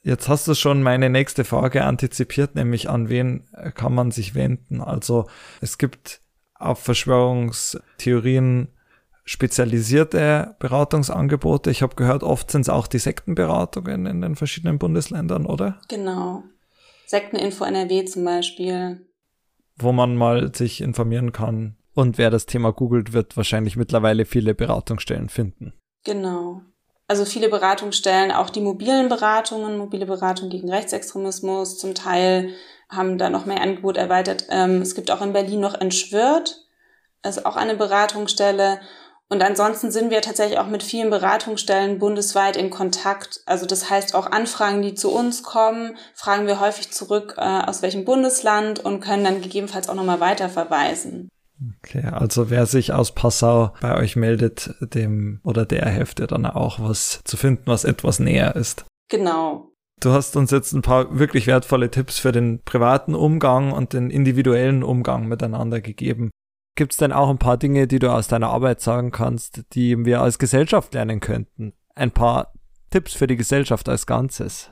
Jetzt 0.04 0.28
hast 0.28 0.48
du 0.48 0.54
schon 0.54 0.84
meine 0.84 1.10
nächste 1.10 1.44
Frage 1.44 1.86
antizipiert, 1.86 2.56
nämlich 2.56 2.90
an 2.90 3.10
wen 3.10 3.48
kann 3.74 3.96
man 3.96 4.12
sich 4.12 4.36
wenden? 4.36 4.82
Also 4.82 5.28
es 5.62 5.78
gibt 5.78 6.20
auf 6.54 6.80
Verschwörungstheorien 6.80 8.68
spezialisierte 9.26 10.56
Beratungsangebote. 10.60 11.72
Ich 11.72 11.82
habe 11.82 11.96
gehört, 11.96 12.22
oft 12.22 12.52
sind 12.52 12.62
es 12.62 12.70
auch 12.70 12.88
die 12.88 13.00
Sektenberatungen 13.00 14.06
in 14.06 14.22
den 14.22 14.36
verschiedenen 14.36 14.78
Bundesländern, 14.78 15.46
oder? 15.46 15.80
Genau. 15.88 16.44
Sekteninfo 17.08 17.64
NRW 17.64 18.06
zum 18.06 18.26
Beispiel. 18.26 19.08
Wo 19.78 19.92
man 19.92 20.16
mal 20.16 20.54
sich 20.54 20.82
informieren 20.82 21.32
kann. 21.32 21.76
Und 21.96 22.18
wer 22.18 22.30
das 22.30 22.46
Thema 22.46 22.72
googelt, 22.72 23.14
wird 23.14 23.38
wahrscheinlich 23.38 23.76
mittlerweile 23.76 24.26
viele 24.26 24.56
Beratungsstellen 24.56 25.30
finden. 25.30 25.74
Genau. 26.04 26.62
Also 27.08 27.26
viele 27.26 27.50
Beratungsstellen, 27.50 28.32
auch 28.32 28.50
die 28.50 28.62
mobilen 28.62 29.10
Beratungen, 29.10 29.78
mobile 29.78 30.06
Beratung 30.06 30.50
gegen 30.50 30.72
Rechtsextremismus, 30.72 31.78
zum 31.78 31.94
Teil 31.94 32.54
haben 32.90 33.18
da 33.18 33.30
noch 33.30 33.46
mehr 33.46 33.62
Angebot 33.62 33.98
erweitert. 33.98 34.48
Ähm, 34.50 34.82
es 34.82 34.96
gibt 34.96 35.12
auch 35.12 35.22
in 35.22 35.34
Berlin 35.34 35.60
noch 35.60 35.80
Entschwört, 35.80 36.66
also 37.22 37.46
auch 37.46 37.56
eine 37.56 37.76
Beratungsstelle. 37.76 38.80
Und 39.34 39.42
ansonsten 39.42 39.90
sind 39.90 40.12
wir 40.12 40.22
tatsächlich 40.22 40.60
auch 40.60 40.68
mit 40.68 40.84
vielen 40.84 41.10
Beratungsstellen 41.10 41.98
bundesweit 41.98 42.56
in 42.56 42.70
Kontakt. 42.70 43.42
Also 43.48 43.66
das 43.66 43.90
heißt 43.90 44.14
auch 44.14 44.32
Anfragen, 44.32 44.84
die 44.84 44.94
zu 44.94 45.12
uns 45.12 45.42
kommen, 45.42 45.98
fragen 46.14 46.46
wir 46.46 46.60
häufig 46.60 46.92
zurück, 46.92 47.34
äh, 47.38 47.42
aus 47.42 47.82
welchem 47.82 48.06
Bundesland 48.06 48.86
und 48.86 49.00
können 49.00 49.24
dann 49.24 49.42
gegebenenfalls 49.42 49.90
auch 49.90 49.96
nochmal 49.96 50.20
weiterverweisen. 50.20 51.30
Okay, 51.80 52.06
also 52.12 52.52
wer 52.52 52.68
sich 52.68 52.94
aus 52.94 53.16
Passau 53.16 53.74
bei 53.82 53.98
euch 53.98 54.16
meldet, 54.16 54.76
dem 54.82 55.40
oder 55.44 55.66
der 55.66 55.90
hilft 55.90 56.20
dir 56.20 56.28
dann 56.28 56.46
auch 56.46 56.80
was 56.80 57.22
zu 57.24 57.36
finden, 57.36 57.64
was 57.66 57.86
etwas 57.86 58.20
näher 58.20 58.56
ist. 58.56 58.86
Genau. 59.10 59.72
Du 60.00 60.12
hast 60.12 60.36
uns 60.36 60.52
jetzt 60.52 60.74
ein 60.74 60.84
paar 60.84 61.18
wirklich 61.18 61.48
wertvolle 61.48 61.90
Tipps 61.90 62.20
für 62.20 62.32
den 62.32 62.62
privaten 62.64 63.16
Umgang 63.16 63.72
und 63.72 63.94
den 63.94 64.12
individuellen 64.12 64.84
Umgang 64.84 65.28
miteinander 65.28 65.82
gegeben. 65.82 66.30
Gibt 66.76 66.94
es 66.94 66.98
denn 66.98 67.12
auch 67.12 67.30
ein 67.30 67.38
paar 67.38 67.58
Dinge, 67.58 67.88
die 67.88 68.00
du 68.00 68.12
aus 68.12 68.28
deiner 68.28 68.50
Arbeit 68.50 68.82
sagen 68.82 69.12
kannst, 69.12 69.62
die 69.74 70.06
wir 70.06 70.22
als 70.22 70.40
Gesellschaft 70.40 70.94
lernen 70.94 71.20
könnten? 71.20 71.74
Ein 71.96 72.12
paar 72.12 72.54
Tipps 72.90 73.14
für 73.14 73.28
die 73.28 73.38
Gesellschaft 73.38 73.88
als 73.90 74.08
Ganzes? 74.08 74.72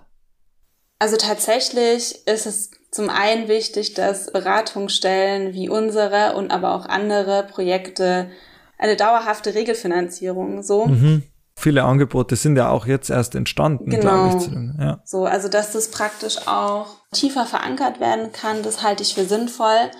Also 0.99 1.17
tatsächlich 1.17 2.27
ist 2.27 2.45
es 2.45 2.71
zum 2.91 3.09
einen 3.09 3.47
wichtig, 3.47 3.93
dass 3.93 4.31
Beratungsstellen 4.31 5.53
wie 5.53 5.69
unsere 5.69 6.35
und 6.35 6.51
aber 6.51 6.75
auch 6.75 6.85
andere 6.85 7.43
Projekte 7.43 8.29
eine 8.77 8.95
dauerhafte 8.95 9.53
Regelfinanzierung 9.53 10.63
so. 10.63 10.87
Mhm. 10.87 11.23
Viele 11.55 11.83
Angebote 11.83 12.35
sind 12.35 12.55
ja 12.55 12.69
auch 12.69 12.87
jetzt 12.87 13.09
erst 13.09 13.35
entstanden, 13.35 13.91
genau. 13.91 14.29
glaube 14.29 14.37
ich. 14.37 14.79
Ja. 14.79 15.01
So, 15.05 15.25
also 15.25 15.47
dass 15.47 15.71
das 15.73 15.89
praktisch 15.89 16.47
auch 16.47 16.87
tiefer 17.11 17.45
verankert 17.45 17.99
werden 17.99 18.31
kann, 18.31 18.63
das 18.63 18.81
halte 18.81 19.03
ich 19.03 19.13
für 19.13 19.25
sinnvoll. 19.25 19.91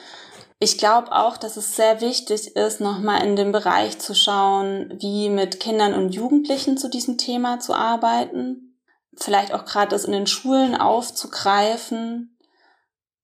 Ich 0.64 0.78
glaube 0.78 1.12
auch, 1.12 1.38
dass 1.38 1.58
es 1.58 1.76
sehr 1.76 2.02
wichtig 2.02 2.56
ist, 2.56 2.82
nochmal 2.82 3.26
in 3.26 3.36
dem 3.36 3.52
Bereich 3.52 3.98
zu 3.98 4.14
schauen, 4.14 4.94
wie 5.00 5.28
mit 5.32 5.60
Kindern 5.60 5.96
und 5.96 6.14
Jugendlichen 6.14 6.78
zu 6.78 6.88
diesem 6.88 7.18
Thema 7.18 7.60
zu 7.60 7.74
arbeiten. 7.74 8.78
Vielleicht 9.18 9.56
auch 9.56 9.66
gerade 9.66 9.90
das 9.90 10.06
in 10.06 10.12
den 10.12 10.28
Schulen 10.28 10.76
aufzugreifen 10.76 12.38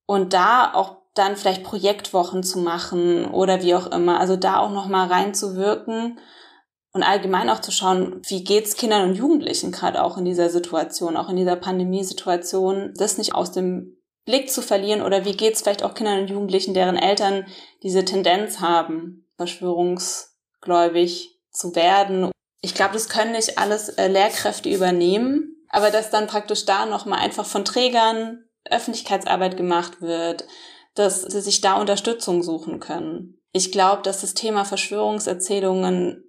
und 0.08 0.34
da 0.34 0.74
auch 0.74 0.98
dann 1.14 1.36
vielleicht 1.36 1.64
Projektwochen 1.64 2.42
zu 2.42 2.58
machen 2.58 3.26
oder 3.26 3.62
wie 3.62 3.76
auch 3.76 3.86
immer. 3.92 4.20
Also 4.20 4.36
da 4.36 4.58
auch 4.58 4.72
nochmal 4.72 5.08
reinzuwirken 5.08 6.18
und 6.92 7.04
allgemein 7.04 7.52
auch 7.52 7.62
zu 7.62 7.72
schauen, 7.72 8.20
wie 8.26 8.44
geht's 8.44 8.78
Kindern 8.78 9.10
und 9.10 9.16
Jugendlichen 9.16 9.72
gerade 9.72 10.04
auch 10.04 10.18
in 10.18 10.26
dieser 10.26 10.50
Situation, 10.50 11.16
auch 11.16 11.30
in 11.30 11.36
dieser 11.36 11.56
Pandemiesituation, 11.56 12.96
das 12.98 13.20
nicht 13.20 13.36
aus 13.36 13.52
dem 13.52 13.97
Blick 14.28 14.52
zu 14.52 14.62
verlieren 14.62 15.02
oder 15.02 15.26
wie 15.26 15.36
geht's 15.36 15.62
vielleicht 15.62 15.84
auch 15.84 15.94
Kindern 15.94 16.20
und 16.20 16.30
Jugendlichen, 16.30 16.74
deren 16.74 16.98
Eltern 16.98 17.48
diese 17.82 18.04
Tendenz 18.04 18.60
haben, 18.60 19.26
verschwörungsgläubig 19.38 21.40
zu 21.50 21.76
werden. 21.76 22.30
Ich 22.62 22.76
glaube, 22.76 22.94
das 22.94 23.08
können 23.08 23.32
nicht 23.32 23.58
alles 23.58 23.90
äh, 23.90 24.08
Lehrkräfte 24.08 24.70
übernehmen, 24.70 25.56
aber 25.70 25.92
dass 25.92 26.10
dann 26.10 26.28
praktisch 26.28 26.66
da 26.66 26.86
nochmal 26.86 27.20
einfach 27.20 27.46
von 27.46 27.64
Trägern 27.64 28.44
Öffentlichkeitsarbeit 28.70 29.56
gemacht 29.56 30.02
wird, 30.02 30.46
dass 30.94 31.22
sie 31.22 31.42
sich 31.42 31.62
da 31.62 31.80
Unterstützung 31.80 32.44
suchen 32.44 32.82
können. 32.82 33.40
Ich 33.54 33.72
glaube, 33.72 34.02
dass 34.02 34.22
das 34.22 34.34
Thema 34.34 34.66
Verschwörungserzählungen 34.66 36.26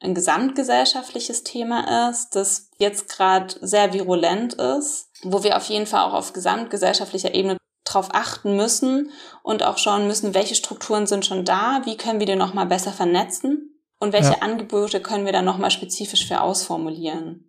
ein 0.00 0.14
gesamtgesellschaftliches 0.14 1.44
Thema 1.44 2.08
ist, 2.08 2.30
das 2.30 2.70
jetzt 2.78 3.10
gerade 3.10 3.54
sehr 3.60 3.92
virulent 3.92 4.54
ist 4.54 5.09
wo 5.22 5.42
wir 5.42 5.56
auf 5.56 5.68
jeden 5.68 5.86
Fall 5.86 6.04
auch 6.04 6.14
auf 6.14 6.32
gesamtgesellschaftlicher 6.32 7.34
Ebene 7.34 7.56
drauf 7.84 8.08
achten 8.12 8.56
müssen 8.56 9.10
und 9.42 9.62
auch 9.62 9.78
schauen 9.78 10.06
müssen, 10.06 10.34
welche 10.34 10.54
Strukturen 10.54 11.06
sind 11.06 11.26
schon 11.26 11.44
da, 11.44 11.82
wie 11.84 11.96
können 11.96 12.20
wir 12.20 12.26
die 12.26 12.36
nochmal 12.36 12.66
besser 12.66 12.92
vernetzen 12.92 13.70
und 13.98 14.12
welche 14.12 14.32
ja. 14.32 14.38
Angebote 14.40 15.00
können 15.00 15.26
wir 15.26 15.32
dann 15.32 15.44
nochmal 15.44 15.70
spezifisch 15.70 16.26
für 16.26 16.40
ausformulieren. 16.40 17.46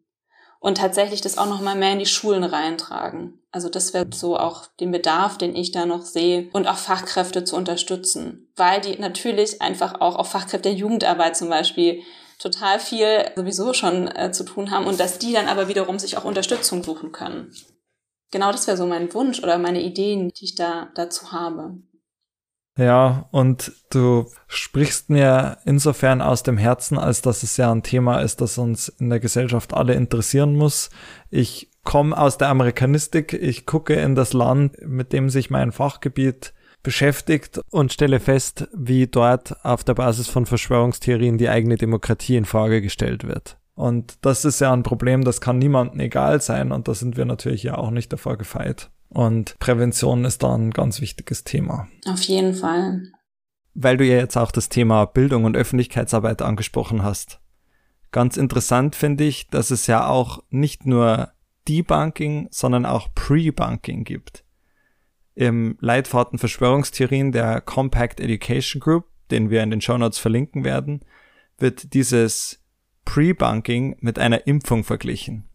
Und 0.59 0.77
tatsächlich 0.77 1.21
das 1.21 1.39
auch 1.39 1.47
nochmal 1.47 1.75
mehr 1.75 1.93
in 1.93 1.99
die 1.99 2.05
Schulen 2.05 2.43
reintragen. 2.43 3.39
Also 3.51 3.67
das 3.67 3.95
wäre 3.95 4.07
so 4.13 4.37
auch 4.37 4.67
den 4.79 4.91
Bedarf, 4.91 5.39
den 5.39 5.55
ich 5.55 5.71
da 5.71 5.87
noch 5.87 6.03
sehe 6.03 6.49
und 6.53 6.67
auch 6.67 6.77
Fachkräfte 6.77 7.43
zu 7.43 7.55
unterstützen, 7.55 8.51
weil 8.55 8.79
die 8.79 8.97
natürlich 8.99 9.61
einfach 9.61 10.01
auch 10.01 10.15
auf 10.15 10.29
Fachkräfte 10.29 10.69
der 10.69 10.73
Jugendarbeit 10.73 11.35
zum 11.35 11.49
Beispiel 11.49 12.03
total 12.41 12.79
viel 12.79 13.25
sowieso 13.35 13.73
schon 13.73 14.07
äh, 14.07 14.31
zu 14.31 14.43
tun 14.43 14.71
haben 14.71 14.87
und 14.87 14.99
dass 14.99 15.19
die 15.19 15.33
dann 15.33 15.47
aber 15.47 15.67
wiederum 15.67 15.99
sich 15.99 16.17
auch 16.17 16.25
Unterstützung 16.25 16.83
suchen 16.83 17.11
können. 17.11 17.53
Genau 18.31 18.51
das 18.51 18.67
wäre 18.67 18.77
so 18.77 18.85
mein 18.85 19.13
Wunsch 19.13 19.39
oder 19.39 19.57
meine 19.57 19.81
Ideen, 19.81 20.29
die 20.29 20.45
ich 20.45 20.55
da 20.55 20.89
dazu 20.95 21.31
habe. 21.31 21.77
Ja, 22.77 23.27
und 23.31 23.73
du 23.91 24.31
sprichst 24.47 25.09
mir 25.09 25.57
insofern 25.65 26.21
aus 26.21 26.41
dem 26.41 26.57
Herzen, 26.57 26.97
als 26.97 27.21
dass 27.21 27.43
es 27.43 27.57
ja 27.57 27.71
ein 27.71 27.83
Thema 27.83 28.21
ist, 28.21 28.39
das 28.39 28.57
uns 28.57 28.87
in 28.87 29.09
der 29.09 29.19
Gesellschaft 29.19 29.73
alle 29.73 29.93
interessieren 29.93 30.55
muss. 30.55 30.89
Ich 31.29 31.69
komme 31.83 32.17
aus 32.17 32.37
der 32.37 32.47
Amerikanistik, 32.47 33.33
ich 33.33 33.65
gucke 33.65 33.95
in 33.95 34.15
das 34.15 34.31
Land, 34.31 34.77
mit 34.81 35.11
dem 35.11 35.29
sich 35.29 35.49
mein 35.49 35.73
Fachgebiet 35.73 36.53
beschäftigt 36.83 37.59
und 37.69 37.93
stelle 37.93 38.19
fest, 38.19 38.67
wie 38.73 39.07
dort 39.07 39.63
auf 39.65 39.83
der 39.83 39.93
Basis 39.93 40.27
von 40.27 40.45
Verschwörungstheorien 40.45 41.37
die 41.37 41.49
eigene 41.49 41.77
Demokratie 41.77 42.35
in 42.35 42.45
Frage 42.45 42.81
gestellt 42.81 43.25
wird. 43.25 43.57
Und 43.75 44.17
das 44.21 44.45
ist 44.45 44.61
ja 44.61 44.73
ein 44.73 44.83
Problem, 44.83 45.23
das 45.23 45.41
kann 45.41 45.57
niemandem 45.57 45.99
egal 45.99 46.41
sein 46.41 46.71
und 46.71 46.87
da 46.87 46.93
sind 46.93 47.17
wir 47.17 47.25
natürlich 47.25 47.63
ja 47.63 47.77
auch 47.77 47.91
nicht 47.91 48.11
davor 48.11 48.37
gefeit. 48.37 48.89
Und 49.09 49.57
Prävention 49.59 50.23
ist 50.25 50.43
da 50.43 50.55
ein 50.55 50.71
ganz 50.71 51.01
wichtiges 51.01 51.43
Thema. 51.43 51.87
Auf 52.07 52.21
jeden 52.21 52.53
Fall. 52.53 53.03
Weil 53.73 53.97
du 53.97 54.05
ja 54.05 54.17
jetzt 54.17 54.37
auch 54.37 54.51
das 54.51 54.69
Thema 54.69 55.05
Bildung 55.05 55.45
und 55.45 55.57
Öffentlichkeitsarbeit 55.57 56.41
angesprochen 56.41 57.03
hast. 57.03 57.39
Ganz 58.11 58.37
interessant 58.37 58.95
finde 58.95 59.23
ich, 59.23 59.47
dass 59.47 59.71
es 59.71 59.87
ja 59.87 60.07
auch 60.07 60.43
nicht 60.49 60.85
nur 60.85 61.31
Debunking, 61.67 62.47
sondern 62.51 62.85
auch 62.85 63.13
Pre-Bunking 63.13 64.03
gibt. 64.03 64.43
Im 65.35 65.77
Leitfaden 65.79 66.39
Verschwörungstheorien 66.39 67.31
der 67.31 67.61
Compact 67.61 68.19
Education 68.19 68.79
Group, 68.79 69.05
den 69.31 69.49
wir 69.49 69.63
in 69.63 69.71
den 69.71 69.81
Show 69.81 69.97
Notes 69.97 70.19
verlinken 70.19 70.63
werden, 70.63 71.05
wird 71.57 71.93
dieses 71.93 72.61
Pre-Bunking 73.05 73.97
mit 73.99 74.19
einer 74.19 74.45
Impfung 74.47 74.83
verglichen. 74.83 75.47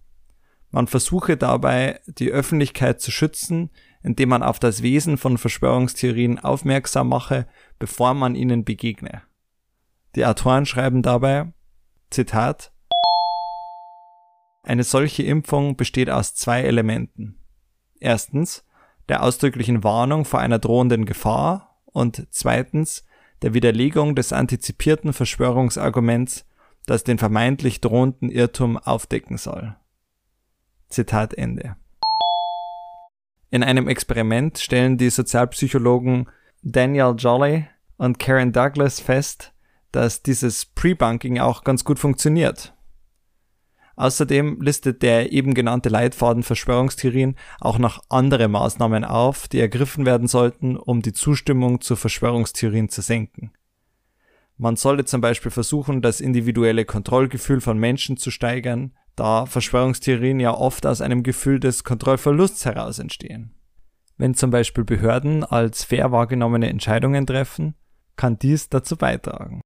Man 0.71 0.87
versuche 0.87 1.37
dabei, 1.37 2.01
die 2.07 2.31
Öffentlichkeit 2.31 3.01
zu 3.01 3.11
schützen, 3.11 3.71
indem 4.03 4.31
man 4.31 4.43
auf 4.43 4.59
das 4.59 4.83
Wesen 4.83 5.17
von 5.17 5.39
Verschwörungstheorien 5.39 6.39
aufmerksam 6.39 7.09
mache, 7.09 7.47
bevor 7.79 8.15
man 8.15 8.35
ihnen 8.35 8.65
begegne. 8.65 9.23
Die 10.15 10.25
Autoren 10.25 10.67
schreiben 10.67 11.03
dabei, 11.03 11.53
Zitat, 12.11 12.73
eine 14.63 14.83
solche 14.83 15.23
Impfung 15.23 15.77
besteht 15.77 16.11
aus 16.11 16.35
zwei 16.35 16.63
Elementen. 16.63 17.39
Erstens 18.01 18.66
der 19.09 19.23
ausdrücklichen 19.23 19.85
Warnung 19.85 20.25
vor 20.25 20.41
einer 20.41 20.59
drohenden 20.59 21.05
Gefahr 21.05 21.81
und 21.85 22.27
zweitens 22.31 23.05
der 23.43 23.55
Widerlegung 23.55 24.15
des 24.15 24.33
antizipierten 24.33 25.13
Verschwörungsarguments, 25.13 26.47
das 26.87 27.05
den 27.05 27.19
vermeintlich 27.19 27.81
drohenden 27.81 28.31
Irrtum 28.31 28.77
aufdecken 28.79 29.37
soll. 29.37 29.77
Zitat 30.89 31.35
Ende. 31.35 31.77
In 33.51 33.63
einem 33.63 33.89
Experiment 33.89 34.59
stellen 34.59 34.99
die 34.99 35.11
Sozialpsychologen 35.11 36.29
Daniel 36.63 37.15
Jolly 37.17 37.67
und 37.97 38.19
Karen 38.19 38.53
Douglas 38.53 39.01
fest, 39.01 39.53
dass 39.93 40.23
dieses 40.23 40.67
Pre-Bunking 40.67 41.39
auch 41.39 41.65
ganz 41.65 41.85
gut 41.85 41.99
funktioniert. 41.99 42.76
Außerdem 43.97 44.61
listet 44.61 45.03
der 45.03 45.33
eben 45.33 45.55
genannte 45.55 45.89
Leitfaden 45.89 46.43
Verschwörungstheorien 46.43 47.35
auch 47.61 47.79
noch 47.79 48.03
andere 48.11 48.47
Maßnahmen 48.47 49.05
auf, 49.05 49.49
die 49.49 49.59
ergriffen 49.59 50.05
werden 50.05 50.29
sollten, 50.29 50.77
um 50.77 51.01
die 51.01 51.15
Zustimmung 51.15 51.81
zu 51.81 51.97
Verschwörungstheorien 51.97 52.91
zu 52.91 53.01
senken. 53.01 53.53
Man 54.59 54.77
sollte 54.77 55.07
zum 55.07 55.23
Beispiel 55.23 55.51
versuchen, 55.51 56.03
das 56.03 56.21
individuelle 56.21 56.85
Kontrollgefühl 56.85 57.61
von 57.61 57.79
Menschen 57.79 58.19
zu 58.19 58.31
steigern, 58.31 58.93
da 59.15 59.47
Verschwörungstheorien 59.47 60.41
ja 60.41 60.55
oft 60.55 60.87
aus 60.87 61.01
einem 61.01 61.23
Gefühl 61.23 61.59
des 61.59 61.85
Kontrollverlusts 61.85 62.67
heraus 62.67 62.99
entstehen. 62.99 63.55
Wenn 64.19 64.35
zum 64.35 64.51
Beispiel 64.51 64.85
Behörden 64.85 65.43
als 65.45 65.85
fair 65.85 66.13
wahrgenommene 66.13 66.69
Entscheidungen 66.69 67.27
treffen, 67.27 67.75
kann 68.17 68.39
dies 68.39 68.69
dazu 68.69 68.97
beitragen. 68.97 69.61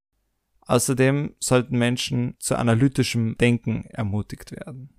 Außerdem 0.70 1.34
sollten 1.40 1.76
Menschen 1.78 2.36
zu 2.38 2.54
analytischem 2.54 3.36
Denken 3.36 3.86
ermutigt 3.86 4.52
werden. 4.52 4.90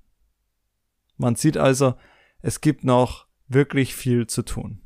Man 1.16 1.36
sieht 1.36 1.56
also, 1.56 1.94
es 2.42 2.60
gibt 2.60 2.84
noch 2.84 3.28
wirklich 3.48 3.96
viel 3.96 4.28
zu 4.28 4.42
tun. 4.42 4.82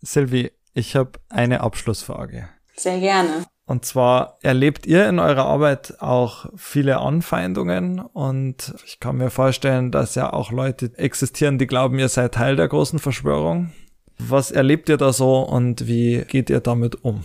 Sylvie, 0.00 0.50
ich 0.74 0.96
habe 0.96 1.20
eine 1.28 1.60
Abschlussfrage. 1.60 2.48
Sehr 2.74 2.98
gerne. 2.98 3.44
Und 3.64 3.84
zwar 3.84 4.38
erlebt 4.42 4.86
ihr 4.86 5.08
in 5.08 5.20
eurer 5.20 5.46
Arbeit 5.46 6.00
auch 6.00 6.46
viele 6.56 6.98
Anfeindungen 6.98 8.00
und 8.00 8.74
ich 8.84 8.98
kann 8.98 9.18
mir 9.18 9.30
vorstellen, 9.30 9.92
dass 9.92 10.16
ja 10.16 10.32
auch 10.32 10.50
Leute 10.50 10.98
existieren, 10.98 11.58
die 11.58 11.68
glauben, 11.68 12.00
ihr 12.00 12.08
seid 12.08 12.34
Teil 12.34 12.56
der 12.56 12.66
großen 12.66 12.98
Verschwörung. 12.98 13.72
Was 14.18 14.50
erlebt 14.50 14.88
ihr 14.88 14.96
da 14.96 15.12
so 15.12 15.42
und 15.42 15.86
wie 15.86 16.24
geht 16.26 16.50
ihr 16.50 16.58
damit 16.58 17.04
um? 17.04 17.22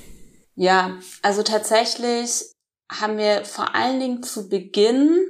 Ja, 0.57 0.97
also 1.21 1.43
tatsächlich 1.43 2.51
haben 2.91 3.19
wir 3.19 3.45
vor 3.45 3.75
allen 3.75 3.99
Dingen 3.99 4.23
zu 4.23 4.49
Beginn 4.49 5.23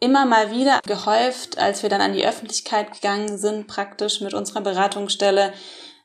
immer 0.00 0.26
mal 0.26 0.50
wieder 0.50 0.80
gehäuft, 0.84 1.56
als 1.56 1.84
wir 1.84 1.88
dann 1.88 2.00
an 2.00 2.14
die 2.14 2.26
Öffentlichkeit 2.26 2.92
gegangen 2.92 3.38
sind, 3.38 3.68
praktisch 3.68 4.20
mit 4.20 4.34
unserer 4.34 4.60
Beratungsstelle, 4.60 5.52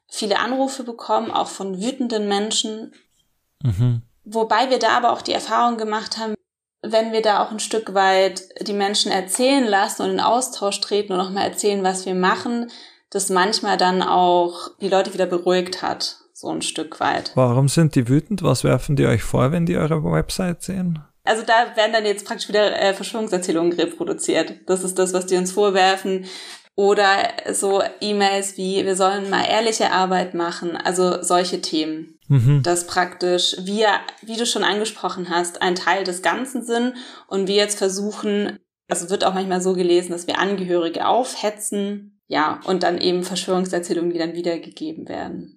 viele 0.07 0.37
Anrufe 0.37 0.83
bekommen, 0.83 1.31
auch 1.31 1.47
von 1.47 1.81
wütenden 1.81 2.27
Menschen. 2.27 2.93
Mhm. 3.63 4.03
Wobei 4.23 4.69
wir 4.69 4.77
da 4.77 4.89
aber 4.89 5.11
auch 5.11 5.23
die 5.23 5.33
Erfahrung 5.33 5.77
gemacht 5.77 6.19
haben, 6.19 6.35
wenn 6.83 7.11
wir 7.11 7.23
da 7.23 7.43
auch 7.43 7.49
ein 7.49 7.59
Stück 7.59 7.95
weit 7.95 8.43
die 8.61 8.73
Menschen 8.73 9.11
erzählen 9.11 9.65
lassen 9.65 10.03
und 10.03 10.11
in 10.11 10.19
Austausch 10.19 10.79
treten 10.81 11.13
und 11.13 11.17
nochmal 11.17 11.47
erzählen, 11.47 11.83
was 11.83 12.05
wir 12.05 12.13
machen, 12.13 12.69
das 13.09 13.31
manchmal 13.31 13.77
dann 13.77 14.03
auch 14.03 14.69
die 14.79 14.89
Leute 14.89 15.15
wieder 15.15 15.25
beruhigt 15.25 15.81
hat 15.81 16.17
so 16.37 16.49
ein 16.49 16.61
Stück 16.61 16.99
weit. 16.99 17.31
Warum 17.33 17.67
sind 17.67 17.95
die 17.95 18.07
wütend? 18.07 18.43
Was 18.43 18.63
werfen 18.63 18.95
die 18.95 19.07
euch 19.07 19.23
vor, 19.23 19.51
wenn 19.51 19.65
die 19.65 19.75
eure 19.75 20.03
Website 20.03 20.61
sehen? 20.61 20.99
Also 21.23 21.43
da 21.43 21.75
werden 21.75 21.93
dann 21.93 22.05
jetzt 22.05 22.25
praktisch 22.25 22.47
wieder 22.47 22.79
äh, 22.79 22.93
Verschwörungserzählungen 22.93 23.73
reproduziert. 23.73 24.53
Das 24.67 24.83
ist 24.83 24.99
das, 24.99 25.13
was 25.13 25.25
die 25.25 25.35
uns 25.35 25.51
vorwerfen. 25.51 26.25
Oder 26.75 27.31
so 27.51 27.81
E-Mails 28.01 28.55
wie, 28.55 28.85
wir 28.85 28.95
sollen 28.95 29.31
mal 29.31 29.45
ehrliche 29.45 29.91
Arbeit 29.91 30.35
machen. 30.35 30.77
Also 30.77 31.23
solche 31.23 31.59
Themen. 31.59 32.19
Mhm. 32.27 32.61
Dass 32.61 32.85
praktisch 32.85 33.55
wir, 33.61 33.87
wie 34.21 34.37
du 34.37 34.45
schon 34.45 34.63
angesprochen 34.63 35.29
hast, 35.31 35.63
ein 35.63 35.73
Teil 35.73 36.03
des 36.03 36.21
Ganzen 36.21 36.63
sind 36.63 36.93
und 37.27 37.47
wir 37.47 37.55
jetzt 37.55 37.79
versuchen, 37.79 38.59
also 38.87 39.09
wird 39.09 39.25
auch 39.25 39.33
manchmal 39.33 39.61
so 39.61 39.73
gelesen, 39.73 40.11
dass 40.11 40.27
wir 40.27 40.37
Angehörige 40.37 41.07
aufhetzen. 41.07 42.21
Ja, 42.27 42.59
und 42.65 42.83
dann 42.83 42.99
eben 42.99 43.23
Verschwörungserzählungen, 43.23 44.11
die 44.11 44.19
dann 44.19 44.33
wiedergegeben 44.33 45.07
werden. 45.07 45.56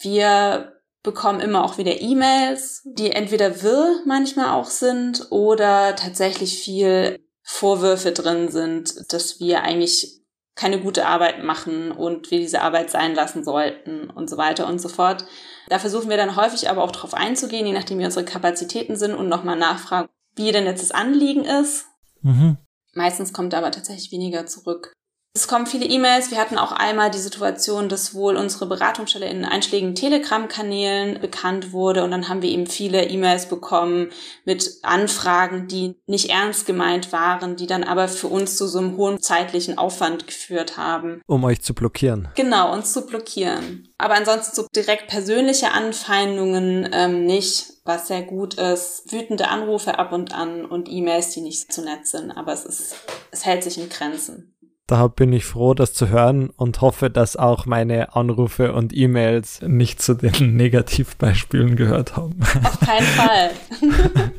Wir 0.00 0.80
bekommen 1.02 1.40
immer 1.40 1.64
auch 1.64 1.78
wieder 1.78 2.00
E-Mails, 2.00 2.82
die 2.84 3.10
entweder 3.10 3.62
wirr 3.62 4.00
manchmal 4.06 4.50
auch 4.50 4.68
sind 4.70 5.30
oder 5.30 5.96
tatsächlich 5.96 6.62
viel 6.62 7.20
Vorwürfe 7.42 8.12
drin 8.12 8.48
sind, 8.48 9.12
dass 9.12 9.40
wir 9.40 9.62
eigentlich 9.62 10.20
keine 10.54 10.80
gute 10.80 11.06
Arbeit 11.06 11.42
machen 11.42 11.90
und 11.90 12.30
wir 12.30 12.38
diese 12.38 12.60
Arbeit 12.60 12.90
sein 12.90 13.14
lassen 13.14 13.44
sollten 13.44 14.10
und 14.10 14.28
so 14.28 14.36
weiter 14.36 14.66
und 14.66 14.80
so 14.80 14.88
fort. 14.88 15.24
Da 15.68 15.78
versuchen 15.78 16.10
wir 16.10 16.16
dann 16.16 16.36
häufig 16.36 16.68
aber 16.68 16.82
auch 16.82 16.90
darauf 16.90 17.14
einzugehen, 17.14 17.66
je 17.66 17.72
nachdem 17.72 17.98
wie 17.98 18.04
unsere 18.04 18.24
Kapazitäten 18.24 18.96
sind 18.96 19.14
und 19.14 19.28
nochmal 19.28 19.56
nachfragen, 19.56 20.08
wie 20.36 20.52
denn 20.52 20.66
jetzt 20.66 20.82
das 20.82 20.90
Anliegen 20.90 21.44
ist. 21.44 21.86
Mhm. 22.22 22.58
Meistens 22.92 23.32
kommt 23.32 23.54
aber 23.54 23.70
tatsächlich 23.70 24.12
weniger 24.12 24.46
zurück. 24.46 24.92
Es 25.32 25.46
kommen 25.46 25.66
viele 25.66 25.86
E-Mails. 25.86 26.32
Wir 26.32 26.38
hatten 26.38 26.58
auch 26.58 26.72
einmal 26.72 27.08
die 27.08 27.18
Situation, 27.18 27.88
dass 27.88 28.14
wohl 28.14 28.34
unsere 28.34 28.66
Beratungsstelle 28.66 29.28
in 29.28 29.44
einschlägigen 29.44 29.94
Telegram-Kanälen 29.94 31.20
bekannt 31.20 31.70
wurde 31.70 32.02
und 32.02 32.10
dann 32.10 32.28
haben 32.28 32.42
wir 32.42 32.50
eben 32.50 32.66
viele 32.66 33.08
E-Mails 33.08 33.48
bekommen 33.48 34.10
mit 34.44 34.78
Anfragen, 34.82 35.68
die 35.68 35.94
nicht 36.06 36.30
ernst 36.30 36.66
gemeint 36.66 37.12
waren, 37.12 37.54
die 37.54 37.68
dann 37.68 37.84
aber 37.84 38.08
für 38.08 38.26
uns 38.26 38.56
zu 38.56 38.66
so 38.66 38.80
einem 38.80 38.96
hohen 38.96 39.20
zeitlichen 39.20 39.78
Aufwand 39.78 40.26
geführt 40.26 40.76
haben. 40.76 41.22
Um 41.28 41.44
euch 41.44 41.62
zu 41.62 41.74
blockieren. 41.74 42.28
Genau, 42.34 42.72
uns 42.72 42.92
zu 42.92 43.06
blockieren. 43.06 43.88
Aber 43.98 44.14
ansonsten 44.14 44.56
so 44.56 44.66
direkt 44.74 45.06
persönliche 45.06 45.70
Anfeindungen 45.70 46.88
ähm, 46.92 47.24
nicht, 47.24 47.66
was 47.84 48.08
sehr 48.08 48.22
gut 48.22 48.54
ist. 48.54 49.12
Wütende 49.12 49.46
Anrufe 49.46 49.96
ab 49.96 50.12
und 50.12 50.34
an 50.34 50.64
und 50.64 50.88
E-Mails, 50.90 51.30
die 51.30 51.42
nicht 51.42 51.72
so 51.72 51.82
nett 51.82 52.08
sind, 52.08 52.32
aber 52.32 52.52
es 52.52 52.64
ist, 52.64 52.96
es 53.30 53.46
hält 53.46 53.62
sich 53.62 53.78
in 53.78 53.88
Grenzen. 53.88 54.49
Da 54.90 55.06
bin 55.06 55.32
ich 55.32 55.44
froh, 55.44 55.72
das 55.72 55.92
zu 55.92 56.08
hören 56.08 56.50
und 56.50 56.80
hoffe, 56.80 57.10
dass 57.10 57.36
auch 57.36 57.64
meine 57.64 58.16
Anrufe 58.16 58.72
und 58.72 58.92
E-Mails 58.92 59.62
nicht 59.62 60.02
zu 60.02 60.14
den 60.14 60.56
Negativbeispielen 60.56 61.76
gehört 61.76 62.16
haben. 62.16 62.40
Auf 62.64 62.80
keinen 62.80 63.06
Fall. 63.06 63.50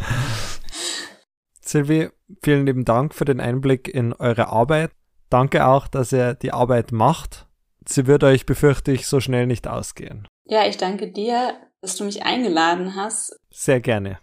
Silvi, 1.61 2.09
vielen 2.43 2.65
lieben 2.65 2.83
Dank 2.83 3.15
für 3.15 3.23
den 3.23 3.39
Einblick 3.39 3.87
in 3.87 4.11
eure 4.11 4.49
Arbeit. 4.49 4.91
Danke 5.29 5.65
auch, 5.65 5.87
dass 5.87 6.11
ihr 6.11 6.33
die 6.33 6.51
Arbeit 6.51 6.91
macht. 6.91 7.47
Sie 7.87 8.05
wird 8.05 8.25
euch, 8.25 8.45
befürchte 8.45 8.91
ich, 8.91 9.07
so 9.07 9.21
schnell 9.21 9.47
nicht 9.47 9.69
ausgehen. 9.69 10.27
Ja, 10.43 10.67
ich 10.67 10.75
danke 10.75 11.13
dir, 11.13 11.53
dass 11.79 11.95
du 11.95 12.03
mich 12.03 12.23
eingeladen 12.23 12.97
hast. 12.97 13.39
Sehr 13.51 13.79
gerne. 13.79 14.19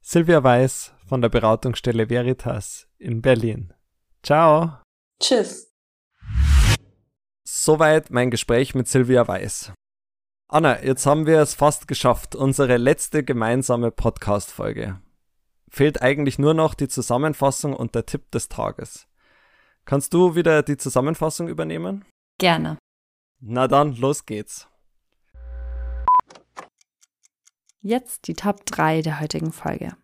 Silvia 0.00 0.44
Weiß 0.44 0.92
von 1.08 1.22
der 1.22 1.28
Beratungsstelle 1.28 2.08
Veritas 2.08 2.86
in 2.98 3.20
Berlin. 3.20 3.74
Ciao. 4.22 4.74
Tschüss. 5.20 5.71
Soweit 7.54 8.08
mein 8.08 8.30
Gespräch 8.30 8.74
mit 8.74 8.88
Silvia 8.88 9.28
Weiß. 9.28 9.74
Anna, 10.48 10.82
jetzt 10.82 11.04
haben 11.04 11.26
wir 11.26 11.38
es 11.38 11.52
fast 11.52 11.86
geschafft, 11.86 12.34
unsere 12.34 12.78
letzte 12.78 13.22
gemeinsame 13.22 13.90
Podcast-Folge. 13.90 15.02
Fehlt 15.68 16.00
eigentlich 16.00 16.38
nur 16.38 16.54
noch 16.54 16.72
die 16.72 16.88
Zusammenfassung 16.88 17.76
und 17.76 17.94
der 17.94 18.06
Tipp 18.06 18.30
des 18.30 18.48
Tages. 18.48 19.06
Kannst 19.84 20.14
du 20.14 20.34
wieder 20.34 20.62
die 20.62 20.78
Zusammenfassung 20.78 21.46
übernehmen? 21.46 22.06
Gerne. 22.38 22.78
Na 23.38 23.68
dann, 23.68 23.96
los 23.96 24.24
geht's. 24.24 24.66
Jetzt 27.82 28.28
die 28.28 28.34
Top 28.34 28.64
3 28.64 29.02
der 29.02 29.20
heutigen 29.20 29.52
Folge. 29.52 29.94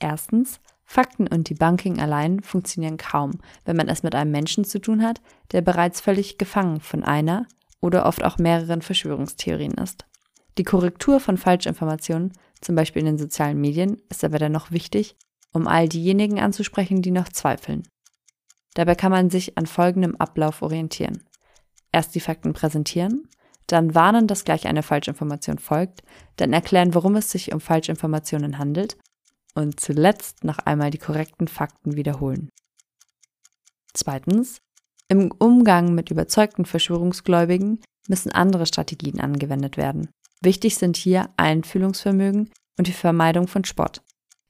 Erstens, 0.00 0.60
Fakten 0.92 1.28
und 1.28 1.48
Debunking 1.48 2.00
allein 2.00 2.42
funktionieren 2.42 2.96
kaum, 2.96 3.38
wenn 3.64 3.76
man 3.76 3.88
es 3.88 4.02
mit 4.02 4.16
einem 4.16 4.32
Menschen 4.32 4.64
zu 4.64 4.80
tun 4.80 5.04
hat, 5.04 5.20
der 5.52 5.60
bereits 5.60 6.00
völlig 6.00 6.36
gefangen 6.36 6.80
von 6.80 7.04
einer 7.04 7.46
oder 7.80 8.06
oft 8.06 8.24
auch 8.24 8.38
mehreren 8.38 8.82
Verschwörungstheorien 8.82 9.74
ist. 9.74 10.04
Die 10.58 10.64
Korrektur 10.64 11.20
von 11.20 11.38
Falschinformationen, 11.38 12.32
zum 12.60 12.74
Beispiel 12.74 12.98
in 13.02 13.06
den 13.06 13.18
sozialen 13.18 13.60
Medien, 13.60 14.02
ist 14.08 14.24
aber 14.24 14.40
dennoch 14.40 14.72
wichtig, 14.72 15.14
um 15.52 15.68
all 15.68 15.88
diejenigen 15.88 16.40
anzusprechen, 16.40 17.02
die 17.02 17.12
noch 17.12 17.28
zweifeln. 17.28 17.86
Dabei 18.74 18.96
kann 18.96 19.12
man 19.12 19.30
sich 19.30 19.56
an 19.56 19.66
folgendem 19.66 20.16
Ablauf 20.16 20.60
orientieren. 20.60 21.22
Erst 21.92 22.16
die 22.16 22.20
Fakten 22.20 22.52
präsentieren, 22.52 23.28
dann 23.68 23.94
warnen, 23.94 24.26
dass 24.26 24.44
gleich 24.44 24.66
eine 24.66 24.82
Falschinformation 24.82 25.60
folgt, 25.60 26.02
dann 26.34 26.52
erklären, 26.52 26.96
worum 26.96 27.14
es 27.14 27.30
sich 27.30 27.52
um 27.52 27.60
Falschinformationen 27.60 28.58
handelt 28.58 28.96
und 29.54 29.80
zuletzt 29.80 30.44
noch 30.44 30.58
einmal 30.58 30.90
die 30.90 30.98
korrekten 30.98 31.48
Fakten 31.48 31.96
wiederholen. 31.96 32.50
Zweitens, 33.92 34.58
im 35.08 35.32
Umgang 35.32 35.94
mit 35.94 36.10
überzeugten 36.10 36.64
Verschwörungsgläubigen 36.64 37.80
müssen 38.08 38.30
andere 38.32 38.66
Strategien 38.66 39.20
angewendet 39.20 39.76
werden. 39.76 40.08
Wichtig 40.40 40.76
sind 40.76 40.96
hier 40.96 41.30
Einfühlungsvermögen 41.36 42.50
und 42.78 42.86
die 42.86 42.92
Vermeidung 42.92 43.48
von 43.48 43.64
Spott. 43.64 44.02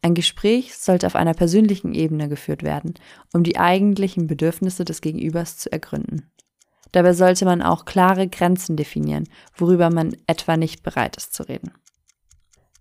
Ein 0.02 0.14
Gespräch 0.14 0.76
sollte 0.76 1.06
auf 1.06 1.16
einer 1.16 1.34
persönlichen 1.34 1.94
Ebene 1.94 2.28
geführt 2.28 2.62
werden, 2.62 2.94
um 3.32 3.42
die 3.42 3.58
eigentlichen 3.58 4.26
Bedürfnisse 4.26 4.84
des 4.84 5.00
Gegenübers 5.00 5.58
zu 5.58 5.70
ergründen. 5.72 6.30
Dabei 6.92 7.12
sollte 7.12 7.44
man 7.44 7.62
auch 7.62 7.84
klare 7.84 8.28
Grenzen 8.28 8.76
definieren, 8.76 9.28
worüber 9.56 9.90
man 9.90 10.16
etwa 10.26 10.56
nicht 10.56 10.82
bereit 10.82 11.16
ist 11.16 11.34
zu 11.34 11.44
reden. 11.44 11.72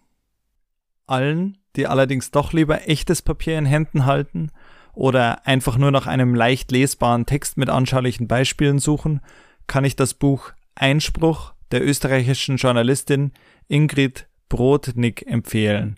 Allen, 1.09 1.57
die 1.75 1.87
allerdings 1.87 2.31
doch 2.31 2.53
lieber 2.53 2.87
echtes 2.87 3.21
Papier 3.21 3.57
in 3.57 3.65
Händen 3.65 4.05
halten 4.05 4.51
oder 4.93 5.45
einfach 5.47 5.77
nur 5.77 5.91
nach 5.91 6.07
einem 6.07 6.35
leicht 6.35 6.71
lesbaren 6.71 7.25
Text 7.25 7.57
mit 7.57 7.69
anschaulichen 7.69 8.27
Beispielen 8.27 8.79
suchen, 8.79 9.21
kann 9.67 9.85
ich 9.85 9.95
das 9.95 10.13
Buch 10.13 10.51
Einspruch 10.75 11.53
der 11.71 11.85
österreichischen 11.85 12.57
Journalistin 12.57 13.31
Ingrid 13.67 14.27
Brodnik 14.49 15.25
empfehlen. 15.27 15.97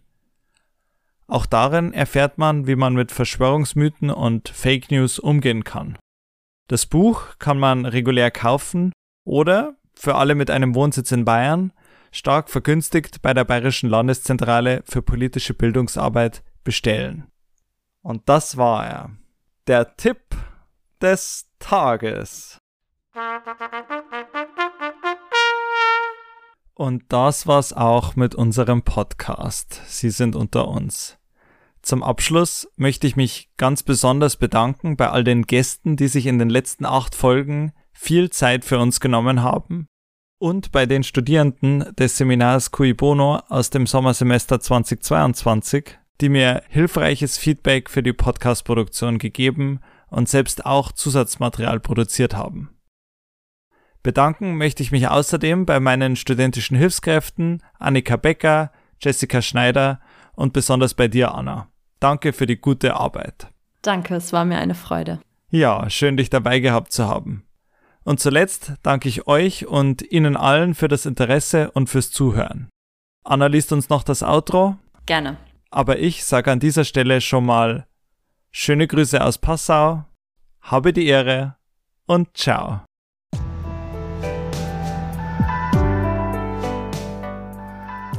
Auch 1.28 1.46
darin 1.46 1.94
erfährt 1.94 2.38
man, 2.38 2.68
wie 2.68 2.76
man 2.76 2.94
mit 2.94 3.12
Verschwörungsmythen 3.12 4.10
und 4.10 4.50
Fake 4.50 4.92
News 4.92 5.18
umgehen 5.18 5.64
kann. 5.64 5.98
Das 6.68 6.86
Buch 6.86 7.38
kann 7.40 7.58
man 7.58 7.86
regulär 7.86 8.32
kaufen 8.32 8.92
oder, 9.26 9.76
für 9.94 10.16
alle 10.16 10.36
mit 10.36 10.50
einem 10.50 10.76
Wohnsitz 10.76 11.12
in 11.12 11.24
Bayern, 11.24 11.72
stark 12.12 12.50
vergünstigt 12.50 13.22
bei 13.22 13.34
der 13.34 13.46
Bayerischen 13.46 13.90
Landeszentrale 13.90 14.84
für 14.86 15.02
politische 15.02 15.54
Bildungsarbeit 15.54 16.44
bestellen. 16.64 17.28
Und 18.02 18.28
das 18.30 18.58
war 18.58 18.86
er. 18.86 19.12
Der 19.68 19.96
Tipp 19.96 20.36
des 21.02 21.50
Tages. 21.60 22.60
Und 26.74 27.04
das 27.10 27.48
war's 27.48 27.74
auch 27.74 28.16
mit 28.16 28.36
unserem 28.36 28.82
Podcast. 28.84 29.82
Sie 29.86 30.10
sind 30.10 30.36
unter 30.36 30.68
uns. 30.68 31.18
Zum 31.82 32.04
Abschluss 32.04 32.68
möchte 32.76 33.08
ich 33.08 33.16
mich 33.16 33.50
ganz 33.58 33.84
besonders 33.84 34.36
bedanken 34.36 34.98
bei 34.98 35.10
all 35.10 35.24
den 35.24 35.44
Gästen, 35.44 35.96
die 35.96 36.08
sich 36.08 36.26
in 36.26 36.38
den 36.38 36.50
letzten 36.50 36.86
acht 36.86 37.16
Folgen 37.16 37.74
viel 37.92 38.30
Zeit 38.30 38.66
für 38.66 38.80
uns 38.80 39.00
genommen 39.00 39.42
haben 39.42 39.88
und 40.42 40.72
bei 40.72 40.88
den 40.88 41.04
Studierenden 41.04 41.94
des 41.96 42.18
Seminars 42.18 42.72
Cui 42.72 42.94
Bono 42.94 43.38
aus 43.48 43.70
dem 43.70 43.86
Sommersemester 43.86 44.60
2022, 44.60 46.00
die 46.20 46.30
mir 46.30 46.64
hilfreiches 46.68 47.38
Feedback 47.38 47.92
für 47.92 48.02
die 48.02 48.12
Podcast-Produktion 48.12 49.20
gegeben 49.20 49.82
und 50.10 50.28
selbst 50.28 50.66
auch 50.66 50.92
Zusatzmaterial 50.92 51.80
produziert 51.80 52.36
haben. 52.36 52.72
Bedanken 54.02 54.58
möchte 54.58 54.82
ich 54.82 54.92
mich 54.92 55.08
außerdem 55.08 55.68
bei 55.68 55.80
meinen 55.80 56.16
studentischen 56.16 56.76
Hilfskräften 56.76 57.62
Annika 57.78 58.18
Becker, 58.18 58.72
Jessica 59.00 59.44
Schneider 59.44 60.02
und 60.34 60.54
besonders 60.54 60.96
bei 60.96 61.08
dir, 61.08 61.36
Anna. 61.36 61.68
Danke 62.00 62.34
für 62.34 62.48
die 62.48 62.60
gute 62.60 62.96
Arbeit. 62.96 63.48
Danke, 63.84 64.16
es 64.16 64.34
war 64.34 64.46
mir 64.46 64.58
eine 64.58 64.74
Freude. 64.74 65.20
Ja, 65.52 65.88
schön 65.92 66.18
dich 66.18 66.32
dabei 66.32 66.60
gehabt 66.60 66.92
zu 66.94 67.08
haben. 67.08 67.44
Und 68.04 68.20
zuletzt 68.20 68.74
danke 68.82 69.10
ich 69.10 69.28
euch 69.28 69.68
und 69.68 70.02
Ihnen 70.02 70.36
allen 70.36 70.74
für 70.74 70.88
das 70.88 71.06
Interesse 71.06 71.72
und 71.72 71.90
fürs 71.90 72.12
Zuhören. 72.12 72.70
Anna 73.24 73.46
liest 73.46 73.72
uns 73.72 73.90
noch 73.90 74.04
das 74.04 74.24
Outro. 74.24 74.78
Gerne. 75.06 75.38
Aber 75.70 76.00
ich 76.00 76.26
sage 76.26 76.52
an 76.52 76.60
dieser 76.60 76.84
Stelle 76.84 77.22
schon 77.22 77.46
mal 77.46 77.86
schöne 78.52 78.88
Grüße 78.88 79.24
aus 79.24 79.38
Passau, 79.38 80.04
habe 80.62 80.94
die 80.94 81.06
Ehre 81.06 81.56
und 82.08 82.36
ciao. 82.36 82.82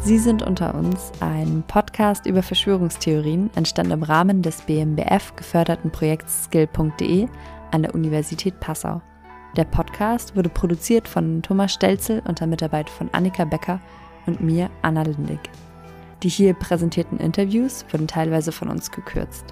Sie 0.04 0.18
sind 0.18 0.42
unter 0.42 0.74
uns, 0.74 1.12
ein 1.20 1.62
Podcast 1.68 2.26
über 2.26 2.42
Verschwörungstheorien, 2.42 3.50
entstand 3.54 3.92
im 3.92 4.02
Rahmen 4.02 4.42
des 4.42 4.62
BMBF 4.62 5.36
geförderten 5.36 5.92
Projekts 5.92 6.44
skill.de 6.44 7.28
an 7.70 7.82
der 7.82 7.94
Universität 7.94 8.58
Passau. 8.58 9.00
Der 9.56 9.64
Podcast 9.64 10.34
wurde 10.34 10.48
produziert 10.48 11.06
von 11.06 11.42
Thomas 11.42 11.74
Stelzel 11.74 12.22
unter 12.26 12.46
Mitarbeit 12.46 12.88
von 12.88 13.10
Annika 13.12 13.44
Becker 13.44 13.80
und 14.26 14.40
mir, 14.40 14.70
Anna 14.80 15.02
Lindig. 15.02 15.40
Die 16.22 16.30
hier 16.30 16.54
präsentierten 16.54 17.18
Interviews 17.18 17.84
wurden 17.90 18.08
teilweise 18.08 18.50
von 18.50 18.68
uns 18.68 18.90
gekürzt. 18.90 19.44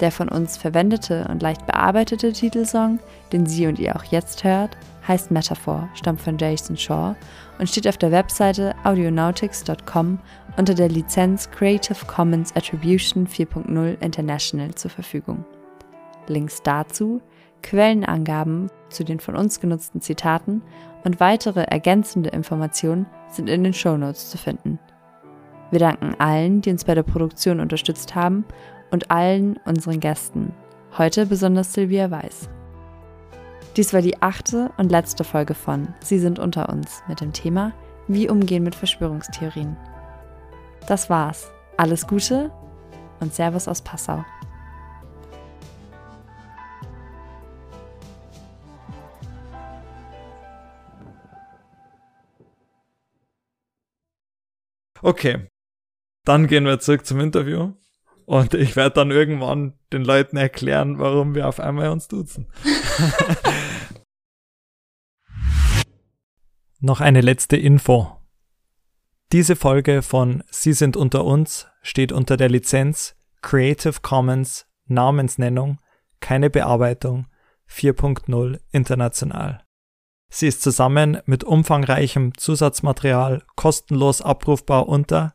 Der 0.00 0.10
von 0.10 0.30
uns 0.30 0.56
verwendete 0.56 1.26
und 1.28 1.42
leicht 1.42 1.66
bearbeitete 1.66 2.32
Titelsong, 2.32 2.98
den 3.32 3.44
Sie 3.44 3.66
und 3.66 3.78
ihr 3.78 3.94
auch 3.94 4.04
jetzt 4.04 4.42
hört, 4.44 4.74
heißt 5.06 5.30
Metaphor, 5.30 5.90
stammt 5.92 6.22
von 6.22 6.38
Jason 6.38 6.78
Shaw 6.78 7.14
und 7.58 7.68
steht 7.68 7.86
auf 7.86 7.98
der 7.98 8.12
Webseite 8.12 8.74
audionautics.com 8.84 10.18
unter 10.56 10.74
der 10.74 10.88
Lizenz 10.88 11.50
Creative 11.50 12.06
Commons 12.06 12.56
Attribution 12.56 13.26
4.0 13.26 14.00
International 14.00 14.74
zur 14.74 14.90
Verfügung. 14.90 15.44
Links 16.28 16.62
dazu, 16.62 17.20
Quellenangaben 17.62 18.70
zu 18.88 19.04
den 19.04 19.20
von 19.20 19.36
uns 19.36 19.60
genutzten 19.60 20.00
Zitaten 20.00 20.62
und 21.04 21.20
weitere 21.20 21.62
ergänzende 21.62 22.30
Informationen 22.30 23.06
sind 23.28 23.48
in 23.48 23.64
den 23.64 23.74
Shownotes 23.74 24.30
zu 24.30 24.38
finden. 24.38 24.78
Wir 25.70 25.78
danken 25.78 26.14
allen, 26.18 26.60
die 26.60 26.70
uns 26.70 26.84
bei 26.84 26.94
der 26.94 27.04
Produktion 27.04 27.60
unterstützt 27.60 28.14
haben 28.14 28.44
und 28.90 29.10
allen 29.10 29.58
unseren 29.64 30.00
Gästen, 30.00 30.52
heute 30.98 31.26
besonders 31.26 31.72
Silvia 31.72 32.10
Weiß. 32.10 32.48
Dies 33.76 33.94
war 33.94 34.02
die 34.02 34.20
achte 34.20 34.72
und 34.78 34.90
letzte 34.90 35.22
Folge 35.22 35.54
von 35.54 35.94
Sie 36.00 36.18
sind 36.18 36.38
unter 36.38 36.68
uns 36.68 37.02
mit 37.06 37.20
dem 37.20 37.32
Thema 37.32 37.72
Wie 38.08 38.28
umgehen 38.28 38.64
mit 38.64 38.74
Verschwörungstheorien. 38.74 39.76
Das 40.88 41.08
war's. 41.08 41.50
Alles 41.76 42.06
Gute 42.06 42.50
und 43.20 43.32
Servus 43.32 43.68
aus 43.68 43.80
Passau. 43.80 44.24
Okay, 55.02 55.48
dann 56.24 56.46
gehen 56.46 56.64
wir 56.64 56.80
zurück 56.80 57.06
zum 57.06 57.20
Interview. 57.20 57.74
Und 58.26 58.54
ich 58.54 58.76
werde 58.76 58.94
dann 58.94 59.10
irgendwann 59.10 59.74
den 59.92 60.04
Leuten 60.04 60.36
erklären, 60.36 61.00
warum 61.00 61.34
wir 61.34 61.48
auf 61.48 61.58
einmal 61.58 61.88
uns 61.88 62.06
duzen. 62.06 62.46
Noch 66.78 67.00
eine 67.00 67.20
letzte 67.22 67.56
Info. 67.56 68.16
Diese 69.32 69.56
Folge 69.56 70.02
von 70.02 70.44
Sie 70.50 70.72
sind 70.72 70.96
unter 70.96 71.24
uns 71.24 71.66
steht 71.82 72.12
unter 72.12 72.36
der 72.36 72.48
Lizenz 72.48 73.16
Creative 73.42 74.00
Commons 74.02 74.66
Namensnennung, 74.86 75.78
keine 76.20 76.50
Bearbeitung 76.50 77.26
4.0 77.68 78.60
international. 78.70 79.64
Sie 80.30 80.46
ist 80.46 80.62
zusammen 80.62 81.20
mit 81.26 81.42
umfangreichem 81.42 82.38
Zusatzmaterial 82.38 83.42
kostenlos 83.56 84.22
abrufbar 84.22 84.88
unter 84.88 85.34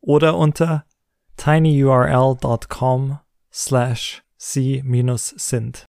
oder 0.00 0.36
unter 0.36 0.86
tinyurl.com 1.36 3.18
slash 3.52 4.22
c-sind. 4.38 5.84